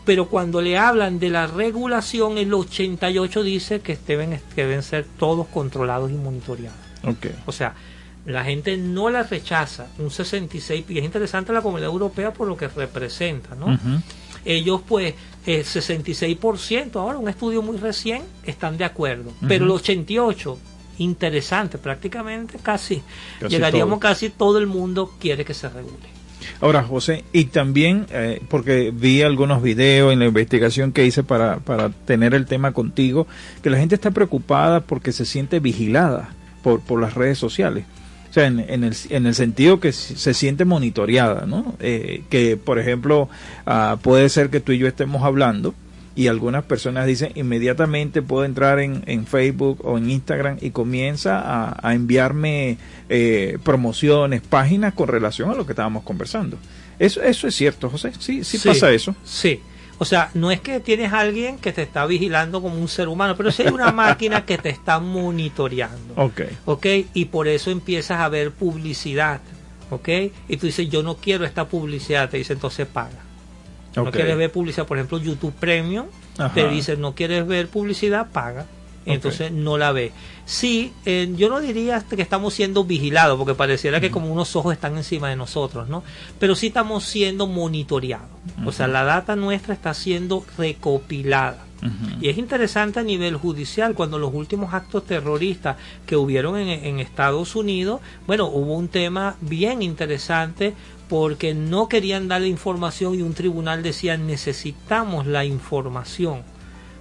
pero 0.04 0.28
cuando 0.28 0.60
le 0.60 0.78
hablan 0.78 1.18
de 1.18 1.28
la 1.28 1.46
regulación, 1.46 2.38
el 2.38 2.52
88 2.52 3.42
dice 3.42 3.80
que 3.80 3.96
deben, 4.06 4.40
que 4.54 4.62
deben 4.62 4.82
ser 4.82 5.06
todos 5.18 5.46
controlados 5.46 6.10
y 6.10 6.14
monitoreados. 6.14 6.78
Ok. 7.04 7.26
O 7.46 7.52
sea, 7.52 7.74
la 8.26 8.44
gente 8.44 8.76
no 8.76 9.10
la 9.10 9.22
rechaza, 9.22 9.86
un 9.98 10.10
66, 10.10 10.86
y 10.88 10.98
es 10.98 11.04
interesante 11.04 11.52
la 11.52 11.62
comunidad 11.62 11.90
europea 11.90 12.32
por 12.32 12.48
lo 12.48 12.56
que 12.56 12.68
representa, 12.68 13.54
¿no? 13.54 13.66
Ujú. 13.66 14.02
Ellos, 14.44 14.80
pues, 14.86 15.14
el 15.46 15.64
66%, 15.64 16.96
ahora 17.00 17.18
un 17.18 17.28
estudio 17.28 17.62
muy 17.62 17.76
recién, 17.78 18.22
están 18.44 18.76
de 18.78 18.84
acuerdo, 18.84 19.32
pero 19.46 19.64
el 19.64 19.70
Ujú. 19.70 19.80
88%, 19.80 20.56
interesante, 20.98 21.78
prácticamente 21.78 22.58
casi, 22.62 23.02
Casi 23.40 23.54
llegaríamos 23.54 24.00
todo. 24.00 24.10
casi 24.10 24.28
todo 24.30 24.58
el 24.58 24.66
mundo 24.66 25.10
quiere 25.18 25.44
que 25.44 25.54
se 25.54 25.68
regule. 25.68 26.08
Ahora, 26.60 26.82
José, 26.82 27.24
y 27.32 27.44
también, 27.46 28.06
eh, 28.10 28.40
porque 28.48 28.90
vi 28.94 29.22
algunos 29.22 29.62
videos 29.62 30.12
en 30.12 30.18
la 30.18 30.26
investigación 30.26 30.92
que 30.92 31.06
hice 31.06 31.22
para, 31.22 31.58
para 31.60 31.88
tener 31.90 32.34
el 32.34 32.44
tema 32.46 32.72
contigo, 32.72 33.26
que 33.62 33.70
la 33.70 33.78
gente 33.78 33.94
está 33.94 34.10
preocupada 34.10 34.80
porque 34.80 35.12
se 35.12 35.24
siente 35.24 35.58
vigilada 35.60 36.30
por, 36.62 36.80
por 36.80 37.00
las 37.00 37.14
redes 37.14 37.38
sociales. 37.38 37.84
O 38.30 38.32
sea, 38.32 38.46
en, 38.46 38.60
en 38.60 38.84
el, 38.84 38.96
en 39.08 39.26
el 39.26 39.34
sentido 39.34 39.80
que 39.80 39.92
se 39.92 40.34
siente 40.34 40.64
monitoreada, 40.64 41.46
¿no? 41.46 41.74
Eh, 41.80 42.22
que, 42.30 42.56
por 42.56 42.78
ejemplo, 42.78 43.28
ah, 43.66 43.98
puede 44.00 44.28
ser 44.28 44.50
que 44.50 44.60
tú 44.60 44.70
y 44.70 44.78
yo 44.78 44.86
estemos 44.86 45.24
hablando 45.24 45.74
y 46.14 46.28
algunas 46.28 46.64
personas 46.64 47.06
dicen 47.06 47.32
inmediatamente 47.34 48.22
puedo 48.22 48.44
entrar 48.44 48.78
en, 48.78 49.02
en 49.06 49.26
Facebook 49.26 49.80
o 49.84 49.98
en 49.98 50.10
Instagram 50.10 50.58
y 50.60 50.70
comienza 50.70 51.40
a, 51.40 51.76
a 51.88 51.94
enviarme 51.94 52.78
eh, 53.08 53.58
promociones, 53.64 54.42
páginas 54.42 54.94
con 54.94 55.08
relación 55.08 55.50
a 55.50 55.54
lo 55.54 55.66
que 55.66 55.72
estábamos 55.72 56.04
conversando. 56.04 56.56
Eso, 56.98 57.22
eso 57.22 57.48
es 57.48 57.54
cierto, 57.54 57.88
José. 57.90 58.12
Sí, 58.18 58.44
sí, 58.44 58.58
pasa 58.58 58.92
eso. 58.92 59.14
Sí. 59.24 59.60
O 60.02 60.06
sea, 60.06 60.30
no 60.32 60.50
es 60.50 60.62
que 60.62 60.80
tienes 60.80 61.12
a 61.12 61.20
alguien 61.20 61.58
que 61.58 61.72
te 61.72 61.82
está 61.82 62.06
vigilando 62.06 62.62
como 62.62 62.76
un 62.80 62.88
ser 62.88 63.06
humano, 63.08 63.36
pero 63.36 63.50
sí 63.52 63.64
hay 63.64 63.68
una 63.68 63.92
máquina 63.92 64.46
que 64.46 64.56
te 64.56 64.70
está 64.70 64.98
monitoreando. 64.98 66.14
Ok. 66.16 66.40
¿Ok? 66.64 66.86
Y 67.12 67.26
por 67.26 67.46
eso 67.48 67.70
empiezas 67.70 68.18
a 68.18 68.30
ver 68.30 68.50
publicidad. 68.50 69.42
¿Ok? 69.90 70.08
Y 70.48 70.56
tú 70.56 70.64
dices, 70.66 70.88
yo 70.88 71.02
no 71.02 71.16
quiero 71.16 71.44
esta 71.44 71.68
publicidad. 71.68 72.30
Te 72.30 72.38
dice, 72.38 72.54
entonces 72.54 72.86
paga. 72.86 73.10
No 73.94 74.04
Ok. 74.04 74.12
quieres 74.12 74.38
ver 74.38 74.50
publicidad, 74.50 74.86
por 74.86 74.96
ejemplo, 74.96 75.18
YouTube 75.18 75.52
Premium, 75.52 76.06
Ajá. 76.38 76.54
te 76.54 76.66
dice, 76.68 76.96
no 76.96 77.14
quieres 77.14 77.46
ver 77.46 77.68
publicidad, 77.68 78.30
paga. 78.30 78.64
Entonces 79.06 79.50
no 79.50 79.78
la 79.78 79.92
ve. 79.92 80.12
Sí, 80.44 80.92
eh, 81.06 81.32
yo 81.36 81.48
no 81.48 81.60
diría 81.60 82.04
que 82.08 82.20
estamos 82.20 82.54
siendo 82.54 82.84
vigilados, 82.84 83.38
porque 83.38 83.54
pareciera 83.54 84.00
que 84.00 84.10
como 84.10 84.32
unos 84.32 84.54
ojos 84.56 84.72
están 84.72 84.96
encima 84.96 85.28
de 85.28 85.36
nosotros, 85.36 85.88
¿no? 85.88 86.02
Pero 86.38 86.54
sí 86.54 86.68
estamos 86.68 87.04
siendo 87.04 87.46
monitoreados. 87.46 88.28
O 88.66 88.72
sea, 88.72 88.88
la 88.88 89.04
data 89.04 89.36
nuestra 89.36 89.74
está 89.74 89.94
siendo 89.94 90.44
recopilada. 90.58 91.66
Y 92.20 92.28
es 92.28 92.36
interesante 92.36 93.00
a 93.00 93.02
nivel 93.02 93.36
judicial, 93.36 93.94
cuando 93.94 94.18
los 94.18 94.34
últimos 94.34 94.74
actos 94.74 95.06
terroristas 95.06 95.78
que 96.04 96.14
hubieron 96.14 96.58
en, 96.58 96.68
en 96.68 97.00
Estados 97.00 97.56
Unidos, 97.56 98.02
bueno, 98.26 98.48
hubo 98.48 98.74
un 98.74 98.88
tema 98.88 99.36
bien 99.40 99.80
interesante 99.80 100.74
porque 101.08 101.54
no 101.54 101.88
querían 101.88 102.28
dar 102.28 102.42
la 102.42 102.46
información 102.48 103.14
y 103.14 103.22
un 103.22 103.34
tribunal 103.34 103.82
decía 103.82 104.16
necesitamos 104.16 105.26
la 105.26 105.44
información, 105.44 106.42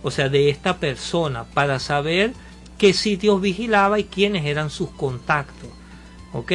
o 0.04 0.12
sea, 0.12 0.30
de 0.30 0.50
esta 0.50 0.78
persona 0.78 1.44
para 1.44 1.80
saber 1.80 2.34
qué 2.78 2.94
sitios 2.94 3.42
vigilaba 3.42 4.00
y 4.00 4.06
quiénes 4.06 4.46
eran 4.46 4.70
sus 4.70 4.90
contactos, 4.92 5.70
¿ok? 6.34 6.52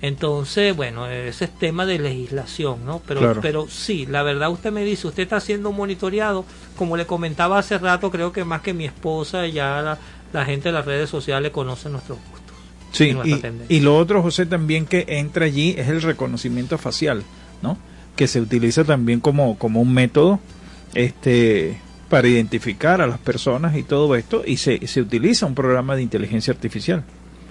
Entonces, 0.00 0.76
bueno, 0.76 1.08
ese 1.08 1.46
es 1.46 1.58
tema 1.58 1.84
de 1.84 1.98
legislación, 1.98 2.84
¿no? 2.86 3.02
Pero, 3.06 3.20
Claro. 3.20 3.40
pero 3.42 3.66
sí, 3.68 4.06
la 4.06 4.22
verdad 4.22 4.50
usted 4.50 4.70
me 4.70 4.84
dice, 4.84 5.08
usted 5.08 5.24
está 5.24 5.40
siendo 5.40 5.72
monitoreado, 5.72 6.44
como 6.76 6.96
le 6.96 7.04
comentaba 7.04 7.58
hace 7.58 7.78
rato, 7.78 8.10
creo 8.10 8.32
que 8.32 8.44
más 8.44 8.62
que 8.62 8.72
mi 8.72 8.84
esposa, 8.84 9.46
ya 9.48 9.82
la, 9.82 9.98
la 10.32 10.44
gente 10.44 10.68
de 10.68 10.72
las 10.72 10.84
redes 10.86 11.10
sociales 11.10 11.50
conoce 11.50 11.88
nuestros 11.88 12.18
gustos. 12.18 12.56
Sí, 12.92 13.14
y 13.24 13.76
y 13.76 13.80
lo 13.80 13.96
otro, 13.98 14.22
José, 14.22 14.46
también 14.46 14.86
que 14.86 15.04
entra 15.08 15.44
allí 15.46 15.74
es 15.76 15.88
el 15.88 16.00
reconocimiento 16.00 16.78
facial, 16.78 17.22
¿no? 17.60 17.76
Que 18.16 18.26
se 18.28 18.40
utiliza 18.40 18.84
también 18.84 19.20
como, 19.20 19.58
como 19.58 19.82
un 19.82 19.92
método 19.92 20.38
este, 20.94 21.80
para 22.08 22.28
identificar 22.28 23.00
a 23.00 23.06
las 23.06 23.18
personas 23.18 23.76
y 23.76 23.82
todo 23.82 24.14
esto, 24.16 24.42
y 24.46 24.56
se, 24.56 24.86
se 24.86 25.00
utiliza 25.00 25.46
un 25.46 25.54
programa 25.54 25.94
de 25.94 26.02
inteligencia 26.02 26.52
artificial. 26.52 27.04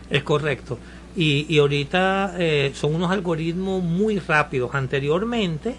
Es 0.10 0.24
correcto. 0.24 0.80
Y, 1.16 1.45
y 1.49 1.60
ahorita 1.60 2.36
eh, 2.38 2.72
son 2.74 2.95
unos 2.95 3.12
algoritmos 3.12 3.84
muy 3.84 4.20
rápidos. 4.20 4.74
Anteriormente 4.74 5.76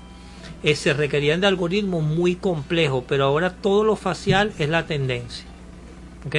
eh, 0.63 0.75
se 0.75 0.93
requerían 0.93 1.41
de 1.41 1.47
algoritmos 1.47 2.03
muy 2.03 2.35
complejos, 2.37 3.05
pero 3.09 3.25
ahora 3.25 3.55
todo 3.55 3.85
lo 3.85 3.97
facial 3.97 4.53
es 4.59 4.69
la 4.69 4.87
tendencia. 4.87 5.45
¿Ok? 6.27 6.37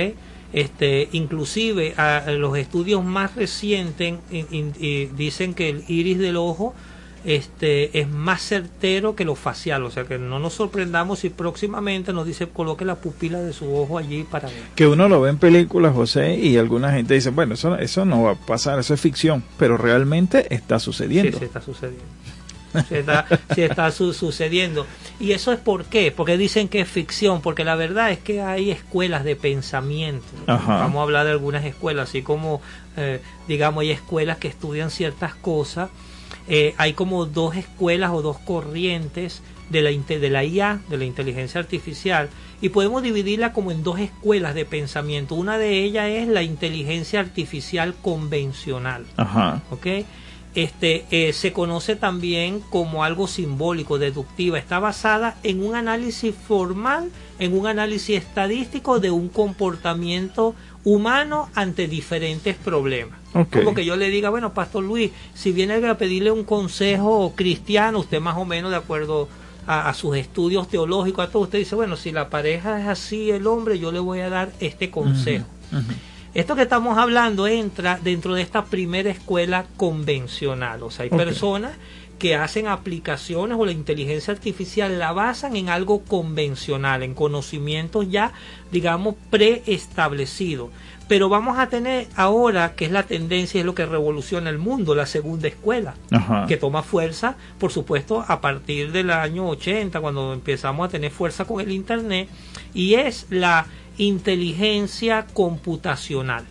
Este, 0.51 1.09
inclusive 1.11 1.93
a, 1.95 2.31
los 2.31 2.57
estudios 2.57 3.03
más 3.03 3.35
recientes 3.35 4.15
in- 4.31 4.73
dicen 5.15 5.53
que 5.53 5.69
el 5.69 5.83
iris 5.87 6.17
del 6.17 6.37
ojo 6.37 6.73
este, 7.25 7.99
es 7.99 8.07
más 8.07 8.41
certero 8.41 9.15
que 9.15 9.25
lo 9.25 9.35
facial, 9.35 9.83
o 9.85 9.91
sea 9.91 10.05
que 10.05 10.17
no 10.17 10.39
nos 10.39 10.53
sorprendamos 10.53 11.19
si 11.19 11.29
próximamente 11.29 12.13
nos 12.13 12.25
dice 12.25 12.47
coloque 12.47 12.85
la 12.85 12.95
pupila 12.95 13.39
de 13.41 13.53
su 13.53 13.75
ojo 13.75 13.97
allí 13.97 14.23
para 14.23 14.47
ver. 14.49 14.57
Que 14.75 14.87
uno 14.87 15.09
lo 15.09 15.21
ve 15.21 15.29
en 15.31 15.37
películas, 15.37 15.93
José, 15.93 16.35
y 16.35 16.57
alguna 16.57 16.91
gente 16.91 17.13
dice, 17.13 17.29
bueno, 17.31 17.53
eso, 17.55 17.75
eso 17.77 18.05
no 18.05 18.23
va 18.23 18.31
a 18.31 18.35
pasar, 18.35 18.79
eso 18.79 18.93
es 18.93 19.01
ficción, 19.01 19.43
pero 19.57 19.77
realmente 19.77 20.53
está 20.53 20.79
Sí, 20.79 20.85
sucediendo. 20.85 21.37
sí, 21.39 21.45
está 21.45 21.61
sucediendo. 21.61 22.03
si 22.87 22.95
está, 22.95 23.25
si 23.55 23.61
está 23.63 23.91
su- 23.91 24.13
sucediendo. 24.13 24.85
Y 25.19 25.31
eso 25.31 25.51
es 25.51 25.59
por 25.59 25.85
qué, 25.85 26.11
porque 26.15 26.37
dicen 26.37 26.67
que 26.69 26.81
es 26.81 26.87
ficción, 26.87 27.41
porque 27.41 27.63
la 27.63 27.75
verdad 27.75 28.11
es 28.11 28.19
que 28.19 28.41
hay 28.41 28.69
escuelas 28.71 29.23
de 29.23 29.35
pensamiento. 29.35 30.27
Ajá. 30.47 30.77
Vamos 30.77 30.99
a 30.99 31.03
hablar 31.03 31.25
de 31.25 31.31
algunas 31.31 31.65
escuelas, 31.65 32.09
así 32.09 32.21
como, 32.21 32.61
eh, 32.95 33.21
digamos, 33.47 33.81
hay 33.81 33.89
escuelas 33.91 34.37
que 34.37 34.47
estudian 34.47 34.91
ciertas 34.91 35.33
cosas. 35.35 35.89
Eh, 36.49 36.73
hay 36.77 36.93
como 36.93 37.25
dos 37.25 37.55
escuelas 37.55 38.11
o 38.11 38.21
dos 38.21 38.37
corrientes 38.39 39.41
de 39.69 39.83
la, 39.83 39.91
inte- 39.91 40.17
de 40.19 40.29
la 40.31 40.43
IA, 40.43 40.81
de 40.89 40.97
la 40.97 41.05
inteligencia 41.05 41.61
artificial, 41.61 42.29
y 42.59 42.69
podemos 42.69 43.03
dividirla 43.03 43.53
como 43.53 43.71
en 43.71 43.83
dos 43.83 43.99
escuelas 43.99 44.55
de 44.55 44.65
pensamiento. 44.65 45.35
Una 45.35 45.59
de 45.59 45.83
ellas 45.83 46.07
es 46.09 46.27
la 46.27 46.41
inteligencia 46.41 47.19
artificial 47.19 47.93
convencional. 48.01 49.05
Ajá. 49.15 49.61
¿ok? 49.69 49.87
Este, 50.55 51.05
eh, 51.11 51.31
se 51.33 51.53
conoce 51.53 51.95
también 51.95 52.61
como 52.71 53.03
algo 53.03 53.27
simbólico, 53.27 53.99
deductiva. 53.99 54.57
Está 54.57 54.79
basada 54.79 55.37
en 55.43 55.63
un 55.63 55.75
análisis 55.75 56.33
formal, 56.33 57.11
en 57.37 57.55
un 57.55 57.67
análisis 57.67 58.17
estadístico 58.17 58.99
de 58.99 59.11
un 59.11 59.29
comportamiento 59.29 60.55
humano 60.83 61.49
ante 61.55 61.87
diferentes 61.87 62.55
problemas. 62.55 63.19
Ok. 63.33 63.57
Como 63.57 63.73
que 63.73 63.85
yo 63.85 63.95
le 63.95 64.09
diga, 64.09 64.29
bueno, 64.29 64.53
Pastor 64.53 64.83
Luis, 64.83 65.11
si 65.33 65.51
viene 65.51 65.75
a 65.75 65.97
pedirle 65.97 66.31
un 66.31 66.43
consejo 66.43 67.33
cristiano, 67.35 67.99
usted 67.99 68.19
más 68.19 68.37
o 68.37 68.45
menos 68.45 68.71
de 68.71 68.77
acuerdo 68.77 69.27
a, 69.67 69.89
a 69.89 69.93
sus 69.93 70.15
estudios 70.15 70.67
teológicos, 70.67 71.27
a 71.27 71.31
todo, 71.31 71.43
usted 71.43 71.59
dice, 71.59 71.75
bueno, 71.75 71.95
si 71.95 72.11
la 72.11 72.29
pareja 72.29 72.81
es 72.81 72.87
así, 72.87 73.31
el 73.31 73.45
hombre, 73.47 73.77
yo 73.79 73.91
le 73.91 73.99
voy 73.99 74.21
a 74.21 74.29
dar 74.29 74.51
este 74.59 74.89
consejo. 74.89 75.45
Esto 76.33 76.55
que 76.55 76.61
estamos 76.63 76.97
hablando 76.97 77.47
entra 77.47 77.99
dentro 78.01 78.35
de 78.35 78.41
esta 78.41 78.65
primera 78.65 79.09
escuela 79.09 79.65
convencional. 79.77 80.83
O 80.83 80.91
sea, 80.91 81.03
hay 81.03 81.09
personas 81.09 81.71
que 82.19 82.35
hacen 82.35 82.67
aplicaciones 82.67 83.57
o 83.57 83.65
la 83.65 83.71
inteligencia 83.71 84.33
artificial 84.33 84.99
la 84.99 85.13
basan 85.13 85.55
en 85.55 85.69
algo 85.69 86.03
convencional, 86.03 87.01
en 87.01 87.15
conocimientos 87.15 88.11
ya, 88.11 88.33
digamos, 88.71 89.15
preestablecidos. 89.29 90.69
Pero 91.07 91.27
vamos 91.27 91.57
a 91.57 91.69
tener 91.69 92.07
ahora, 92.15 92.75
que 92.75 92.85
es 92.85 92.91
la 92.91 93.03
tendencia, 93.03 93.59
es 93.59 93.65
lo 93.65 93.73
que 93.73 93.85
revoluciona 93.85 94.51
el 94.51 94.59
mundo, 94.59 94.93
la 94.93 95.07
segunda 95.07 95.47
escuela 95.47 95.95
Ajá. 96.11 96.45
que 96.45 96.57
toma 96.57 96.83
fuerza, 96.83 97.35
por 97.57 97.71
supuesto, 97.71 98.23
a 98.27 98.41
partir 98.41 98.91
del 98.91 99.09
año 99.09 99.47
80, 99.47 99.99
cuando 100.01 100.33
empezamos 100.33 100.87
a 100.87 100.91
tener 100.91 101.09
fuerza 101.09 101.45
con 101.45 101.61
el 101.61 101.71
Internet, 101.71 102.29
y 102.75 102.93
es 102.93 103.25
la 103.31 103.65
inteligencia 103.97 105.25
computacional. 105.33 106.45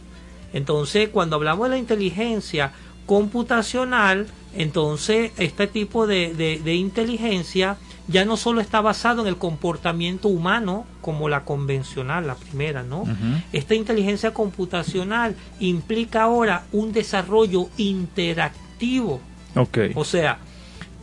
Entonces, 0.52 1.10
cuando 1.10 1.36
hablamos 1.36 1.68
de 1.68 1.76
la 1.76 1.78
inteligencia 1.78 2.72
computacional, 3.06 4.26
entonces 4.54 5.32
este 5.38 5.66
tipo 5.66 6.06
de, 6.06 6.34
de- 6.34 6.58
de 6.58 6.74
inteligencia 6.74 7.76
ya 8.10 8.24
no 8.24 8.38
solo 8.38 8.62
está 8.62 8.80
basado 8.80 9.20
en 9.22 9.28
el 9.28 9.36
comportamiento 9.36 10.28
humano 10.28 10.86
como 11.02 11.28
la 11.28 11.44
convencional, 11.44 12.26
la 12.26 12.36
primera, 12.36 12.82
¿no? 12.82 13.04
Esta 13.52 13.74
inteligencia 13.74 14.32
computacional 14.32 15.36
implica 15.60 16.22
ahora 16.22 16.64
un 16.72 16.92
desarrollo 16.92 17.68
interactivo. 17.76 19.20
Ok. 19.54 19.78
O 19.94 20.04
sea, 20.04 20.38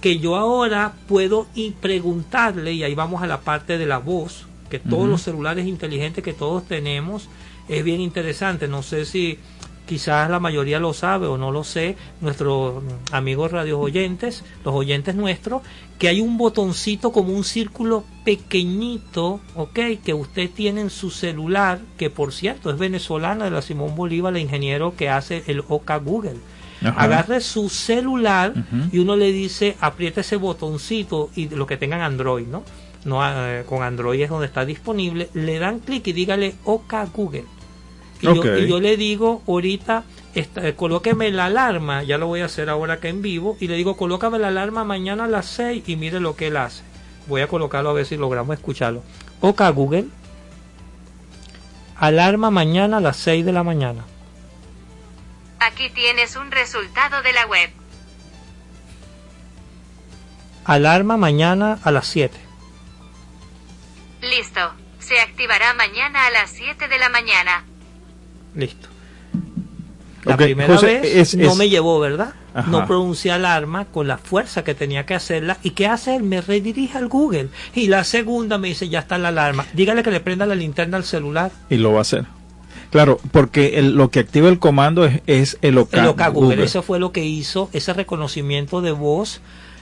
que 0.02 0.20
yo 0.20 0.36
ahora 0.36 0.93
puedo 1.08 1.48
y 1.56 1.72
preguntarle, 1.72 2.74
y 2.74 2.84
ahí 2.84 2.96
vamos 2.96 3.22
a 3.22 3.28
la 3.28 3.41
parte 3.41 3.78
de 3.78 3.86
la 3.86 3.98
voz, 4.00 4.46
que 4.70 4.80
todos 4.80 5.08
los 5.08 5.22
celulares 5.22 5.68
inteligentes 5.68 6.24
que 6.24 6.34
todos 6.34 6.66
tenemos, 6.66 7.30
es 7.68 7.84
bien 7.84 8.02
interesante. 8.02 8.68
No 8.68 8.82
sé 8.84 9.06
si 9.06 9.38
quizás 9.86 10.30
la 10.30 10.40
mayoría 10.40 10.80
lo 10.80 10.94
sabe 10.94 11.28
o 11.28 11.38
no 11.38 11.52
lo 11.52 11.64
sé, 11.64 11.96
nuestros 12.22 12.84
amigos 13.12 13.52
radios 13.52 13.80
oyentes, 13.80 14.44
los 14.64 14.74
oyentes 14.74 15.16
nuestros, 15.16 15.62
que 16.00 16.08
hay 16.10 16.22
un 16.22 16.38
botoncito 16.38 17.12
como 17.12 17.34
un 17.34 17.44
círculo 17.44 18.04
pequeñito, 18.24 19.40
¿ok? 19.56 19.80
Que 20.04 20.14
usted 20.14 20.50
tiene 20.50 20.82
en 20.82 20.90
su 20.90 21.12
celular, 21.12 21.80
que 21.98 22.10
por 22.10 22.34
cierto 22.34 22.70
es 22.70 22.78
venezolana 22.78 23.46
de 23.46 23.52
la 23.52 23.62
Simón 23.62 23.96
Bolívar, 23.96 24.34
la 24.34 24.40
ingeniero 24.40 24.96
que 24.96 25.10
hace 25.10 25.44
el 25.48 25.64
OCA 25.68 25.98
Google. 25.98 26.38
Ajá. 26.82 27.02
Agarre 27.02 27.40
su 27.40 27.70
celular 27.70 28.54
y 28.92 29.00
uno 29.00 29.16
le 29.16 29.32
dice 29.32 29.78
aprieta 29.80 30.22
ese 30.22 30.36
botoncito 30.36 31.30
y 31.36 31.48
lo 31.50 31.66
que 31.66 31.78
tengan 31.78 32.02
Android, 32.02 32.46
¿no? 32.48 32.64
no 33.06 33.22
eh, 33.24 33.64
con 33.66 33.82
Android 33.82 34.22
es 34.22 34.30
donde 34.30 34.48
está 34.48 34.66
disponible, 34.66 35.30
le 35.34 35.58
dan 35.60 35.80
clic 35.80 36.08
y 36.08 36.14
dígale 36.14 36.56
OK 36.66 36.94
Google. 37.14 37.46
Y, 38.32 38.36
yo, 38.36 38.57
y 38.57 38.67
yo 38.67 38.80
le 38.80 38.97
digo 38.97 39.41
ahorita, 39.47 40.03
esta- 40.34 40.76
colóqueme 40.76 41.30
la 41.32 41.45
alarma, 41.45 42.03
ya 42.03 42.17
lo 42.17 42.28
voy 42.28 42.41
a 42.41 42.45
hacer 42.45 42.69
ahora 42.69 42.99
que 42.99 43.09
en 43.09 43.21
vivo, 43.21 43.57
y 43.59 43.67
le 43.67 43.76
digo 43.76 43.95
colócame 43.97 44.39
la 44.39 44.47
alarma 44.49 44.84
mañana 44.84 45.26
a 45.26 45.28
las 45.28 45.45
6 45.47 45.84
y 45.88 45.95
mire 45.95 46.19
lo 46.19 46.36
que 46.36 46.47
él 46.47 46.57
hace. 46.57 46.84
Voy 47.28 47.41
a 47.41 47.47
colocarlo 47.47 47.89
a 47.89 47.93
ver 47.93 48.05
si 48.05 48.17
logramos 48.17 48.55
escucharlo. 48.55 49.03
OK 49.41 49.61
Google, 49.73 50.05
alarma 51.97 52.51
mañana 52.51 52.97
a 52.97 53.01
las 53.01 53.17
6 53.17 53.45
de 53.45 53.51
la 53.53 53.63
mañana. 53.63 54.03
Aquí 55.59 55.89
tienes 55.89 56.36
un 56.36 56.51
resultado 56.51 57.21
de 57.23 57.34
la 57.34 57.47
web. 57.47 57.69
Alarma 60.65 61.17
mañana 61.17 61.80
a 61.84 61.91
las 61.91 62.07
7. 62.07 62.38
Listo. 64.21 64.59
Se 64.99 65.19
activará 65.19 65.73
mañana 65.76 66.26
a 66.26 66.32
las 66.32 66.49
7 66.49 66.88
de 66.88 66.97
la 66.97 67.09
mañana. 67.09 67.63
Listo. 68.56 68.89
La 70.24 70.38
primera 70.38 70.74
José, 70.74 71.01
vez 71.01 71.34
es- 71.34 71.36
no 71.36 71.51
es- 71.51 71.58
me 71.58 71.70
llevó, 71.70 71.99
¿verdad? 71.99 72.34
Ajá. 72.56 72.72
No 72.72 72.88
pronuncié 72.88 73.32
alarma 73.32 73.86
con 73.86 74.08
la 74.08 74.18
fuerza 74.18 74.64
que 74.64 74.74
tenía 74.74 75.06
que 75.06 75.14
hacerla. 75.14 75.58
¿Y 75.62 75.72
qué 75.72 75.86
hace 75.88 76.16
él? 76.16 76.24
Me 76.24 76.41
redirige 76.41 76.97
al 76.97 77.08
Google. 77.10 77.49
Y 77.76 77.88
la 77.88 78.03
segunda 78.03 78.58
me 78.58 78.70
dice, 78.70 78.89
ya 78.89 78.99
está 78.99 79.18
la 79.20 79.28
alarma. 79.28 79.66
Dígale 79.74 80.01
que 80.01 80.10
le 80.12 80.20
prenda 80.22 80.45
la 80.47 80.56
linterna 80.56 80.97
al 80.97 81.03
celular. 81.03 81.51
Y 81.70 81.76
lo 81.76 81.91
va 81.91 81.99
a 81.99 82.01
hacer. 82.01 82.26
Claro, 82.91 83.20
porque 83.32 83.78
el- 83.78 83.95
lo 83.95 84.10
que 84.10 84.20
activa 84.20 84.47
el 84.49 84.58
comando 84.58 85.06
es, 85.06 85.22
es 85.28 85.58
el 85.62 85.78
OK, 85.78 85.93
El 85.93 86.08
Google. 86.08 86.30
Google. 86.32 86.64
Eso 86.64 86.82
fue 86.82 86.97
lo 86.99 87.12
que 87.12 87.24
hizo 87.26 87.70
ese 87.74 87.93
reconocimiento 87.93 88.82
de 88.82 88.91
voz. 88.93 89.41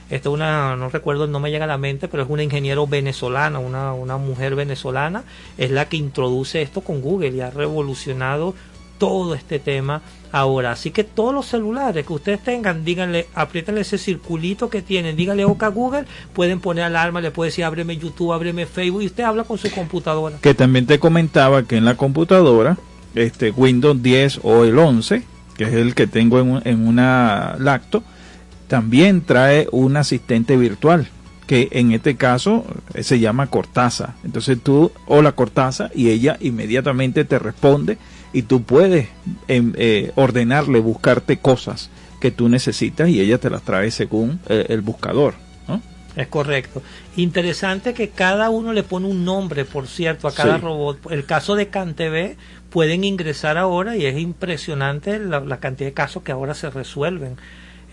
Esta 0.09 0.29
es 0.29 0.33
una, 0.33 0.75
no 0.75 0.89
recuerdo, 0.89 1.27
no 1.27 1.39
me 1.39 1.51
llega 1.51 1.65
a 1.65 1.67
la 1.67 1.77
mente, 1.77 2.07
pero 2.07 2.23
es 2.23 2.29
una 2.29 2.43
ingeniero 2.43 2.87
venezolana, 2.87 3.59
una, 3.59 3.93
una 3.93 4.17
mujer 4.17 4.55
venezolana, 4.55 5.23
es 5.57 5.71
la 5.71 5.89
que 5.89 5.97
introduce 5.97 6.61
esto 6.61 6.81
con 6.81 7.01
Google 7.01 7.29
y 7.29 7.41
ha 7.41 7.49
revolucionado 7.49 8.53
todo 8.97 9.35
este 9.35 9.59
tema 9.59 10.01
ahora. 10.31 10.71
Así 10.71 10.91
que 10.91 11.03
todos 11.03 11.33
los 11.33 11.45
celulares 11.45 12.05
que 12.05 12.13
ustedes 12.13 12.43
tengan, 12.43 12.85
díganle, 12.85 13.27
apriétenle 13.33 13.81
ese 13.81 13.97
circulito 13.97 14.69
que 14.69 14.81
tienen, 14.81 15.15
díganle 15.15 15.45
OK 15.45 15.63
Google, 15.73 16.05
pueden 16.33 16.59
poner 16.59 16.85
alarma, 16.85 17.21
le 17.21 17.31
puede 17.31 17.49
decir 17.49 17.65
ábreme 17.65 17.97
YouTube, 17.97 18.33
ábreme 18.33 18.65
Facebook 18.65 19.01
y 19.01 19.07
usted 19.07 19.23
habla 19.23 19.43
con 19.43 19.57
su 19.57 19.69
computadora. 19.71 20.37
que 20.41 20.53
también 20.53 20.85
te 20.85 20.99
comentaba 20.99 21.63
que 21.63 21.77
en 21.77 21.85
la 21.85 21.95
computadora, 21.95 22.77
este 23.15 23.51
Windows 23.51 24.01
10 24.01 24.39
o 24.43 24.63
el 24.63 24.77
11, 24.77 25.23
que 25.57 25.63
es 25.65 25.73
el 25.73 25.95
que 25.95 26.07
tengo 26.07 26.39
en, 26.39 26.61
en 26.65 26.87
una 26.87 27.55
lacto, 27.59 28.03
también 28.67 29.21
trae 29.21 29.67
un 29.71 29.97
asistente 29.97 30.57
virtual, 30.57 31.07
que 31.47 31.67
en 31.71 31.91
este 31.91 32.15
caso 32.15 32.65
eh, 32.93 33.03
se 33.03 33.19
llama 33.19 33.47
Cortázar. 33.47 34.13
Entonces 34.23 34.57
tú, 34.61 34.91
hola 35.07 35.33
Cortázar, 35.33 35.91
y 35.93 36.09
ella 36.09 36.37
inmediatamente 36.39 37.25
te 37.25 37.39
responde 37.39 37.97
y 38.31 38.43
tú 38.43 38.63
puedes 38.63 39.07
em, 39.47 39.73
eh, 39.75 40.11
ordenarle, 40.15 40.79
buscarte 40.79 41.37
cosas 41.37 41.89
que 42.19 42.31
tú 42.31 42.47
necesitas 42.49 43.09
y 43.09 43.19
ella 43.19 43.37
te 43.37 43.49
las 43.49 43.61
trae 43.63 43.91
según 43.91 44.39
eh, 44.47 44.65
el 44.69 44.81
buscador. 44.81 45.35
¿no? 45.67 45.81
Es 46.15 46.27
correcto. 46.27 46.81
Interesante 47.17 47.93
que 47.93 48.09
cada 48.09 48.49
uno 48.49 48.71
le 48.73 48.83
pone 48.83 49.07
un 49.07 49.25
nombre, 49.25 49.65
por 49.65 49.87
cierto, 49.87 50.27
a 50.27 50.33
cada 50.33 50.55
Sí. 50.55 50.61
robot. 50.61 51.11
El 51.11 51.25
caso 51.25 51.55
de 51.55 51.67
CanTV 51.67 52.37
pueden 52.69 53.03
ingresar 53.03 53.57
ahora 53.57 53.97
y 53.97 54.05
es 54.05 54.17
impresionante 54.17 55.19
la, 55.19 55.41
la 55.41 55.57
cantidad 55.57 55.89
de 55.89 55.93
casos 55.93 56.23
que 56.23 56.31
ahora 56.31 56.53
se 56.55 56.69
resuelven. 56.69 57.35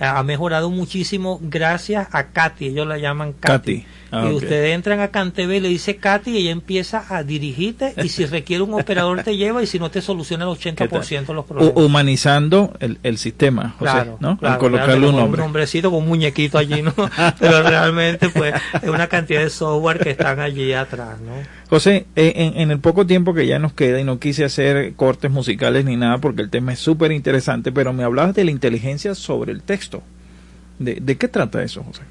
Ha 0.01 0.23
mejorado 0.23 0.71
muchísimo 0.71 1.39
gracias 1.43 2.09
a 2.13 2.29
Katy, 2.29 2.67
ellos 2.69 2.87
la 2.87 2.97
llaman 2.99 3.33
Katy. 3.35 3.83
Katy. 3.83 3.87
Ah, 4.13 4.27
y 4.29 4.35
ustedes 4.35 4.75
entran 4.75 4.99
a 4.99 5.09
CanTV, 5.09 5.61
le 5.61 5.69
dice 5.69 5.97
Katy 5.99 6.33
y 6.33 6.37
ella 6.39 6.51
empieza 6.51 7.05
a 7.11 7.23
dirigirte 7.23 7.95
y 8.03 8.09
si 8.09 8.27
requiere 8.27 8.63
un 8.65 8.75
operador 8.75 9.23
te 9.23 9.37
lleva 9.37 9.63
y 9.63 9.67
si 9.69 9.79
no 9.79 9.89
te 9.89 10.01
soluciona 10.01 10.45
el 10.47 10.51
80% 10.51 11.27
de 11.27 11.35
los 11.35 11.45
problemas. 11.45 11.75
Hu- 11.77 11.85
Humanizando 11.87 12.73
el, 12.81 12.99
el 13.05 13.19
sistema, 13.19 13.75
José, 13.79 13.93
Claro, 13.93 14.17
¿no? 14.21 14.37
claro, 14.37 14.55
Al 14.55 14.59
colocarle 14.61 15.07
un 15.09 15.15
nombre. 15.17 15.41
Un 15.43 15.47
nombrecito 15.47 15.91
con 15.91 16.01
un 16.03 16.09
muñequito 16.09 16.59
allí, 16.59 16.83
¿no? 16.83 16.93
Pero 17.39 17.63
realmente, 17.63 18.31
pues, 18.31 18.55
es 18.83 18.89
una 18.89 19.07
cantidad 19.07 19.43
de 19.43 19.51
software 19.51 20.01
que 20.01 20.11
están 20.11 20.41
allí 20.41 20.73
atrás, 20.73 21.21
¿no? 21.21 21.33
José, 21.71 22.07
eh, 22.17 22.53
en, 22.57 22.73
el 22.73 22.81
poco 22.81 23.07
tiempo 23.07 23.33
que 23.33 23.47
ya 23.47 23.61
nos 23.61 23.73
queda 23.73 24.01
y 24.01 24.05
no 24.05 24.19
quise 24.19 24.45
hacer 24.45 24.95
cortes 24.95 25.31
musicales 25.31 25.85
ni 25.85 25.95
nada 25.95 26.19
porque 26.19 26.43
el 26.43 26.51
tema 26.51 26.73
es 26.73 26.81
súper 26.81 27.13
interesante, 27.13 27.71
pero 27.71 27.93
me 27.93 28.03
hablabas 28.03 28.35
de 28.35 28.45
la 28.45 28.51
inteligencia 28.51 29.15
sobre 29.15 29.53
el 29.53 29.63
texto. 29.63 30.03
¿De, 30.81 30.97
de 30.97 31.17
qué 31.17 31.29
trata 31.29 31.63
eso, 31.63 31.85
José? 31.85 32.03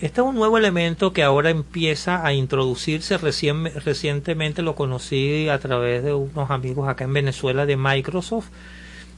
Este 0.00 0.22
es 0.22 0.26
un 0.26 0.36
nuevo 0.36 0.56
elemento 0.56 1.12
que 1.12 1.22
ahora 1.22 1.50
empieza 1.50 2.26
a 2.26 2.32
introducirse. 2.32 3.18
Recién, 3.18 3.64
recientemente 3.84 4.62
lo 4.62 4.74
conocí 4.74 5.50
a 5.50 5.58
través 5.58 6.02
de 6.02 6.14
unos 6.14 6.50
amigos 6.50 6.88
acá 6.88 7.04
en 7.04 7.12
Venezuela 7.12 7.66
de 7.66 7.76
Microsoft. 7.76 8.48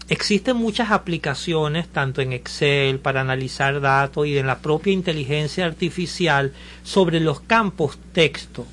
existen 0.09 0.57
muchas 0.57 0.91
aplicaciones, 0.91 1.87
tanto 1.87 2.23
en 2.23 2.33
Excel 2.33 2.99
para 2.99 3.21
analizar 3.21 3.81
datos 3.81 4.27
y 4.27 4.37
en 4.37 4.49
la 4.49 4.59
propia 4.59 4.93
inteligencia 4.93 5.65
artificial 5.65 6.53
sobre 6.83 7.21
los 7.21 7.39
campos 7.39 8.01
texto. 8.13 8.67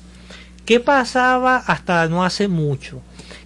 ¿Qué 0.64 0.80
pasaba 0.80 1.56
hasta 1.58 2.08
no 2.08 2.24
hace 2.24 2.48
mucho? 2.48 3.00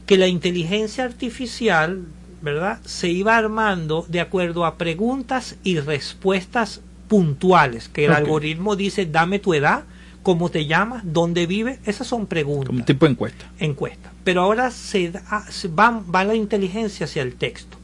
Que 0.06 0.16
la 0.16 0.28
inteligencia 0.28 1.04
artificial, 1.04 2.04
¿verdad? 2.42 2.78
Se 2.84 3.08
iba 3.08 3.36
armando 3.36 4.06
de 4.08 4.20
acuerdo 4.20 4.64
a 4.64 4.76
preguntas 4.78 5.56
y 5.64 5.80
respuestas 5.80 6.80
puntuales, 7.08 7.88
que 7.88 8.04
el 8.04 8.12
algoritmo 8.12 8.76
dice, 8.76 9.06
dame 9.06 9.38
tu 9.38 9.54
edad, 9.54 9.84
cómo 10.22 10.50
te 10.50 10.66
llamas, 10.66 11.02
dónde 11.04 11.46
vives, 11.46 11.78
esas 11.86 12.06
son 12.06 12.26
preguntas 12.26 12.68
Como 12.68 12.84
tipo 12.84 13.06
de 13.06 13.12
encuesta. 13.12 13.50
encuesta. 13.58 14.12
Pero 14.24 14.42
ahora 14.42 14.70
se, 14.70 15.10
da- 15.10 15.44
se 15.50 15.68
va, 15.68 16.02
va 16.14 16.24
la 16.24 16.34
inteligencia 16.34 17.04
hacia 17.06 17.22
el 17.22 17.34
texto. 17.34 17.76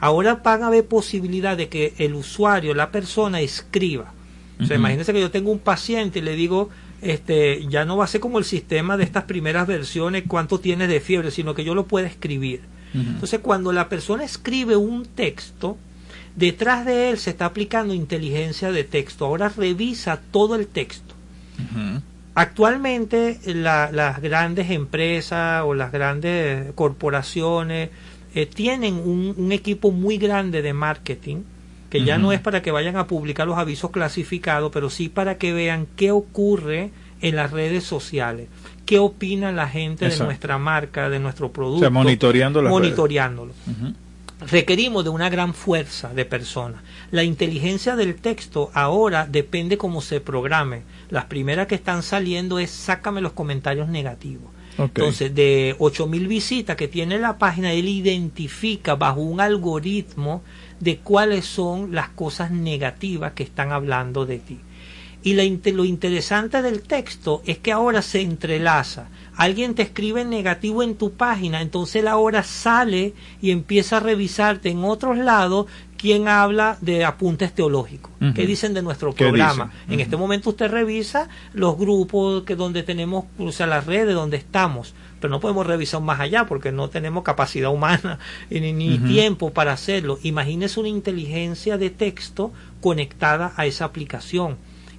Ahora 0.00 0.36
van 0.42 0.62
a 0.62 0.66
haber 0.68 0.86
posibilidad 0.86 1.56
de 1.56 1.68
que 1.68 1.94
el 1.98 2.14
usuario, 2.14 2.74
la 2.74 2.90
persona, 2.90 3.40
escriba. 3.40 4.12
O 4.60 4.64
sea, 4.64 4.76
imagínense 4.76 5.12
que 5.12 5.20
yo 5.20 5.30
tengo 5.30 5.50
un 5.50 5.58
paciente 5.58 6.18
y 6.20 6.22
le 6.22 6.34
digo, 6.34 6.70
este, 7.02 7.66
ya 7.68 7.84
no 7.84 7.96
va 7.96 8.04
a 8.04 8.08
ser 8.08 8.20
como 8.20 8.38
el 8.38 8.44
sistema 8.44 8.96
de 8.96 9.04
estas 9.04 9.24
primeras 9.24 9.66
versiones, 9.66 10.24
cuánto 10.26 10.58
tienes 10.60 10.88
de 10.88 11.00
fiebre, 11.00 11.30
sino 11.30 11.54
que 11.54 11.64
yo 11.64 11.74
lo 11.74 11.86
puedo 11.86 12.06
escribir. 12.06 12.60
Entonces, 12.94 13.40
cuando 13.40 13.72
la 13.72 13.88
persona 13.88 14.24
escribe 14.24 14.76
un 14.76 15.04
texto, 15.04 15.76
detrás 16.34 16.86
de 16.86 17.10
él 17.10 17.18
se 17.18 17.30
está 17.30 17.44
aplicando 17.46 17.92
inteligencia 17.94 18.72
de 18.72 18.84
texto. 18.84 19.26
Ahora 19.26 19.48
revisa 19.50 20.20
todo 20.30 20.54
el 20.54 20.66
texto. 20.66 21.14
Actualmente 22.34 23.38
la- 23.46 23.90
las 23.92 24.20
grandes 24.20 24.70
empresas 24.70 25.62
o 25.64 25.74
las 25.74 25.90
grandes 25.92 26.72
corporaciones 26.74 27.90
eh, 28.34 28.44
tienen 28.46 28.94
un, 28.94 29.34
un 29.36 29.52
equipo 29.52 29.90
muy 29.90 30.18
grande 30.18 30.60
de 30.60 30.72
marketing 30.74 31.38
que 31.90 32.04
ya 32.04 32.18
no 32.18 32.32
es 32.32 32.40
para 32.40 32.62
que 32.62 32.70
vayan 32.70 32.96
a 32.96 33.06
publicar 33.06 33.46
los 33.46 33.58
avisos 33.58 33.90
clasificados, 33.90 34.70
pero 34.72 34.90
sí 34.90 35.08
para 35.08 35.38
que 35.38 35.52
vean 35.52 35.86
qué 35.96 36.10
ocurre 36.10 36.90
en 37.20 37.36
las 37.36 37.50
redes 37.50 37.84
sociales, 37.84 38.48
qué 38.84 38.98
opina 38.98 39.52
la 39.52 39.68
gente 39.68 40.08
de 40.08 40.18
nuestra 40.18 40.58
marca, 40.58 41.08
de 41.08 41.18
nuestro 41.18 41.50
producto, 41.50 41.78
O 41.78 41.80
sea, 41.80 41.90
monitoreando 41.90 42.62
las 42.62 42.70
monitoreándolo. 42.70 43.52
requerimos 44.50 45.04
de 45.04 45.10
una 45.10 45.30
gran 45.30 45.54
fuerza 45.54 46.12
de 46.12 46.24
personas. 46.24 46.82
La 47.10 47.24
inteligencia 47.24 47.96
del 47.96 48.16
texto 48.16 48.70
ahora 48.74 49.26
depende 49.26 49.78
cómo 49.78 50.02
se 50.02 50.20
programe. 50.20 50.82
Las 51.08 51.24
primeras 51.24 51.66
que 51.66 51.76
están 51.76 52.02
saliendo 52.02 52.58
es 52.58 52.70
sácame 52.70 53.20
los 53.20 53.32
comentarios 53.32 53.88
negativos. 53.88 54.50
Entonces, 54.78 55.34
de 55.34 55.74
8000 55.78 56.28
visitas 56.28 56.76
que 56.76 56.86
tiene 56.86 57.18
la 57.18 57.38
página, 57.38 57.72
él 57.72 57.88
identifica 57.88 58.94
bajo 58.94 59.20
un 59.22 59.40
algoritmo 59.40 60.42
de 60.80 60.98
cuáles 60.98 61.46
son 61.46 61.94
las 61.94 62.08
cosas 62.10 62.50
negativas 62.50 63.32
que 63.32 63.42
están 63.42 63.72
hablando 63.72 64.26
de 64.26 64.38
ti. 64.38 64.60
Y 65.22 65.34
lo 65.34 65.84
interesante 65.84 66.62
del 66.62 66.82
texto 66.82 67.42
es 67.46 67.58
que 67.58 67.72
ahora 67.72 68.00
se 68.00 68.20
entrelaza. 68.20 69.08
Alguien 69.36 69.74
te 69.74 69.82
escribe 69.82 70.24
negativo 70.24 70.84
en 70.84 70.94
tu 70.94 71.14
página, 71.14 71.62
entonces 71.62 71.96
él 71.96 72.08
ahora 72.08 72.44
sale 72.44 73.12
y 73.42 73.50
empieza 73.50 73.96
a 73.96 74.00
revisarte 74.00 74.70
en 74.70 74.84
otros 74.84 75.18
lados 75.18 75.66
quién 75.96 76.28
habla 76.28 76.78
de 76.80 77.04
apuntes 77.04 77.54
teológicos. 77.54 78.12
Ujú. 78.20 78.34
¿Qué 78.34 78.46
dicen 78.46 78.74
de 78.74 78.82
nuestro 78.82 79.14
¿Qué 79.14 79.24
programa? 79.24 79.72
En 79.88 80.00
este 80.00 80.16
momento 80.16 80.50
usted 80.50 80.70
revisa 80.70 81.28
los 81.52 81.76
grupos 81.76 82.44
que 82.44 82.56
donde 82.56 82.82
tenemos, 82.82 83.24
o 83.38 83.52
sea, 83.52 83.66
las 83.66 83.86
redes 83.86 84.14
donde 84.14 84.36
estamos, 84.36 84.94
pero 85.20 85.30
no 85.30 85.40
podemos 85.40 85.66
revisar 85.66 86.00
más 86.00 86.20
allá 86.20 86.46
porque 86.46 86.72
no 86.72 86.88
tenemos 86.88 87.24
capacidad 87.24 87.70
humana 87.70 88.18
ni, 88.50 88.98
tiempo 88.98 89.50
para 89.50 89.72
hacerlo. 89.72 90.18
Imagínese 90.22 90.80
una 90.80 90.88
inteligencia 90.88 91.78
de 91.78 91.90
texto 91.90 92.52
conectada 92.80 93.52
a 93.56 93.66
esa 93.66 93.84
aplicación. 93.84 94.56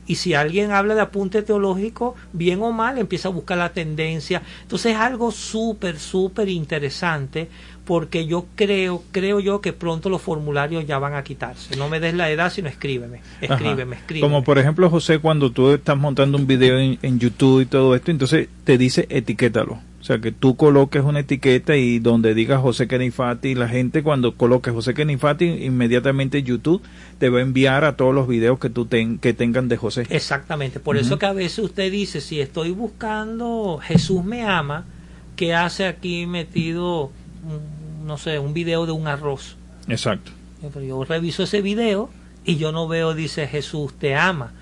Y 0.08 0.16
si 0.16 0.34
alguien 0.34 0.72
habla 0.72 0.96
de 0.96 1.02
apunte 1.02 1.42
teológico, 1.42 2.16
bien 2.32 2.62
o 2.62 2.72
mal, 2.72 2.98
empieza 2.98 3.28
a 3.28 3.32
buscar 3.32 3.58
la 3.58 3.74
tendencia. 3.74 4.42
Entonces 4.62 4.94
es 4.94 4.98
algo 4.98 5.32
súper, 5.32 6.00
súper 6.00 6.48
interesante 6.48 7.50
porque 7.88 8.28
yo 8.28 8.46
creo, 8.56 9.02
creo 9.12 9.40
yo 9.40 9.62
que 9.62 9.72
pronto 9.74 10.10
los 10.10 10.22
formularios 10.22 10.86
ya 10.86 11.00
van 11.00 11.14
a 11.16 11.24
quitarse. 11.24 11.76
No 11.78 11.88
me 11.90 12.00
des 12.00 12.14
la 12.14 12.30
edad, 12.30 12.52
sino 12.52 12.68
escríbeme, 12.70 13.22
Ajá. 13.42 13.56
escríbeme, 13.56 13.96
escríbeme. 13.96 14.28
Como 14.28 14.44
por 14.44 14.60
ejemplo, 14.60 14.90
José, 14.90 15.20
cuando 15.20 15.52
tú 15.52 15.72
estás 15.72 15.98
montando 15.98 16.38
un 16.38 16.46
video 16.46 16.78
en, 16.78 17.00
en 17.02 17.18
YouTube 17.18 17.62
y 17.62 17.66
todo 17.66 17.96
esto, 17.96 18.12
entonces 18.12 18.50
te 18.66 18.78
dice 18.78 19.08
etiquétalo. 19.10 19.80
O 20.00 20.04
sea, 20.08 20.20
que 20.20 20.32
tú 20.32 20.56
coloques 20.56 21.04
una 21.04 21.20
etiqueta 21.22 21.76
y 21.76 22.00
donde 22.00 22.34
diga 22.34 22.60
José 22.60 22.88
Kenifati, 22.88 23.56
la 23.56 23.68
gente 23.68 24.04
cuando 24.04 24.36
coloque 24.36 24.72
José 24.72 24.94
Kenifati, 24.94 25.46
inmediatamente 25.46 26.44
YouTube 26.44 26.82
te 27.20 27.30
va 27.30 27.40
a 27.40 27.42
enviar 27.42 27.84
a 27.84 27.98
todos 27.98 28.14
los 28.16 28.28
videos 28.28 28.58
que 28.60 28.70
tú 28.70 28.86
ten- 28.86 29.18
que 29.18 29.34
tengan 29.34 29.68
de 29.68 29.76
José. 29.76 30.04
Exactamente, 30.10 30.80
por 30.80 30.96
eso 30.98 31.18
que 31.20 31.26
a 31.26 31.34
veces 31.34 31.60
usted 31.60 31.92
dice, 31.92 32.22
si 32.22 32.40
estoy 32.40 32.72
buscando 32.72 33.80
Jesús 33.84 34.24
me 34.24 34.44
ama, 34.44 34.86
que 35.36 35.54
hace 35.54 35.86
aquí 35.86 36.26
metido, 36.26 37.12
no 38.08 38.18
sé, 38.18 38.40
un 38.40 38.54
video 38.54 38.86
de 38.86 38.94
un 38.94 39.08
arroz? 39.08 39.56
Exacto. 39.88 40.32
Pero 40.62 40.82
yo 40.84 41.04
reviso 41.04 41.44
ese 41.44 41.62
video 41.62 42.10
y 42.46 42.56
yo 42.56 42.72
no 42.72 42.88
veo, 42.88 43.14
dice 43.14 43.48
Jesús 43.48 43.94
te 43.94 44.16
ama. 44.16 44.54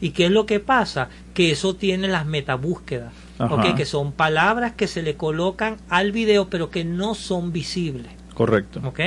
¿Y 0.00 0.10
qué 0.10 0.26
es 0.26 0.30
lo 0.30 0.46
que 0.46 0.58
pasa? 0.58 1.08
Que 1.34 1.52
eso 1.52 1.76
tiene 1.76 2.08
las 2.08 2.26
metabúsquedas, 2.26 3.12
Ajá. 3.38 3.54
¿ok? 3.54 3.76
que 3.76 3.84
son 3.84 4.12
palabras 4.12 4.72
que 4.72 4.88
se 4.88 5.02
le 5.02 5.14
colocan 5.16 5.76
al 5.88 6.10
video 6.10 6.50
pero 6.50 6.70
que 6.70 6.84
no 6.84 7.14
son 7.14 7.52
visibles. 7.52 8.10
Correcto. 8.34 8.80
¿ok? 8.84 9.00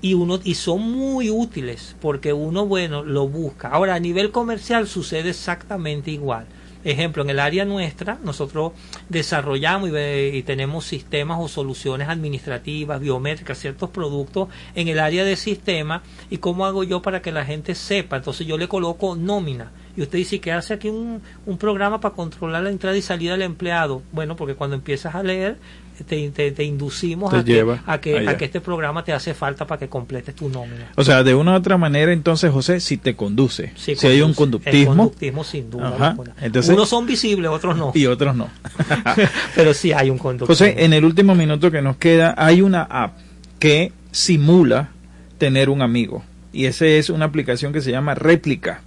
Y 0.00 0.14
uno 0.14 0.40
y 0.42 0.54
son 0.54 0.90
muy 0.90 1.28
útiles 1.28 1.94
porque 2.00 2.32
uno 2.32 2.64
bueno 2.64 3.02
lo 3.04 3.28
busca 3.28 3.68
ahora 3.68 3.94
a 3.94 4.00
nivel 4.00 4.30
comercial 4.30 4.88
sucede 4.88 5.28
exactamente 5.30 6.10
igual 6.10 6.46
ejemplo 6.86 7.22
en 7.22 7.30
el 7.30 7.40
área 7.40 7.64
nuestra 7.64 8.18
nosotros 8.22 8.72
desarrollamos 9.08 9.90
y, 9.90 10.36
y 10.36 10.42
tenemos 10.42 10.84
sistemas 10.84 11.38
o 11.40 11.48
soluciones 11.48 12.08
administrativas 12.08 13.00
biométricas 13.00 13.58
ciertos 13.58 13.90
productos 13.90 14.48
en 14.74 14.88
el 14.88 14.98
área 14.98 15.24
de 15.24 15.36
sistema 15.36 16.02
y 16.30 16.38
cómo 16.38 16.64
hago 16.66 16.84
yo 16.84 17.02
para 17.02 17.22
que 17.22 17.32
la 17.32 17.44
gente 17.44 17.74
sepa 17.74 18.16
entonces 18.16 18.46
yo 18.46 18.56
le 18.56 18.68
coloco 18.68 19.16
nómina 19.16 19.72
y 19.96 20.02
usted 20.02 20.18
dice 20.18 20.40
que 20.40 20.52
hace 20.52 20.74
aquí 20.74 20.88
un, 20.88 21.22
un 21.46 21.58
programa 21.58 22.00
para 22.00 22.14
controlar 22.14 22.62
la 22.62 22.70
entrada 22.70 22.96
y 22.96 23.02
salida 23.02 23.32
del 23.32 23.42
empleado 23.42 24.02
bueno 24.12 24.36
porque 24.36 24.54
cuando 24.54 24.76
empiezas 24.76 25.14
a 25.14 25.22
leer 25.22 25.58
te, 26.04 26.30
te- 26.30 26.52
te 26.52 26.64
inducimos 26.64 27.32
a 27.32 27.44
que, 27.44 27.64
a, 27.86 28.00
que, 28.00 28.18
allá. 28.18 28.30
a 28.30 28.36
que 28.36 28.44
este 28.46 28.60
programa 28.60 29.04
te 29.04 29.12
hace 29.12 29.34
falta 29.34 29.66
para 29.66 29.78
que 29.78 29.88
completes 29.88 30.34
tu 30.34 30.48
nómina. 30.48 30.90
O 30.96 31.04
sea, 31.04 31.22
de 31.22 31.34
una 31.34 31.52
u 31.52 31.54
otra 31.56 31.76
manera, 31.76 32.12
entonces, 32.12 32.50
José, 32.50 32.80
si 32.80 32.96
te 32.96 33.14
conduce, 33.16 33.72
Sí, 33.76 33.96
si 33.96 34.06
hay 34.06 34.20
un 34.22 34.34
conduce. 34.34 34.68
El 34.68 34.86
conductismo 34.86 34.96
conductismo 35.04 35.44
sin 35.44 35.70
duda. 35.70 36.16
Entonces- 36.40 36.74
Unos 36.74 36.88
son 36.88 37.06
visibles, 37.06 37.50
otros 37.50 37.76
no. 37.76 37.92
y 37.94 38.06
otros 38.06 38.34
no. 38.36 38.48
Pero 39.54 39.74
sí 39.74 39.92
hay 39.92 40.10
un 40.10 40.18
conductismo. 40.18 40.46
José, 40.54 40.84
en 40.84 40.92
el 40.92 41.04
último 41.04 41.34
minuto 41.34 41.70
que 41.70 41.82
nos 41.82 41.96
queda, 41.96 42.34
hay 42.36 42.62
una 42.62 42.82
app 42.82 43.16
que 43.58 43.92
simula 44.10 44.90
tener 45.38 45.68
un 45.70 45.82
amigo. 45.82 46.24
Y 46.52 46.66
esa 46.66 46.86
es 46.86 47.10
una 47.10 47.26
aplicación 47.26 47.72
que 47.72 47.80
se 47.80 47.90
llama 47.90 48.14
Réplica. 48.14 48.80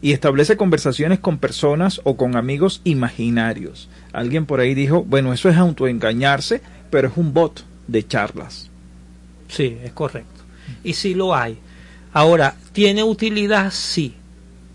Y 0.00 0.12
establece 0.12 0.56
conversaciones 0.56 1.18
con 1.18 1.38
personas 1.38 2.00
o 2.04 2.16
con 2.16 2.36
amigos 2.36 2.80
imaginarios. 2.84 3.88
Alguien 4.12 4.46
por 4.46 4.60
ahí 4.60 4.74
dijo, 4.74 5.02
bueno, 5.04 5.32
eso 5.32 5.48
es 5.48 5.56
autoengañarse, 5.56 6.60
pero 6.90 7.08
es 7.08 7.16
un 7.16 7.32
bot 7.32 7.64
de 7.86 8.06
charlas. 8.06 8.70
Sí, 9.48 9.78
es 9.82 9.92
correcto. 9.92 10.42
Y 10.84 10.92
sí 10.92 11.14
lo 11.14 11.34
hay. 11.34 11.58
Ahora, 12.12 12.54
¿tiene 12.72 13.02
utilidad? 13.02 13.72
Sí. 13.72 14.14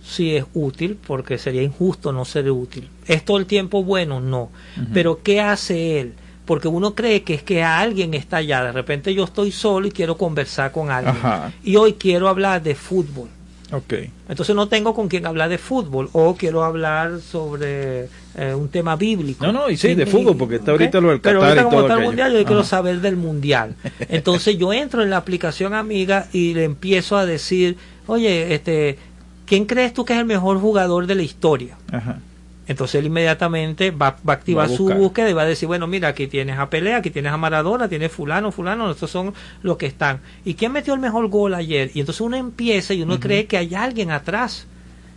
Sí 0.04 0.36
es 0.36 0.44
útil, 0.54 0.98
porque 1.08 1.38
sería 1.38 1.64
injusto 1.64 2.12
no 2.12 2.26
ser 2.26 2.52
útil. 2.52 2.90
¿Es 3.08 3.24
todo 3.24 3.38
el 3.38 3.46
tiempo 3.46 3.84
bueno? 3.84 4.20
No. 4.20 4.50
Pero 4.94 5.24
¿qué 5.24 5.40
hace 5.40 6.02
él? 6.02 6.14
Porque 6.46 6.68
uno 6.68 6.94
cree 6.94 7.24
que 7.24 7.36
es 7.36 7.44
que 7.44 7.64
alguien 7.64 8.14
está 8.14 8.38
allá. 8.38 8.64
De 8.66 8.74
repente 8.74 9.14
yo 9.14 9.24
estoy 9.24 9.52
solo 9.52 9.88
y 9.88 9.92
quiero 9.92 10.18
conversar 10.18 10.74
con 10.74 10.92
alguien. 10.92 11.16
Ajá. 11.16 11.54
Y 11.64 11.78
hoy 11.78 11.94
quiero 11.94 12.28
hablar 12.28 12.62
de 12.62 12.76
fútbol. 12.76 13.30
Ok. 13.74 13.94
Entonces 14.30 14.56
no 14.56 14.68
tengo 14.68 14.94
con 14.94 15.08
quién 15.08 15.26
hablar 15.26 15.50
de 15.50 15.58
fútbol 15.58 16.10
o 16.14 16.36
quiero 16.36 16.64
hablar 16.64 17.20
sobre 17.20 18.08
eh, 18.36 18.54
un 18.56 18.70
tema 18.70 18.96
bíblico. 18.96 19.46
No, 19.46 19.52
no, 19.52 19.70
y 19.70 19.78
sí, 19.78 19.96
de 19.96 20.06
fútbol, 20.06 20.38
porque 20.38 20.58
está 20.58 20.72
ahorita 20.72 21.02
lo 21.02 21.10
del 21.10 21.22
Pero 21.22 21.40
Qatar 21.40 21.58
ahorita 21.58 21.62
y 21.62 21.64
como 21.66 21.78
todo 21.78 21.88
está 21.88 22.00
el 22.00 22.06
mundial, 22.06 22.34
yo 22.34 22.46
quiero 22.46 22.64
saber 22.64 23.02
del 23.02 23.16
mundial. 23.16 23.76
Entonces 24.10 24.58
yo 24.58 24.72
entro 24.74 25.02
en 25.02 25.10
la 25.10 25.18
aplicación 25.18 25.74
amiga 25.74 26.28
y 26.32 26.54
le 26.54 26.66
empiezo 26.66 27.18
a 27.18 27.26
decir, 27.26 27.78
oye, 28.06 28.54
este, 28.54 29.00
¿quién 29.48 29.66
crees 29.66 29.94
tú 29.94 30.06
que 30.06 30.14
es 30.14 30.20
el 30.20 30.26
mejor 30.26 30.60
jugador 30.60 31.08
de 31.08 31.16
la 31.16 31.24
historia? 31.24 31.76
Ajá. 31.92 32.20
Entonces 32.66 32.96
él 32.96 33.08
inmediatamente 33.08 33.92
va, 33.92 34.18
va 34.28 34.34
a 34.34 34.36
activar 34.38 34.70
Va 34.70 34.74
a 34.74 34.78
su 34.78 34.88
búsqueda 34.88 35.30
y 35.30 35.34
va 35.34 35.42
a 35.42 35.46
decir, 35.46 35.68
bueno, 35.68 35.86
mira, 35.86 36.08
aquí 36.08 36.28
tienes 36.28 36.58
a 36.58 36.70
Pelé, 36.70 36.94
aquí 36.94 37.10
tienes 37.10 37.34
a 37.34 37.38
Maradona, 37.38 37.90
tienes 37.90 38.12
fulano, 38.12 38.52
fulano, 38.54 38.90
estos 38.90 39.12
son 39.12 39.34
los 39.64 39.76
que 39.78 39.86
están. 39.86 40.22
¿Y 40.46 40.54
quién 40.54 40.72
metió 40.72 40.94
el 40.94 41.02
mejor 41.02 41.28
gol 41.28 41.54
ayer? 41.56 41.92
Y 41.94 42.00
entonces 42.00 42.22
uno 42.22 42.38
empieza 42.38 42.94
y 42.94 43.02
uno 43.02 43.20
cree 43.20 43.48
que 43.48 43.58
hay 43.58 43.76
alguien 43.76 44.12
atrás, 44.12 44.66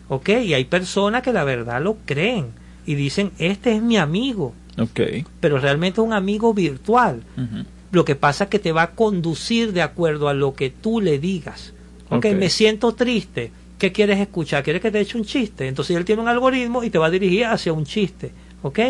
¿ok? 0.08 0.28
Y 0.44 0.54
hay 0.54 0.64
personas 0.64 1.22
que 1.22 1.32
la 1.32 1.44
verdad 1.44 1.80
lo 1.80 1.96
creen 2.04 2.46
y 2.84 2.94
dicen, 2.96 3.30
este 3.38 3.76
es 3.76 3.82
mi 3.82 3.96
amigo, 3.96 4.52
Ok. 4.78 5.00
pero 5.38 5.58
realmente 5.58 6.00
es 6.00 6.06
un 6.06 6.12
amigo 6.14 6.52
virtual. 6.52 7.22
Lo 7.92 8.04
que 8.04 8.16
pasa 8.16 8.44
es 8.44 8.50
que 8.50 8.58
te 8.58 8.72
va 8.72 8.82
a 8.82 8.90
conducir 8.90 9.72
de 9.72 9.82
acuerdo 9.82 10.28
a 10.28 10.34
lo 10.34 10.54
que 10.54 10.70
tú 10.70 11.00
le 11.00 11.20
digas. 11.20 11.72
Ok, 12.08 12.26
Ok. 12.26 12.34
me 12.36 12.50
siento 12.50 12.92
triste. 12.92 13.52
¿Qué 13.78 13.92
quieres 13.92 14.18
escuchar? 14.18 14.62
¿Quieres 14.62 14.80
que 14.80 14.90
te 14.90 15.00
eche 15.00 15.18
un 15.18 15.24
chiste? 15.24 15.68
Entonces 15.68 15.96
él 15.96 16.04
tiene 16.04 16.22
un 16.22 16.28
algoritmo 16.28 16.82
y 16.82 16.90
te 16.90 16.98
va 16.98 17.06
a 17.06 17.10
dirigir 17.10 17.44
hacia 17.44 17.72
un 17.72 17.84
chiste. 17.84 18.32
¿Ok? 18.62 18.80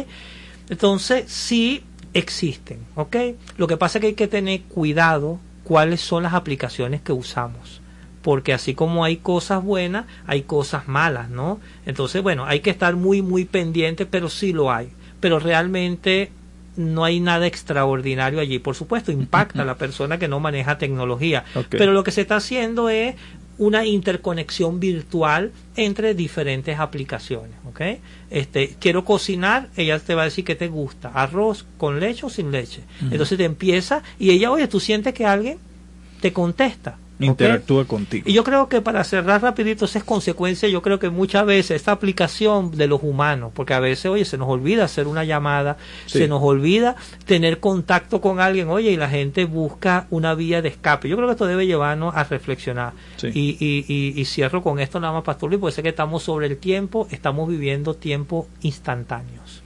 Entonces, 0.68 1.30
sí 1.30 1.82
existen. 2.14 2.78
¿Ok? 2.94 3.16
Lo 3.56 3.66
que 3.66 3.76
pasa 3.76 3.98
es 3.98 4.00
que 4.00 4.06
hay 4.08 4.14
que 4.14 4.28
tener 4.28 4.62
cuidado 4.62 5.38
cuáles 5.64 6.00
son 6.00 6.22
las 6.22 6.34
aplicaciones 6.34 7.00
que 7.00 7.12
usamos. 7.12 7.80
Porque 8.22 8.52
así 8.52 8.74
como 8.74 9.04
hay 9.04 9.18
cosas 9.18 9.62
buenas, 9.62 10.06
hay 10.26 10.42
cosas 10.42 10.88
malas, 10.88 11.30
¿no? 11.30 11.60
Entonces, 11.84 12.22
bueno, 12.22 12.44
hay 12.44 12.60
que 12.60 12.70
estar 12.70 12.96
muy, 12.96 13.22
muy 13.22 13.44
pendiente, 13.44 14.06
pero 14.06 14.28
sí 14.28 14.52
lo 14.52 14.72
hay. 14.72 14.88
Pero 15.20 15.38
realmente 15.38 16.30
no 16.76 17.04
hay 17.04 17.20
nada 17.20 17.46
extraordinario 17.46 18.40
allí. 18.40 18.58
Por 18.58 18.74
supuesto, 18.74 19.12
impacta 19.12 19.62
a 19.62 19.64
la 19.64 19.74
persona 19.78 20.18
que 20.18 20.28
no 20.28 20.40
maneja 20.40 20.78
tecnología. 20.78 21.44
Pero 21.70 21.92
lo 21.92 22.04
que 22.04 22.10
se 22.10 22.20
está 22.22 22.36
haciendo 22.36 22.88
es 22.88 23.14
una 23.58 23.84
interconexión 23.86 24.80
virtual 24.80 25.52
entre 25.76 26.14
diferentes 26.14 26.78
aplicaciones, 26.78 27.52
¿ok? 27.66 27.80
Este, 28.30 28.76
quiero 28.78 29.04
cocinar, 29.04 29.68
ella 29.76 29.98
te 29.98 30.14
va 30.14 30.22
a 30.22 30.24
decir 30.26 30.44
que 30.44 30.54
te 30.54 30.68
gusta, 30.68 31.08
arroz 31.08 31.64
con 31.78 32.00
leche 32.00 32.26
o 32.26 32.30
sin 32.30 32.50
leche. 32.50 32.82
Entonces 33.10 33.38
te 33.38 33.44
empieza 33.44 34.02
y 34.18 34.30
ella, 34.30 34.50
oye, 34.50 34.68
tú 34.68 34.80
sientes 34.80 35.14
que 35.14 35.24
alguien 35.24 35.58
te 36.20 36.32
contesta. 36.32 36.98
¿Ok? 37.18 37.22
Interactúa 37.24 37.84
contigo. 37.86 38.24
Y 38.28 38.32
yo 38.34 38.44
creo 38.44 38.68
que 38.68 38.80
para 38.80 39.02
cerrar 39.04 39.42
rapidito, 39.42 39.84
esa 39.86 39.98
es 39.98 40.04
consecuencia, 40.04 40.68
yo 40.68 40.82
creo 40.82 40.98
que 40.98 41.08
muchas 41.10 41.46
veces 41.46 41.72
esta 41.76 41.92
aplicación 41.92 42.70
de 42.72 42.86
los 42.86 43.02
humanos, 43.02 43.52
porque 43.54 43.74
a 43.74 43.80
veces, 43.80 44.06
oye, 44.06 44.24
se 44.24 44.36
nos 44.38 44.48
olvida 44.48 44.84
hacer 44.84 45.06
una 45.06 45.24
llamada, 45.24 45.76
Sí. 46.06 46.18
se 46.18 46.28
nos 46.28 46.42
olvida 46.42 46.96
tener 47.24 47.58
contacto 47.60 48.20
con 48.20 48.40
alguien, 48.40 48.68
oye, 48.68 48.90
y 48.92 48.96
la 48.96 49.08
gente 49.08 49.44
busca 49.46 50.06
una 50.10 50.34
vía 50.34 50.62
de 50.62 50.68
escape. 50.68 51.08
Yo 51.08 51.16
creo 51.16 51.28
que 51.28 51.32
esto 51.32 51.46
debe 51.46 51.66
llevarnos 51.66 52.14
a 52.14 52.24
reflexionar. 52.24 52.92
Sí. 53.16 53.28
Y, 53.34 53.56
y, 53.58 53.84
y, 53.88 54.20
y 54.20 54.24
cierro 54.26 54.62
con 54.62 54.78
esto 54.78 55.00
nada 55.00 55.12
más, 55.14 55.24
Pastor 55.24 55.48
Luis, 55.50 55.60
porque 55.60 55.74
sé 55.74 55.82
que 55.82 55.88
estamos 55.90 56.22
sobre 56.22 56.46
el 56.46 56.58
tiempo, 56.58 57.08
estamos 57.10 57.48
viviendo 57.48 57.94
tiempos 57.94 58.46
instantáneos 58.62 59.62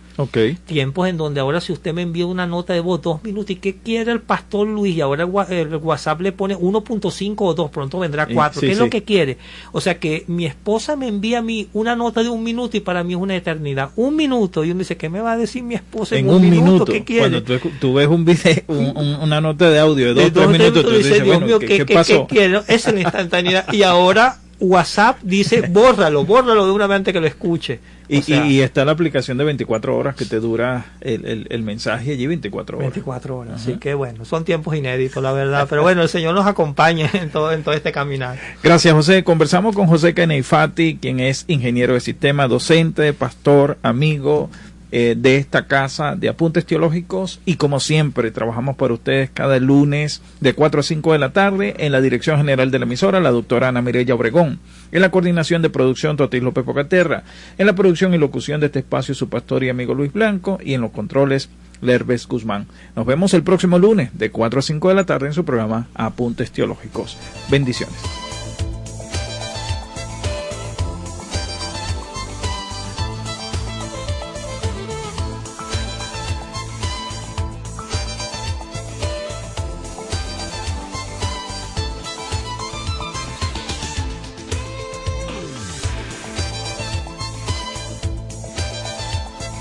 Tiempos 0.67 1.09
en 1.09 1.17
donde 1.17 1.41
ahora 1.41 1.61
si 1.61 1.73
usted 1.73 1.93
me 1.95 2.03
envía 2.03 2.27
una 2.27 2.47
nota 2.47 2.73
de 2.73 2.81
voz 2.81 3.01
dos 3.03 3.23
minutos 3.25 3.51
y 3.51 3.57
qué 3.57 3.77
quiere 3.77 4.13
el 4.13 4.21
pastor 4.21 4.67
Luis 4.67 4.97
y 4.97 5.01
ahora 5.01 5.29
el, 5.51 5.77
WhatsApp 5.77 6.21
le 6.21 6.33
pone 6.33 6.57
1.5 6.57 7.35
o 7.39 7.55
2 7.55 7.71
pronto 7.71 7.99
vendrá 7.99 8.27
Y- 8.29 8.35
4 8.35 8.61
sí, 8.61 8.67
¿qué 8.67 8.73
es 8.73 8.79
lo 8.79 8.91
que 8.91 9.03
quiere? 9.05 9.39
o 9.73 9.81
sea 9.81 9.99
que 9.99 10.25
mi 10.27 10.47
esposa 10.47 10.97
me 10.97 11.09
envía 11.09 11.39
a 11.39 11.43
mí 11.43 11.69
una 11.73 11.97
nota 11.97 12.23
de 12.23 12.29
un 12.29 12.43
minuto 12.43 12.77
y 12.77 12.81
para 12.81 13.05
mí 13.05 13.15
es 13.15 13.19
una 13.21 13.37
eternidad. 13.37 13.91
Un 13.97 14.17
minuto. 14.17 14.65
Y 14.65 14.71
uno 14.71 14.79
dice 14.81 14.97
¿qué 14.97 15.09
me 15.09 15.21
va 15.21 15.33
a 15.33 15.37
decir 15.37 15.63
mi 15.63 15.75
esposa 15.75 16.17
en, 16.17 16.29
En 16.29 16.35
un 16.35 16.49
minuto, 16.51 16.85
¿qué 16.87 17.05
quiere? 17.05 17.43
cuando 17.43 17.61
tú, 17.81 17.95
ves 17.95 18.09
un 18.09 18.25
video, 18.25 18.63
un- 18.69 18.97
un- 18.97 19.15
una 19.23 19.41
nota 19.41 19.71
de 19.71 19.79
audio 19.79 20.15
de 20.15 20.15
dos 20.15 20.23
De 20.23 20.29
o 20.29 20.33
tres 20.33 20.35
dos, 20.35 20.49
tres 20.51 20.59
minutos, 20.61 20.85
tú 20.85 20.91
dices, 20.99 21.25
Dios 21.25 21.41
mío, 21.43 21.59
¿qué, 21.59 21.67
¿qué, 21.67 21.77
qué 21.79 21.87
qué- 21.87 21.95
pasó? 21.95 22.27
qué 22.27 22.35
quiero? 22.37 22.61
Esa 22.69 22.91
es 22.91 22.95
la 22.95 23.01
instantaneidad. 23.01 23.73
Y 23.73 23.83
ahora 23.83 24.39
WhatsApp 24.61 25.19
dice 25.23 25.63
bórralo, 25.71 26.25
bórralo 26.25 26.67
de 26.67 26.73
una 26.73 26.87
vez 26.87 26.97
antes 26.97 27.13
que 27.15 27.21
lo 27.21 27.27
escuche 27.27 27.81
Y, 28.09 28.23
sea, 28.23 28.47
y- 28.47 28.61
está 28.61 28.85
la 28.85 28.93
aplicación 28.93 29.39
de 29.39 29.45
24 29.45 29.97
horas 29.97 30.15
que 30.17 30.25
te 30.25 30.39
dura 30.41 30.87
el, 31.01 31.25
el- 31.25 31.47
el 31.51 31.63
mensaje 31.63 32.13
allí 32.13 32.27
24 32.27 32.79
horas. 32.79 32.91
24 32.91 33.39
horas, 33.39 33.55
así 33.63 33.75
que 33.79 33.95
bueno, 33.95 34.25
son 34.25 34.45
tiempos 34.45 34.75
inéditos, 34.77 35.23
la 35.23 35.33
verdad. 35.33 35.67
Pero 35.71 35.83
bueno, 35.83 36.03
el 36.03 36.09
Señor 36.09 36.35
nos 36.35 36.47
acompañe 36.47 37.09
en 37.15 37.31
todo, 37.31 37.53
en 37.53 37.63
todo 37.63 37.75
este 37.75 37.93
caminar. 37.93 38.39
Gracias, 38.63 38.93
José. 38.95 39.23
Conversamos 39.25 39.75
con 39.75 39.87
José 39.87 40.13
Caneifati, 40.15 40.99
quien 41.01 41.21
es 41.21 41.45
ingeniero 41.49 41.95
de 41.95 42.01
sistema, 42.01 42.49
docente, 42.49 43.13
pastor, 43.13 43.79
amigo 43.83 44.51
eh, 44.93 45.15
de 45.17 45.37
esta 45.37 45.67
casa 45.67 46.17
de 46.17 46.29
apuntes 46.29 46.67
teológicos. 46.67 47.41
Y 47.45 47.57
como 47.57 47.81
siempre, 47.81 48.31
trabajamos 48.31 48.77
para 48.77 48.95
ustedes 48.95 49.31
cada 49.31 49.59
lunes 49.59 50.23
de 50.41 50.53
4 50.55 50.81
a 50.81 50.83
5 50.83 51.13
de 51.13 51.19
la 51.19 51.33
tarde 51.33 51.75
en 51.79 51.93
la 51.93 52.01
dirección 52.01 52.39
general 52.39 52.71
de 52.71 52.79
la 52.79 52.85
emisora, 52.85 53.21
la 53.21 53.31
doctora 53.31 53.69
Ana 53.69 53.83
Mireya 53.83 54.15
Obregón. 54.15 54.59
En 54.93 55.03
la 55.03 55.11
coordinación 55.11 55.63
de 55.63 55.71
producción, 55.71 56.17
Totis 56.17 56.43
López 56.43 56.65
Pocaterra. 56.65 57.23
En 57.59 57.67
la 57.67 57.75
producción 57.75 58.15
y 58.15 58.19
locución 58.19 58.61
de 58.61 58.67
este 58.67 58.81
espacio, 58.81 59.15
su 59.15 59.29
pastor 59.29 59.63
y 59.65 59.69
amigo 59.69 59.95
Luis 59.95 60.13
Blanco. 60.13 60.59
Y 60.63 60.75
en 60.75 60.81
los 60.81 60.91
controles, 60.91 61.49
Lerves 61.81 62.27
Guzmán. 62.27 62.67
Nos 62.97 63.07
vemos 63.07 63.35
el 63.35 63.43
próximo 63.43 63.79
lunes 63.79 64.11
de 64.15 64.31
4 64.31 64.59
a 64.59 64.63
5 64.63 64.89
de 64.89 64.95
la 64.95 65.07
tarde 65.07 65.29
en 65.29 65.35
su 65.35 65.45
programa 65.45 65.89
Apuntes 65.95 66.51
Teológicos. 66.51 67.17
Bendiciones. 67.51 68.30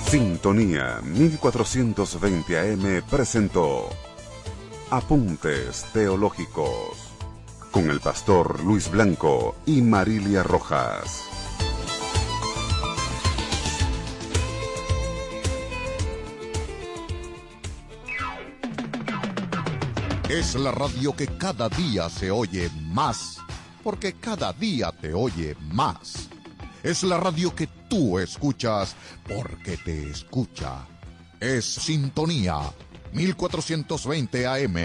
Sintonía 0.09 1.01
1420 1.03 2.57
AM 2.57 3.03
presentó 3.07 3.89
Apuntes 4.89 5.85
Teológicos 5.93 7.13
con 7.69 7.91
el 7.91 7.99
pastor 7.99 8.63
Luis 8.63 8.89
Blanco 8.89 9.57
y 9.67 9.83
Marilia 9.83 10.41
Rojas. 10.41 11.25
Es 20.27 20.55
la 20.55 20.71
radio 20.71 21.15
que 21.15 21.27
cada 21.37 21.69
día 21.69 22.09
se 22.09 22.31
oye 22.31 22.71
más, 22.87 23.37
porque 23.83 24.13
cada 24.13 24.53
día 24.53 24.91
te 24.91 25.13
oye 25.13 25.55
más. 25.71 26.29
Es 26.81 27.03
la 27.03 27.17
radio 27.17 27.53
que 27.53 27.67
tú 27.89 28.19
escuchas, 28.19 28.95
porque 29.27 29.75
te 29.77 30.09
escucha. 30.09 30.87
Es 31.39 31.65
Sintonía 31.65 32.59
1420 33.11 34.47
AM. 34.47 34.77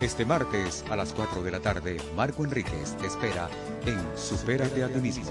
Este 0.00 0.24
martes 0.24 0.84
a 0.90 0.96
las 0.96 1.12
4 1.12 1.44
de 1.44 1.50
la 1.52 1.60
tarde, 1.60 1.96
Marco 2.16 2.44
Enríquez 2.44 2.96
te 3.00 3.06
espera 3.06 3.48
en 3.86 4.00
Supérate 4.16 4.82
a 4.82 4.88
ti 4.88 4.98
mismo, 4.98 5.30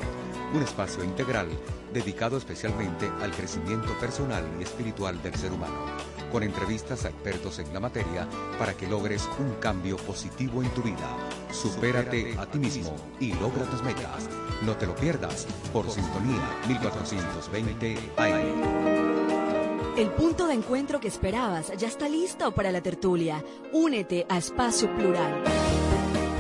un 0.54 0.64
espacio 0.64 1.04
integral 1.04 1.50
dedicado 1.94 2.38
especialmente 2.38 3.12
al 3.22 3.32
crecimiento 3.32 4.00
personal 4.00 4.46
y 4.58 4.64
espiritual 4.64 5.22
del 5.22 5.36
ser 5.36 5.52
humano, 5.52 5.88
con 6.32 6.44
entrevistas 6.44 7.04
a 7.04 7.10
expertos 7.10 7.60
en 7.60 7.74
la 7.74 7.82
materia 7.82 8.26
para 8.58 8.74
que 8.74 8.88
logres 8.88 9.28
un 9.39 9.56
cambio 9.56 9.98
positivo 9.98 10.64
en 10.64 10.70
tu 10.70 10.82
vida. 10.82 11.18
Supérate 11.52 12.36
a 12.38 12.45
ti 12.45 12.60
mismo 12.60 12.95
y 13.20 13.34
logra 13.34 13.66
tus 13.66 13.84
metas. 13.84 14.30
No 14.66 14.76
te 14.76 14.86
lo 14.86 14.95
pierdas 14.95 15.47
por 15.74 15.89
Sintonía 15.89 16.41
1420 16.68 17.97
AM. 18.18 19.12
El 19.97 20.10
punto 20.12 20.47
de 20.47 20.54
encuentro 20.54 21.02
que 21.02 21.10
esperabas 21.10 21.74
ya 21.78 21.88
está 21.88 22.08
listo 22.08 22.54
para 22.54 22.72
la 22.72 22.82
tertulia. 22.82 23.43
Únete 23.74 24.26
a 24.30 24.38
Espacio 24.38 24.93
Plural. 24.95 25.43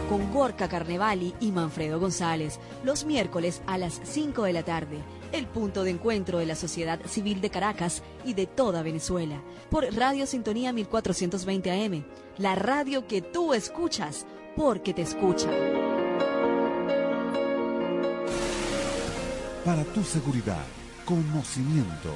Con 0.07 0.31
Gorka 0.31 0.69
Carnevali 0.69 1.33
y 1.41 1.51
Manfredo 1.51 1.99
González, 1.99 2.59
los 2.83 3.05
miércoles 3.05 3.61
a 3.67 3.77
las 3.77 3.99
5 4.03 4.43
de 4.43 4.53
la 4.53 4.63
tarde. 4.63 4.99
El 5.31 5.47
punto 5.47 5.83
de 5.83 5.91
encuentro 5.91 6.39
de 6.39 6.45
la 6.45 6.55
sociedad 6.55 6.99
civil 7.05 7.41
de 7.41 7.49
Caracas 7.49 8.03
y 8.23 8.33
de 8.33 8.47
toda 8.47 8.83
Venezuela. 8.83 9.41
Por 9.69 9.83
Radio 9.95 10.25
Sintonía 10.25 10.71
1420 10.71 11.71
AM. 11.71 12.05
La 12.37 12.55
radio 12.55 13.05
que 13.05 13.21
tú 13.21 13.53
escuchas 13.53 14.25
porque 14.55 14.93
te 14.93 15.01
escucha. 15.01 15.49
Para 19.65 19.83
tu 19.83 20.03
seguridad, 20.03 20.65
conocimiento. 21.05 22.13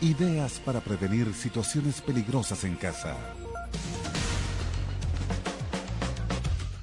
Ideas 0.00 0.60
para 0.64 0.80
prevenir 0.80 1.32
situaciones 1.34 2.00
peligrosas 2.00 2.64
en 2.64 2.76
casa. 2.76 3.16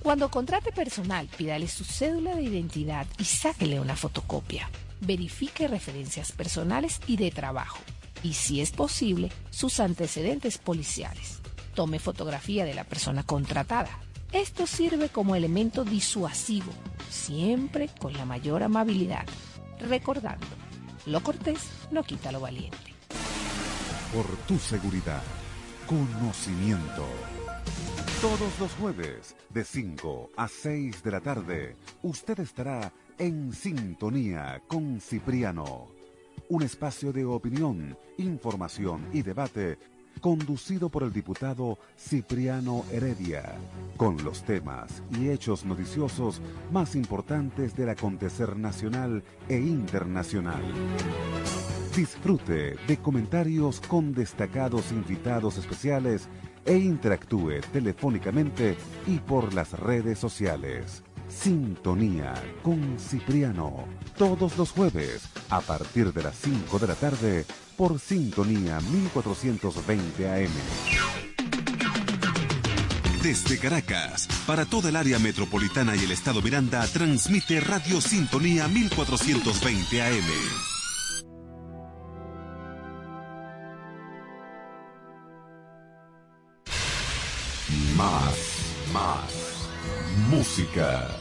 Cuando 0.01 0.29
contrate 0.29 0.71
personal, 0.71 1.29
pídale 1.37 1.67
su 1.67 1.85
cédula 1.85 2.35
de 2.35 2.41
identidad 2.43 3.05
y 3.17 3.23
sáquele 3.23 3.79
una 3.79 3.95
fotocopia. 3.95 4.69
Verifique 4.99 5.67
referencias 5.67 6.31
personales 6.31 6.99
y 7.07 7.17
de 7.17 7.31
trabajo. 7.31 7.79
Y 8.23 8.33
si 8.33 8.61
es 8.61 8.71
posible, 8.71 9.31
sus 9.51 9.79
antecedentes 9.79 10.57
policiales. 10.57 11.39
Tome 11.75 11.99
fotografía 11.99 12.65
de 12.65 12.73
la 12.73 12.83
persona 12.83 13.23
contratada. 13.23 13.99
Esto 14.31 14.65
sirve 14.65 15.09
como 15.09 15.35
elemento 15.35 15.83
disuasivo, 15.83 16.71
siempre 17.09 17.89
con 17.99 18.13
la 18.13 18.23
mayor 18.23 18.63
amabilidad. 18.63 19.25
Recordando, 19.79 20.47
lo 21.05 21.21
cortés 21.21 21.69
no 21.91 22.03
quita 22.03 22.31
lo 22.31 22.39
valiente. 22.39 22.77
Por 24.13 24.25
tu 24.47 24.57
seguridad, 24.57 25.21
conocimiento. 25.85 27.05
Todos 28.21 28.57
los 28.59 28.71
jueves, 28.73 29.35
de 29.49 29.65
5 29.65 30.31
a 30.37 30.47
6 30.47 31.03
de 31.03 31.11
la 31.11 31.19
tarde, 31.19 31.75
usted 32.01 32.39
estará 32.39 32.93
en 33.17 33.51
sintonía 33.51 34.61
con 34.67 35.01
Cipriano. 35.01 35.87
un 36.47 36.63
espacio 36.63 37.11
de 37.11 37.25
opinión, 37.25 37.97
información 38.17 39.07
y 39.13 39.21
debate 39.21 39.77
conducido 40.19 40.89
por 40.89 41.03
el 41.03 41.13
diputado 41.13 41.79
Cipriano 41.97 42.83
Heredia, 42.91 43.55
con 43.97 44.23
los 44.23 44.43
temas 44.43 45.01
y 45.17 45.29
hechos 45.29 45.65
noticiosos 45.65 46.41
más 46.71 46.95
importantes 46.95 47.75
del 47.75 47.89
acontecer 47.89 48.55
nacional 48.57 49.23
e 49.47 49.57
internacional. 49.57 50.61
Disfrute 51.95 52.75
de 52.87 52.97
comentarios 52.97 53.81
con 53.81 54.13
destacados 54.13 54.91
invitados 54.91 55.57
especiales 55.57 56.29
e 56.65 56.77
interactúe 56.77 57.61
telefónicamente 57.73 58.77
y 59.07 59.17
por 59.17 59.53
las 59.53 59.73
redes 59.73 60.19
sociales. 60.19 61.03
Sintonía 61.27 62.33
con 62.61 62.99
Cipriano, 62.99 63.85
todos 64.17 64.57
los 64.57 64.71
jueves 64.71 65.29
a 65.49 65.61
partir 65.61 66.13
de 66.13 66.23
las 66.23 66.35
5 66.35 66.79
de 66.79 66.87
la 66.87 66.95
tarde 66.95 67.45
por 67.81 67.99
Sintonía 67.99 68.79
1420 68.79 70.29
AM. 70.29 70.51
Desde 73.23 73.57
Caracas, 73.57 74.27
para 74.45 74.65
toda 74.65 74.89
el 74.89 74.95
área 74.95 75.17
metropolitana 75.17 75.95
y 75.95 76.03
el 76.03 76.11
estado 76.11 76.43
Miranda, 76.43 76.85
transmite 76.85 77.59
Radio 77.59 77.99
Sintonía 77.99 78.67
1420 78.67 79.99
AM. 79.99 80.25
Más, 87.97 88.35
más. 88.93 89.69
Música. 90.29 91.17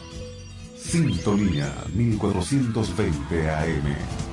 Sintonía 0.76 1.72
1420 1.94 3.50
AM. 3.50 4.30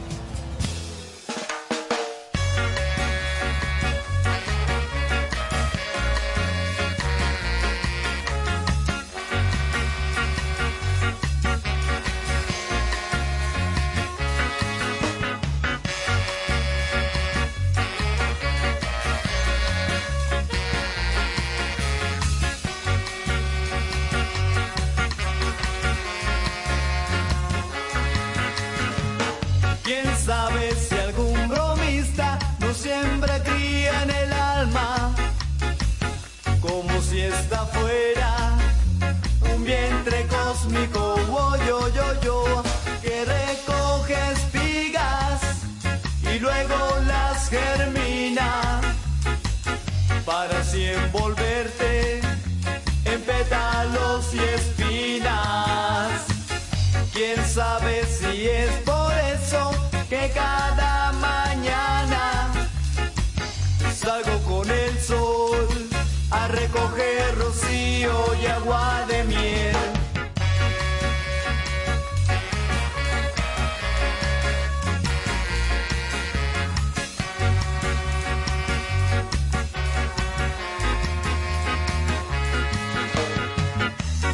Recoger 66.48 67.36
rocío 67.38 68.36
y 68.42 68.46
agua 68.46 69.06
de 69.08 69.24
miel? 69.24 69.76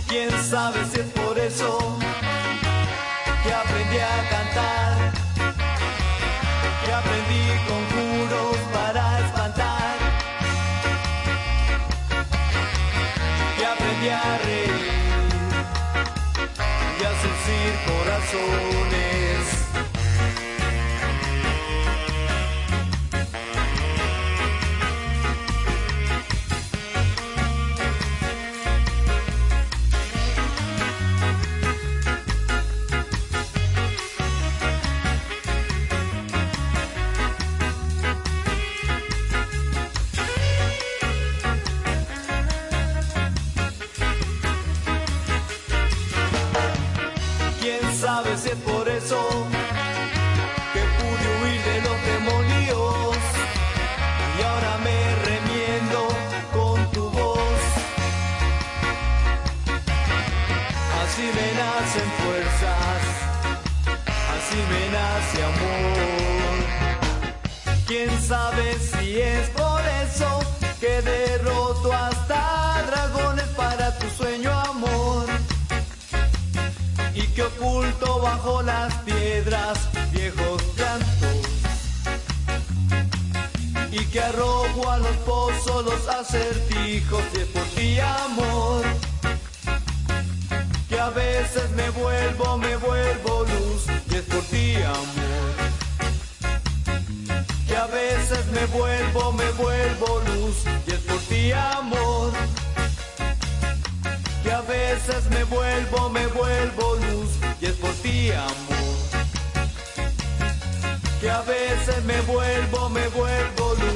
¿Quién 0.08 0.30
sabe 0.44 0.86
si 0.86 1.00
es 1.00 1.08
por 1.08 1.40
eso 1.40 1.98
que 3.44 3.54
aprendí 3.54 3.98
a 3.98 4.33
soul. 18.34 18.83
Veces 104.64 105.30
me 105.30 105.44
vuelvo, 105.46 106.10
me 106.10 106.28
vuelvo 106.28 106.96
luz 106.96 107.30
y 107.62 107.66
es 107.66 107.74
por 107.74 107.94
ti 107.96 108.32
amor. 108.32 108.94
Que 111.20 111.30
a 111.30 111.42
veces 111.42 112.04
me 112.06 112.20
vuelvo, 112.22 112.90
me 112.90 113.08
vuelvo 113.10 113.74
luz. 113.76 113.94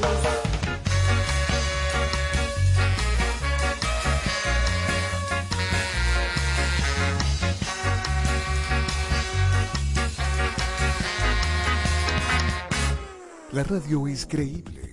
La 13.50 13.64
radio 13.64 14.06
es 14.06 14.24
creíble, 14.24 14.92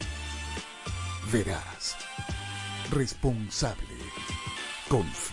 veraz, 1.32 1.96
responsable, 2.90 3.96
confiable. 4.90 5.25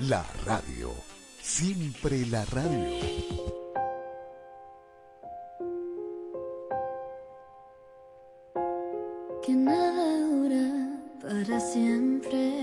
La 0.00 0.22
radio, 0.44 0.92
siempre 1.40 2.26
la 2.26 2.44
radio. 2.44 2.84
que 9.42 9.52
nada 9.54 10.20
dura 10.28 10.98
para 11.22 11.60
siempre. 11.60 12.53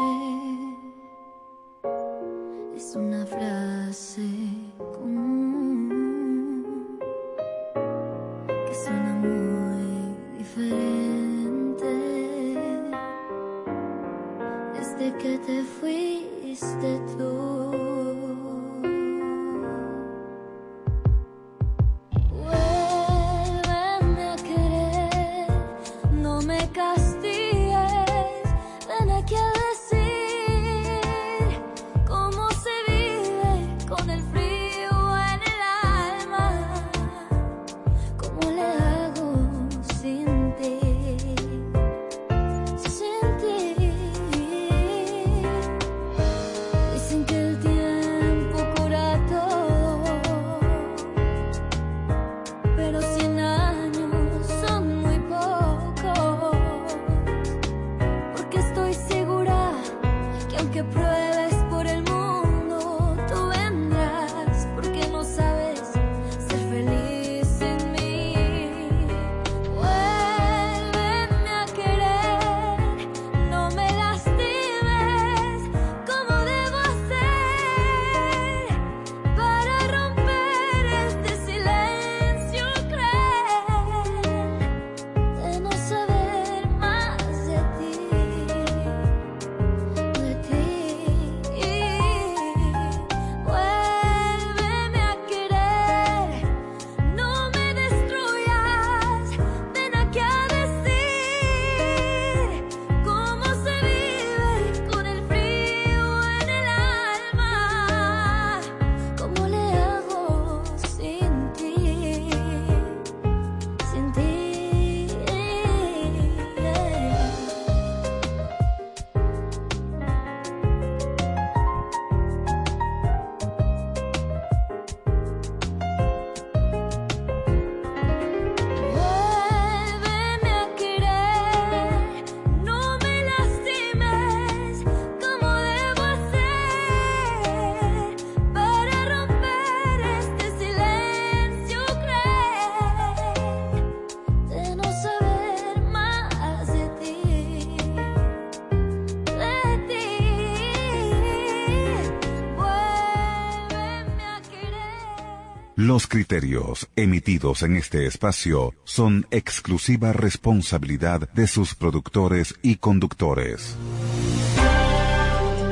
Los 155.91 156.07
criterios 156.07 156.87
emitidos 156.95 157.63
en 157.63 157.75
este 157.75 158.05
espacio 158.05 158.73
son 158.85 159.27
exclusiva 159.29 160.13
responsabilidad 160.13 161.29
de 161.33 161.47
sus 161.47 161.75
productores 161.75 162.55
y 162.61 162.77
conductores. 162.77 163.75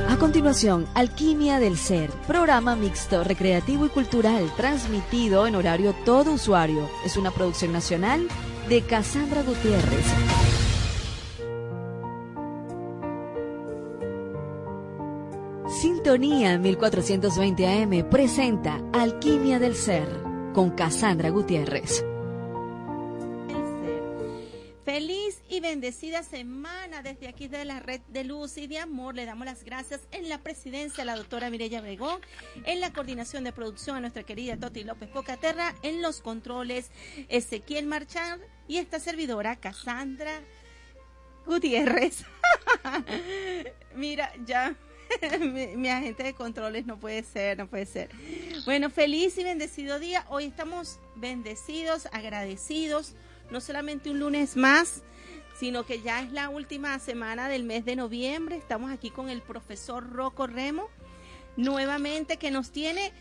A 0.09 0.17
continuación, 0.17 0.87
Alquimia 0.93 1.61
del 1.61 1.77
Ser, 1.77 2.09
programa 2.27 2.75
mixto, 2.75 3.23
recreativo 3.23 3.85
y 3.85 3.89
cultural, 3.89 4.51
transmitido 4.57 5.47
en 5.47 5.55
horario 5.55 5.95
todo 6.03 6.33
usuario. 6.33 6.89
Es 7.05 7.15
una 7.15 7.31
producción 7.31 7.71
nacional 7.71 8.27
de 8.67 8.81
Cassandra 8.81 9.41
Gutiérrez. 9.41 10.05
Sintonía 16.09 16.57
1420 16.57 17.67
AM 17.67 18.09
presenta 18.09 18.81
Alquimia 18.93 19.59
del 19.59 19.75
Ser 19.75 20.07
con 20.55 20.71
Cassandra 20.71 21.29
Gutiérrez. 21.29 22.03
Feliz 24.83 25.43
y 25.49 25.59
bendecida 25.59 26.23
semana 26.23 27.03
desde 27.03 27.27
aquí 27.27 27.47
de 27.47 27.63
la 27.63 27.79
red 27.79 28.01
de 28.07 28.23
luz 28.23 28.57
y 28.57 28.65
de 28.65 28.79
amor. 28.79 29.13
Le 29.13 29.27
damos 29.27 29.45
las 29.45 29.63
gracias 29.63 30.01
en 30.09 30.29
la 30.29 30.41
presidencia 30.41 31.03
a 31.03 31.05
la 31.05 31.15
doctora 31.15 31.51
Mireya 31.51 31.79
Begón, 31.79 32.19
en 32.65 32.79
la 32.79 32.91
coordinación 32.91 33.43
de 33.43 33.51
producción 33.51 33.95
a 33.95 34.01
nuestra 34.01 34.23
querida 34.23 34.57
Toti 34.57 34.83
López 34.83 35.09
Pocaterra, 35.09 35.75
en 35.83 36.01
los 36.01 36.21
controles 36.21 36.89
Ezequiel 37.27 37.85
Marchand 37.85 38.41
y 38.67 38.77
esta 38.77 38.99
servidora 38.99 39.57
Cassandra 39.57 40.41
Gutiérrez. 41.45 42.25
Mira, 43.95 44.33
ya 44.43 44.75
mi, 45.39 45.67
mi 45.75 45.89
agente 45.89 46.23
de 46.23 46.33
controles 46.33 46.85
no 46.85 46.99
puede 46.99 47.23
ser, 47.23 47.57
no 47.57 47.67
puede 47.67 47.85
ser. 47.85 48.09
Bueno, 48.65 48.89
feliz 48.89 49.37
y 49.37 49.43
bendecido 49.43 49.99
día. 49.99 50.25
Hoy 50.29 50.45
estamos 50.45 50.99
bendecidos, 51.15 52.07
agradecidos, 52.11 53.15
no 53.51 53.61
solamente 53.61 54.09
un 54.09 54.19
lunes 54.19 54.55
más, 54.55 55.03
sino 55.59 55.85
que 55.85 56.01
ya 56.01 56.21
es 56.21 56.31
la 56.31 56.49
última 56.49 56.97
semana 56.99 57.49
del 57.49 57.63
mes 57.63 57.85
de 57.85 57.95
noviembre. 57.95 58.55
Estamos 58.55 58.91
aquí 58.91 59.09
con 59.09 59.29
el 59.29 59.41
profesor 59.41 60.09
Rocco 60.09 60.47
Remo, 60.47 60.89
nuevamente 61.57 62.37
que 62.37 62.51
nos 62.51 62.71
tiene, 62.71 63.11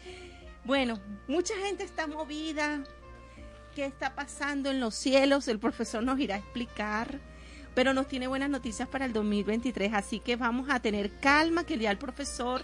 bueno, 0.65 1.01
mucha 1.27 1.55
gente 1.57 1.83
está 1.83 2.07
movida. 2.07 2.85
¿Qué 3.75 3.85
está 3.85 4.15
pasando 4.15 4.71
en 4.71 4.81
los 4.81 4.95
cielos? 4.95 5.49
El 5.49 5.59
profesor 5.59 6.03
nos 6.03 6.19
irá 6.21 6.35
a 6.35 6.39
explicar 6.39 7.21
pero 7.79 7.95
nos 7.95 8.09
tiene 8.09 8.27
buenas 8.27 8.51
noticias 8.51 8.89
para 8.89 9.05
el 9.05 9.13
2023, 9.13 9.95
así 9.95 10.19
que 10.19 10.35
vamos 10.35 10.69
a 10.69 10.81
tener 10.81 11.13
calma, 11.21 11.63
que 11.63 11.79
ya 11.79 11.93
el 11.93 11.97
profesor, 11.97 12.61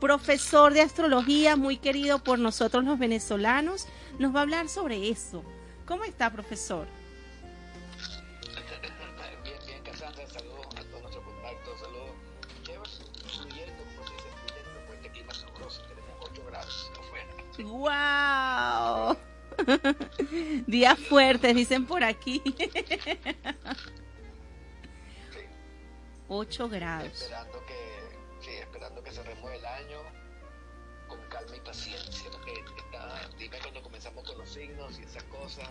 profesor 0.00 0.74
de 0.74 0.80
astrología, 0.80 1.54
muy 1.54 1.76
querido 1.76 2.18
por 2.18 2.40
nosotros 2.40 2.82
los 2.82 2.98
venezolanos, 2.98 3.86
nos 4.18 4.34
va 4.34 4.40
a 4.40 4.42
hablar 4.42 4.68
sobre 4.68 5.10
eso. 5.10 5.44
¿Cómo 5.86 6.02
está, 6.02 6.28
profesor? 6.32 6.88
Bien, 9.44 9.56
bien, 9.64 9.80
Cassandra, 9.84 10.26
saludos 10.26 10.66
a 10.76 10.82
todos 10.90 11.02
nuestros 11.02 11.24
contactos, 11.24 11.78
saludos. 11.78 12.10
Fluyendo, 13.22 13.84
como 13.94 14.08
se 14.08 14.14
dice, 14.14 14.28
fluyendo 14.44 14.86
con 14.88 14.96
este 14.96 15.08
clima 15.10 15.34
sabroso, 15.34 15.82
tenemos 15.82 16.16
8 16.18 16.42
grados 16.48 16.90
afuera. 16.98 17.30
¡Wow! 19.78 20.64
Días 20.66 20.98
fuertes, 20.98 21.54
dicen 21.54 21.86
por 21.86 22.02
aquí. 22.02 22.42
8 26.32 26.68
grados. 26.68 27.12
Esperando 27.12 27.64
que, 27.66 28.10
sí, 28.40 28.50
esperando 28.52 29.02
que 29.02 29.10
cerremos 29.12 29.52
el 29.52 29.64
año 29.66 29.98
con 31.08 31.20
calma 31.28 31.56
y 31.56 31.60
paciencia. 31.60 32.30
Está, 32.78 33.28
dime 33.38 33.58
cuando 33.60 33.82
comenzamos 33.82 34.24
con 34.26 34.38
los 34.38 34.48
signos 34.48 34.98
y 34.98 35.02
esas 35.02 35.22
cosas. 35.24 35.68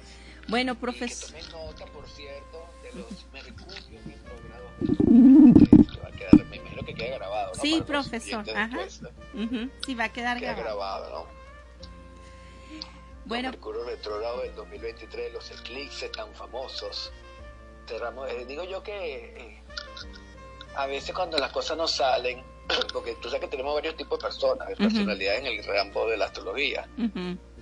Bueno, 0.47 0.75
profesor. 0.75 1.33
Que 1.33 1.43
tomen 1.43 1.67
nota, 1.67 1.85
por 1.87 2.07
cierto, 2.09 2.67
de 2.83 2.93
los 2.93 3.25
mercurios 3.33 3.85
retrogrados. 4.05 4.71
va 6.03 6.07
a 6.07 6.11
quedar, 6.11 6.45
me 6.45 6.57
imagino 6.57 6.85
que 6.85 6.93
queda 6.93 7.17
grabado. 7.17 7.53
¿no? 7.55 7.61
Sí, 7.61 7.71
Para 7.73 7.85
profesor. 7.85 8.45
Sí, 9.85 9.95
va 9.95 10.03
a 10.05 10.09
quedar 10.13 10.39
Queda 10.39 10.53
grabado. 10.53 11.05
grabado, 11.05 11.25
¿no? 11.25 11.41
Bueno, 13.25 13.49
Mercurio 13.51 13.85
del 13.85 14.55
2023, 14.55 15.33
los 15.33 15.51
eclipses 15.51 16.11
tan 16.11 16.33
famosos. 16.35 17.11
Cerramos, 17.87 18.29
eh, 18.29 18.45
digo 18.45 18.63
yo 18.63 18.83
que 18.83 19.25
eh, 19.37 19.63
a 20.75 20.85
veces 20.87 21.13
cuando 21.13 21.37
las 21.37 21.51
cosas 21.51 21.77
no 21.77 21.87
salen, 21.87 22.43
porque 22.93 23.15
tú 23.15 23.29
sabes 23.29 23.41
que 23.41 23.47
tenemos 23.47 23.73
varios 23.73 23.95
tipos 23.95 24.19
de 24.19 24.23
personas, 24.23 24.67
de 24.67 24.75
personalidades 24.75 25.41
en 25.41 25.45
el 25.47 25.65
campo 25.65 26.07
de 26.07 26.17
la 26.17 26.25
astrología. 26.25 26.87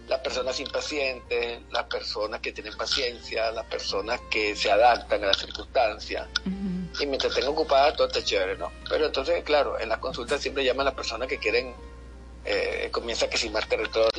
Las 0.08 0.20
personas 0.22 0.60
impacientes, 0.60 1.62
las 1.70 1.84
personas 1.84 2.40
que 2.40 2.52
tienen 2.52 2.76
paciencia, 2.76 3.52
las 3.52 3.66
personas 3.66 4.20
que 4.32 4.56
se 4.56 4.72
adaptan 4.72 5.24
a 5.24 5.28
las 5.28 5.38
circunstancias. 5.38 6.28
Y 7.00 7.06
mientras 7.06 7.32
estén 7.32 7.48
ocupadas, 7.48 7.96
todo 7.96 8.08
está 8.08 8.24
chévere, 8.24 8.58
¿no? 8.58 8.72
Pero 8.90 9.06
entonces, 9.06 9.44
claro, 9.44 9.80
en 9.80 9.90
las 9.90 10.00
consultas 10.00 10.42
siempre 10.42 10.66
llaman 10.66 10.82
a 10.82 10.90
las 10.90 10.96
personas 10.96 11.28
que 11.28 11.38
quieren, 11.38 11.76
eh, 12.44 12.90
comienza 12.92 13.30
que 13.30 13.38
si 13.38 13.50
Marte 13.50 13.78
retrógrado. 13.78 14.10